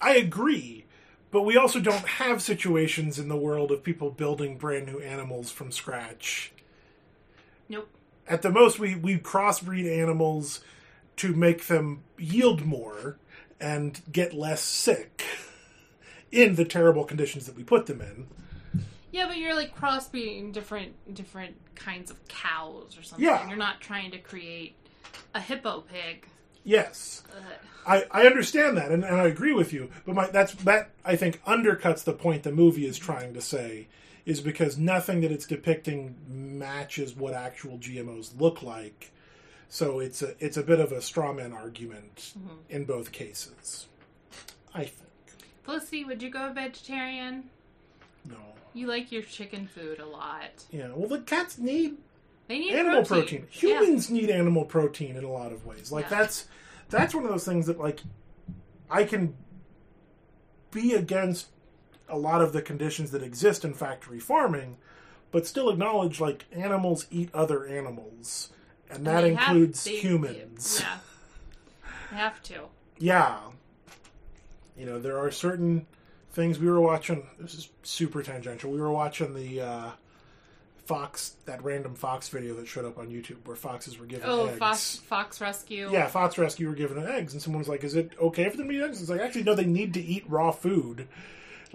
I 0.00 0.16
agree, 0.16 0.86
but 1.30 1.42
we 1.42 1.56
also 1.56 1.80
don't 1.80 2.06
have 2.06 2.42
situations 2.42 3.18
in 3.18 3.28
the 3.28 3.36
world 3.36 3.70
of 3.70 3.82
people 3.82 4.10
building 4.10 4.56
brand 4.56 4.86
new 4.86 4.98
animals 4.98 5.50
from 5.50 5.70
scratch. 5.72 6.52
nope. 7.68 7.88
At 8.26 8.42
the 8.42 8.50
most, 8.50 8.78
we 8.78 8.94
we 8.94 9.18
crossbreed 9.18 9.90
animals 9.90 10.60
to 11.16 11.34
make 11.34 11.66
them 11.66 12.02
yield 12.18 12.64
more 12.64 13.16
and 13.60 14.00
get 14.12 14.34
less 14.34 14.60
sick 14.62 15.24
in 16.30 16.54
the 16.54 16.64
terrible 16.64 17.04
conditions 17.04 17.46
that 17.46 17.56
we 17.56 17.64
put 17.64 17.86
them 17.86 18.00
in. 18.00 18.26
Yeah, 19.10 19.26
but 19.26 19.38
you're 19.38 19.54
like 19.54 19.74
crossbreeding 19.76 20.52
different 20.52 21.14
different 21.14 21.56
kinds 21.74 22.10
of 22.10 22.28
cows 22.28 22.98
or 22.98 23.02
something. 23.02 23.24
Yeah. 23.24 23.48
You're 23.48 23.56
not 23.56 23.80
trying 23.80 24.10
to 24.10 24.18
create 24.18 24.76
a 25.34 25.40
hippo 25.40 25.80
pig. 25.80 26.26
Yes, 26.68 27.22
I, 27.86 28.04
I 28.10 28.26
understand 28.26 28.76
that, 28.76 28.90
and, 28.90 29.02
and 29.02 29.16
I 29.16 29.26
agree 29.26 29.54
with 29.54 29.72
you. 29.72 29.88
But 30.04 30.14
my, 30.14 30.26
that's 30.26 30.52
that 30.64 30.90
I 31.02 31.16
think 31.16 31.42
undercuts 31.44 32.04
the 32.04 32.12
point 32.12 32.42
the 32.42 32.52
movie 32.52 32.84
is 32.84 32.98
trying 32.98 33.32
to 33.32 33.40
say, 33.40 33.88
is 34.26 34.42
because 34.42 34.76
nothing 34.76 35.22
that 35.22 35.32
it's 35.32 35.46
depicting 35.46 36.16
matches 36.28 37.16
what 37.16 37.32
actual 37.32 37.78
GMOs 37.78 38.38
look 38.38 38.62
like. 38.62 39.12
So 39.70 39.98
it's 39.98 40.20
a 40.20 40.34
it's 40.44 40.58
a 40.58 40.62
bit 40.62 40.78
of 40.78 40.92
a 40.92 41.00
straw 41.00 41.32
man 41.32 41.54
argument 41.54 42.34
mm-hmm. 42.38 42.56
in 42.68 42.84
both 42.84 43.12
cases. 43.12 43.86
I 44.74 44.84
think 44.84 45.08
Felicity, 45.62 46.04
would 46.04 46.22
you 46.22 46.28
go 46.30 46.52
vegetarian? 46.52 47.44
no, 48.28 48.36
You 48.74 48.88
like 48.88 49.10
your 49.10 49.22
chicken 49.22 49.66
food 49.66 50.00
a 50.00 50.06
lot. 50.06 50.64
yeah. 50.70 50.88
Well, 50.94 51.08
the 51.08 51.20
cats 51.20 51.56
need 51.56 51.96
They 52.48 52.58
need 52.58 52.74
animal 52.74 53.04
protein. 53.04 53.42
protein. 53.42 53.48
Yeah. 53.70 53.80
Humans 53.80 54.10
need 54.10 54.30
animal 54.30 54.64
protein 54.64 55.16
in 55.16 55.24
a 55.24 55.30
lot 55.30 55.52
of 55.52 55.64
ways. 55.66 55.92
Like 55.92 56.10
Yeah. 56.10 56.18
that's 56.18 56.46
that's 56.88 57.14
one 57.14 57.24
of 57.24 57.30
those 57.30 57.44
things 57.44 57.66
that 57.66 57.78
like 57.78 58.00
I 58.90 59.04
can 59.04 59.36
be 60.70 60.94
against 60.94 61.48
a 62.08 62.16
lot 62.18 62.40
of 62.40 62.52
the 62.52 62.62
conditions 62.62 63.10
that 63.10 63.22
exist 63.22 63.64
in 63.64 63.74
factory 63.74 64.18
farming, 64.18 64.78
but 65.30 65.46
still 65.46 65.68
acknowledge 65.68 66.20
like 66.20 66.46
animals 66.52 67.06
eat 67.10 67.28
other 67.34 67.66
animals, 67.66 68.50
and 68.90 69.06
that 69.06 69.20
They 69.20 69.34
have- 69.34 69.48
includes 69.56 69.84
they- 69.84 69.96
humans. 69.98 70.80
Yeah. 70.80 70.98
They 72.10 72.16
have 72.16 72.42
to. 72.44 72.60
Yeah. 72.98 73.38
You 74.76 74.86
know, 74.86 74.98
there 74.98 75.18
are 75.18 75.30
certain 75.30 75.86
things 76.32 76.58
we 76.58 76.68
were 76.68 76.80
watching. 76.80 77.26
This 77.38 77.54
is 77.54 77.68
super 77.82 78.22
tangential. 78.22 78.70
We 78.70 78.80
were 78.80 78.90
watching 78.92 79.34
the 79.34 79.60
uh, 79.60 79.90
Fox, 80.88 81.36
that 81.44 81.62
random 81.62 81.94
Fox 81.94 82.30
video 82.30 82.54
that 82.54 82.66
showed 82.66 82.86
up 82.86 82.96
on 82.98 83.08
YouTube 83.08 83.36
where 83.44 83.54
foxes 83.56 83.98
were 83.98 84.06
given 84.06 84.26
Oh, 84.26 84.46
eggs. 84.46 84.58
Fox 84.58 84.96
Fox 84.96 85.40
Rescue. 85.40 85.90
Yeah, 85.92 86.06
Fox 86.06 86.38
Rescue 86.38 86.66
were 86.68 86.74
given 86.74 86.98
eggs, 87.06 87.34
and 87.34 87.42
someone 87.42 87.58
was 87.58 87.68
like, 87.68 87.84
"Is 87.84 87.94
it 87.94 88.12
okay 88.18 88.48
for 88.48 88.56
them 88.56 88.68
to 88.68 88.74
eat 88.74 88.82
eggs?" 88.82 89.00
It's 89.02 89.10
like, 89.10 89.20
actually, 89.20 89.42
no. 89.42 89.54
They 89.54 89.66
need 89.66 89.92
to 89.94 90.00
eat 90.00 90.24
raw 90.28 90.50
food, 90.50 91.06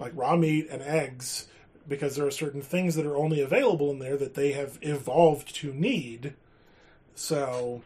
like 0.00 0.10
raw 0.16 0.34
meat 0.34 0.66
and 0.68 0.82
eggs, 0.82 1.46
because 1.86 2.16
there 2.16 2.26
are 2.26 2.32
certain 2.32 2.60
things 2.60 2.96
that 2.96 3.06
are 3.06 3.16
only 3.16 3.40
available 3.40 3.92
in 3.92 4.00
there 4.00 4.16
that 4.16 4.34
they 4.34 4.50
have 4.52 4.78
evolved 4.82 5.54
to 5.56 5.72
need. 5.72 6.34
So, 7.14 7.82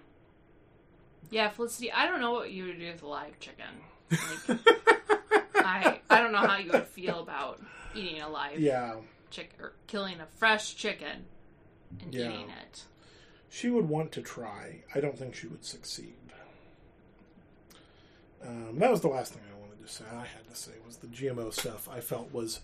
Yeah, 1.30 1.50
Felicity, 1.50 1.92
I 1.92 2.06
don't 2.06 2.22
know 2.22 2.32
what 2.32 2.50
you 2.52 2.64
would 2.64 2.78
do 2.78 2.86
with 2.90 3.02
a 3.02 3.06
live 3.06 3.38
chicken. 3.38 3.66
Like, 5.54 5.66
I 5.66 6.00
I 6.08 6.20
don't 6.20 6.32
know 6.32 6.38
how 6.38 6.56
you 6.56 6.70
would 6.72 6.86
feel 6.86 7.20
about 7.20 7.60
eating 7.94 8.22
a 8.22 8.28
live 8.30 8.58
yeah, 8.58 8.94
chicken 9.30 9.60
or 9.60 9.72
killing 9.86 10.20
a 10.20 10.26
fresh 10.26 10.74
chicken 10.76 11.26
and 12.00 12.14
Yeah. 12.14 12.28
eating 12.32 12.50
it. 12.50 12.84
she 13.50 13.70
would 13.70 13.88
want 13.88 14.12
to 14.12 14.20
try. 14.20 14.82
I 14.94 15.00
don't 15.00 15.18
think 15.18 15.34
she 15.34 15.46
would 15.46 15.64
succeed. 15.64 16.14
Um, 18.44 18.78
that 18.78 18.90
was 18.90 19.00
the 19.00 19.08
last 19.08 19.32
thing 19.32 19.42
I 19.50 19.58
wanted 19.58 19.80
to 19.80 19.86
to 19.86 19.92
say, 19.94 20.04
I 20.12 20.26
had 20.26 20.46
to 20.48 20.54
say, 20.54 20.72
was 20.86 20.98
the 20.98 21.06
GMO 21.06 21.50
stuff 21.52 21.88
I 21.88 22.00
felt 22.00 22.30
was 22.32 22.60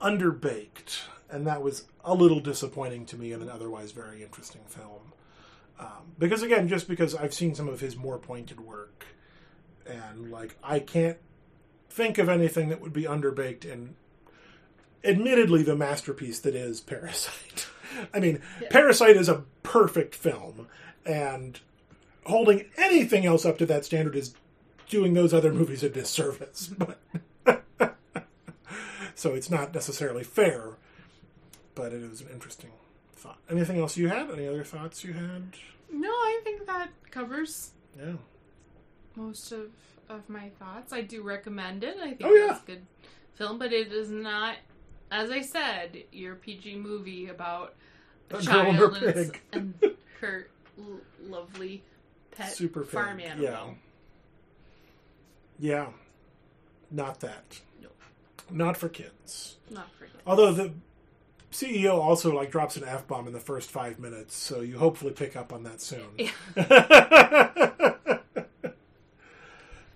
underbaked, 0.00 1.00
and 1.30 1.46
that 1.46 1.62
was 1.62 1.86
a 2.04 2.14
little 2.14 2.40
disappointing 2.40 3.06
to 3.06 3.16
me 3.16 3.32
in 3.32 3.40
an 3.42 3.48
otherwise 3.48 3.92
very 3.92 4.22
interesting 4.22 4.60
film. 4.68 5.12
Um, 5.78 6.12
because 6.18 6.42
again, 6.42 6.68
just 6.68 6.86
because 6.86 7.14
I've 7.14 7.34
seen 7.34 7.54
some 7.54 7.68
of 7.68 7.80
his 7.80 7.96
more 7.96 8.18
pointed 8.18 8.60
work, 8.60 9.06
and 9.86 10.30
like 10.30 10.56
I 10.62 10.78
can't 10.80 11.18
think 11.88 12.18
of 12.18 12.28
anything 12.28 12.68
that 12.68 12.80
would 12.80 12.92
be 12.92 13.04
underbaked 13.04 13.64
in, 13.64 13.96
admittedly, 15.04 15.62
the 15.62 15.76
masterpiece 15.76 16.40
that 16.40 16.54
is 16.54 16.80
Parasite. 16.80 17.66
I 18.14 18.20
mean, 18.20 18.40
Yeah. 18.60 18.68
Parasite 18.70 19.16
is 19.16 19.28
a 19.28 19.44
perfect 19.62 20.14
film, 20.14 20.66
and 21.06 21.60
holding 22.26 22.64
anything 22.76 23.24
else 23.26 23.44
up 23.44 23.58
to 23.58 23.66
that 23.66 23.84
standard 23.84 24.16
is 24.16 24.34
doing 24.88 25.14
those 25.14 25.32
other 25.34 25.52
movies 25.52 25.82
a 25.82 25.88
disservice. 25.88 26.70
But 27.44 27.64
so 29.14 29.34
it's 29.34 29.50
not 29.50 29.74
necessarily 29.74 30.24
fair, 30.24 30.76
but 31.74 31.92
it 31.92 32.02
is 32.02 32.20
an 32.20 32.28
interesting 32.32 32.70
thought. 33.16 33.38
Anything 33.50 33.78
else 33.78 33.96
you 33.96 34.08
had? 34.08 34.30
Any 34.30 34.46
other 34.48 34.64
thoughts 34.64 35.04
you 35.04 35.12
had? 35.12 35.52
No, 35.92 36.08
I 36.10 36.40
think 36.44 36.66
that 36.66 36.90
covers 37.10 37.70
Yeah. 37.98 38.14
most 39.16 39.52
of 39.52 39.70
of 40.08 40.28
my 40.28 40.50
thoughts. 40.58 40.92
I 40.92 41.00
do 41.00 41.22
recommend 41.22 41.82
it. 41.82 41.96
I 41.98 42.08
think 42.08 42.20
Oh, 42.24 42.34
yeah. 42.34 42.50
it's 42.52 42.62
a 42.62 42.66
good 42.66 42.86
film, 43.36 43.58
but 43.58 43.72
it 43.72 43.90
is 43.90 44.10
not, 44.10 44.56
as 45.14 45.30
I 45.30 45.40
said, 45.42 46.02
your 46.10 46.34
PG 46.34 46.76
movie 46.76 47.28
about 47.28 47.74
a, 48.30 48.38
A 48.38 48.42
child 48.42 48.94
and, 48.96 49.14
pig. 49.14 49.40
and 49.52 49.74
her 50.20 50.48
l- 50.76 51.00
lovely 51.22 51.84
pet 52.32 52.52
Super 52.52 52.80
pig, 52.82 52.90
farm 52.90 53.20
animal. 53.20 53.44
yeah. 53.44 53.66
Yeah. 55.60 55.86
Not 56.90 57.20
that. 57.20 57.60
No. 57.80 57.88
Not 58.50 58.76
for 58.76 58.88
kids. 58.88 59.56
Not 59.70 59.88
for 59.92 60.06
kids. 60.06 60.18
Although 60.26 60.52
the 60.52 60.72
CEO 61.52 61.94
also 61.94 62.34
like 62.34 62.50
drops 62.50 62.76
an 62.76 62.82
F 62.84 63.06
bomb 63.06 63.28
in 63.28 63.32
the 63.32 63.38
first 63.40 63.70
five 63.70 64.00
minutes, 64.00 64.34
so 64.34 64.62
you 64.62 64.78
hopefully 64.78 65.12
pick 65.12 65.36
up 65.36 65.52
on 65.52 65.62
that 65.62 65.80
soon. 65.80 66.08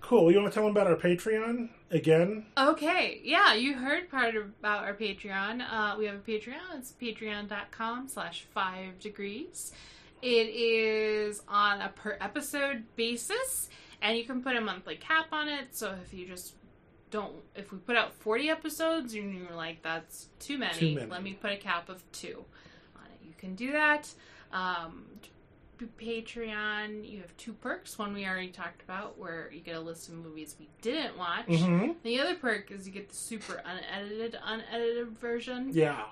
cool. 0.09 0.31
You 0.31 0.39
want 0.41 0.51
to 0.51 0.55
tell 0.55 0.63
them 0.67 0.75
about 0.75 0.87
our 0.87 0.95
Patreon 0.95 1.69
again? 1.91 2.47
Okay, 2.57 3.21
yeah, 3.23 3.53
you 3.53 3.75
heard 3.75 4.09
part 4.09 4.35
about 4.35 4.83
our 4.83 4.95
Patreon. 4.95 5.61
Uh, 5.61 5.95
we 5.99 6.05
have 6.05 6.15
a 6.15 6.17
Patreon. 6.17 6.77
It's 6.79 6.91
patreon.com 6.99 8.07
slash 8.07 8.45
five 8.51 8.97
degrees. 8.99 9.71
It 10.23 10.47
is 10.49 11.43
on 11.47 11.81
a 11.81 11.89
per 11.89 12.17
episode 12.19 12.85
basis, 12.95 13.69
and 14.01 14.17
you 14.17 14.23
can 14.25 14.41
put 14.41 14.55
a 14.55 14.61
monthly 14.61 14.95
cap 14.95 15.27
on 15.31 15.47
it. 15.47 15.67
So 15.75 15.95
if 16.03 16.11
you 16.11 16.25
just 16.25 16.55
don't, 17.11 17.35
if 17.55 17.71
we 17.71 17.77
put 17.77 17.95
out 17.95 18.11
40 18.15 18.49
episodes 18.49 19.13
and 19.13 19.33
you're 19.37 19.55
like, 19.55 19.83
that's 19.83 20.27
too 20.39 20.57
many, 20.57 20.77
Too 20.79 20.95
many. 20.95 21.09
let 21.11 21.21
me 21.21 21.33
put 21.33 21.51
a 21.51 21.57
cap 21.57 21.87
of 21.87 22.03
two 22.11 22.43
on 22.95 23.05
it. 23.05 23.25
You 23.27 23.33
can 23.37 23.53
do 23.53 23.71
that. 23.73 24.11
Um, 24.51 25.05
Patreon, 25.87 27.09
you 27.09 27.21
have 27.21 27.35
two 27.37 27.53
perks. 27.53 27.97
One 27.97 28.13
we 28.13 28.25
already 28.25 28.49
talked 28.49 28.81
about, 28.81 29.17
where 29.17 29.49
you 29.53 29.59
get 29.61 29.75
a 29.75 29.79
list 29.79 30.09
of 30.09 30.15
movies 30.15 30.55
we 30.59 30.67
didn't 30.81 31.17
watch. 31.17 31.47
Mm-hmm. 31.47 31.91
The 32.03 32.19
other 32.19 32.35
perk 32.35 32.71
is 32.71 32.85
you 32.87 32.93
get 32.93 33.09
the 33.09 33.15
super 33.15 33.61
unedited, 33.65 34.37
unedited 34.43 35.09
version, 35.17 35.69
Yeah. 35.73 36.03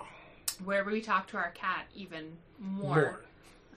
where 0.63 0.83
we 0.83 1.01
talk 1.01 1.27
to 1.27 1.37
our 1.37 1.51
cat 1.51 1.85
even 1.95 2.37
more. 2.59 2.95
More. 2.95 3.21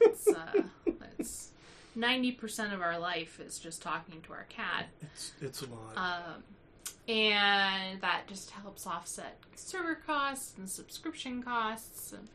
It's, 0.01 0.26
uh, 0.28 0.62
it's 1.18 1.51
ninety 1.95 2.32
percent 2.32 2.72
of 2.72 2.80
our 2.80 2.99
life 2.99 3.38
is 3.41 3.59
just 3.59 3.82
talking 3.82 4.22
to 4.22 4.32
our 4.32 4.47
cat, 4.49 4.86
It's 5.03 5.32
it's 5.41 5.62
a 5.62 5.66
lot. 5.66 5.97
um, 5.97 6.43
and 7.09 8.01
that 8.01 8.22
just 8.28 8.51
helps 8.51 8.86
offset 8.86 9.36
server 9.57 9.97
costs 9.97 10.55
and 10.57 10.68
subscription 10.70 11.43
costs 11.43 12.11
different 12.12 12.30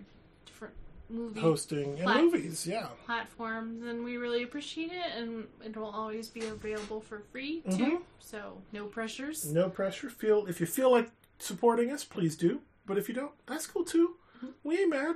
movie 1.10 1.40
Hosting 1.40 1.94
and 1.96 2.04
Plat- 2.04 2.24
movies, 2.24 2.66
yeah. 2.68 2.88
platforms, 3.06 3.84
and 3.86 4.04
we 4.04 4.18
really 4.18 4.44
appreciate 4.44 4.92
it. 4.92 5.12
And 5.16 5.48
it 5.64 5.76
will 5.78 5.86
always 5.92 6.30
be 6.30 6.46
available 6.46 7.00
for 7.02 7.20
free 7.32 7.62
too, 7.62 7.72
Mhm. 8.00 8.02
so 8.20 8.62
no 8.72 8.86
pressures. 8.88 9.52
No 9.52 9.70
pressure. 9.70 10.10
Feel 10.10 10.46
if 10.48 10.60
you 10.60 10.66
feel 10.66 10.92
like 10.92 11.12
supporting 11.40 11.92
us, 11.92 12.04
please 12.04 12.36
do. 12.36 12.62
But 12.86 12.98
if 12.98 13.08
you 13.10 13.16
don't, 13.16 13.32
that's 13.46 13.68
cool 13.68 13.84
too. 13.84 14.16
Mm-hmm. 14.38 14.48
We 14.64 14.80
ain't 14.80 14.90
mad. 14.90 15.16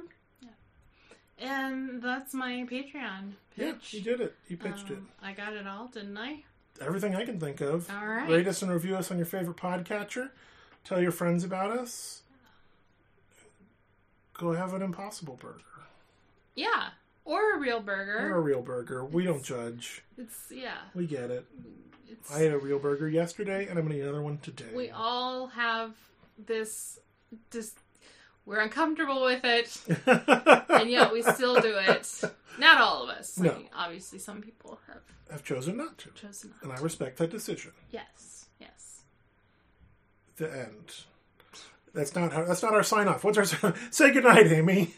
And 1.37 2.01
that's 2.01 2.33
my 2.33 2.65
Patreon 2.69 3.33
Yeah, 3.55 3.71
pitch. 3.73 3.93
you 3.93 4.01
did 4.01 4.19
it. 4.19 4.35
You 4.49 4.57
pitched 4.57 4.89
Um, 4.89 5.07
I 5.21 5.31
got 5.33 5.53
it 5.53 5.65
all, 5.65 5.87
didn't 5.87 6.17
I? 6.17 6.43
Everything 6.81 7.15
I 7.15 7.25
can 7.25 7.39
think 7.39 7.61
of. 7.61 7.89
All 7.89 8.05
right. 8.05 8.29
Rate 8.29 8.47
us 8.47 8.61
and 8.61 8.71
review 8.71 8.95
us 8.95 9.09
on 9.11 9.17
your 9.17 9.25
favorite 9.25 9.57
podcatcher. 9.57 10.31
Tell 10.83 11.01
your 11.01 11.11
friends 11.11 11.43
about 11.43 11.71
us. 11.71 12.23
Go 14.39 14.53
have 14.53 14.73
an 14.73 14.81
Impossible 14.81 15.37
Burger 15.41 15.63
Yeah. 16.55 16.89
Or 17.25 17.55
a 17.55 17.59
real 17.59 17.79
burger. 17.81 18.17
or 18.33 18.37
a 18.37 18.41
real 18.41 18.61
burger. 18.61 19.05
We 19.05 19.23
don't 19.23 19.43
judge. 19.43 20.01
It's 20.17 20.45
yeah. 20.49 20.77
We 20.95 21.05
get 21.05 21.29
it. 21.29 21.45
It's 22.07 22.33
I 22.33 22.39
had 22.39 22.53
a 22.53 22.57
real 22.57 22.79
burger 22.79 23.07
yesterday, 23.07 23.67
and 23.67 23.77
I'm 23.77 23.85
gonna 23.85 23.99
eat 23.99 24.01
another 24.01 24.21
one 24.23 24.39
today. 24.39 24.65
we 24.73 24.89
all 24.89 25.47
have 25.47 25.93
this 26.43 26.97
just 27.51 27.77
we're 28.45 28.61
uncomfortable 28.61 29.21
with 29.23 29.43
it 29.43 29.77
and 30.69 30.89
yet 30.89 31.13
we 31.13 31.21
still 31.21 31.59
do 31.61 31.75
it. 31.77 32.21
Not 32.57 32.81
all 32.81 33.03
of 33.03 33.09
us. 33.09 33.37
No. 33.37 33.61
Obviously 33.75 34.17
some 34.17 34.41
people 34.41 34.79
have 34.87 35.01
I've 35.31 35.43
chosen 35.43 35.77
not 35.77 35.97
to, 35.99 36.09
chosen 36.11 36.49
not. 36.51 36.63
and 36.63 36.71
I 36.79 36.81
respect 36.81 37.17
that 37.17 37.29
decision. 37.29 37.73
Yes. 37.91 38.45
Yes. 38.59 39.01
The 40.37 40.51
end. 40.51 40.93
That's 41.93 42.15
not 42.15 42.31
how. 42.33 42.45
That's 42.45 42.61
not 42.61 42.73
our 42.73 42.83
sign 42.83 43.07
off. 43.07 43.23
What's 43.23 43.37
our? 43.37 43.73
Say 43.91 44.11
goodnight, 44.11 44.47
Amy. 44.47 44.93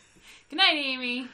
Good 0.50 0.58
night, 0.58 0.76
Amy. 0.76 1.28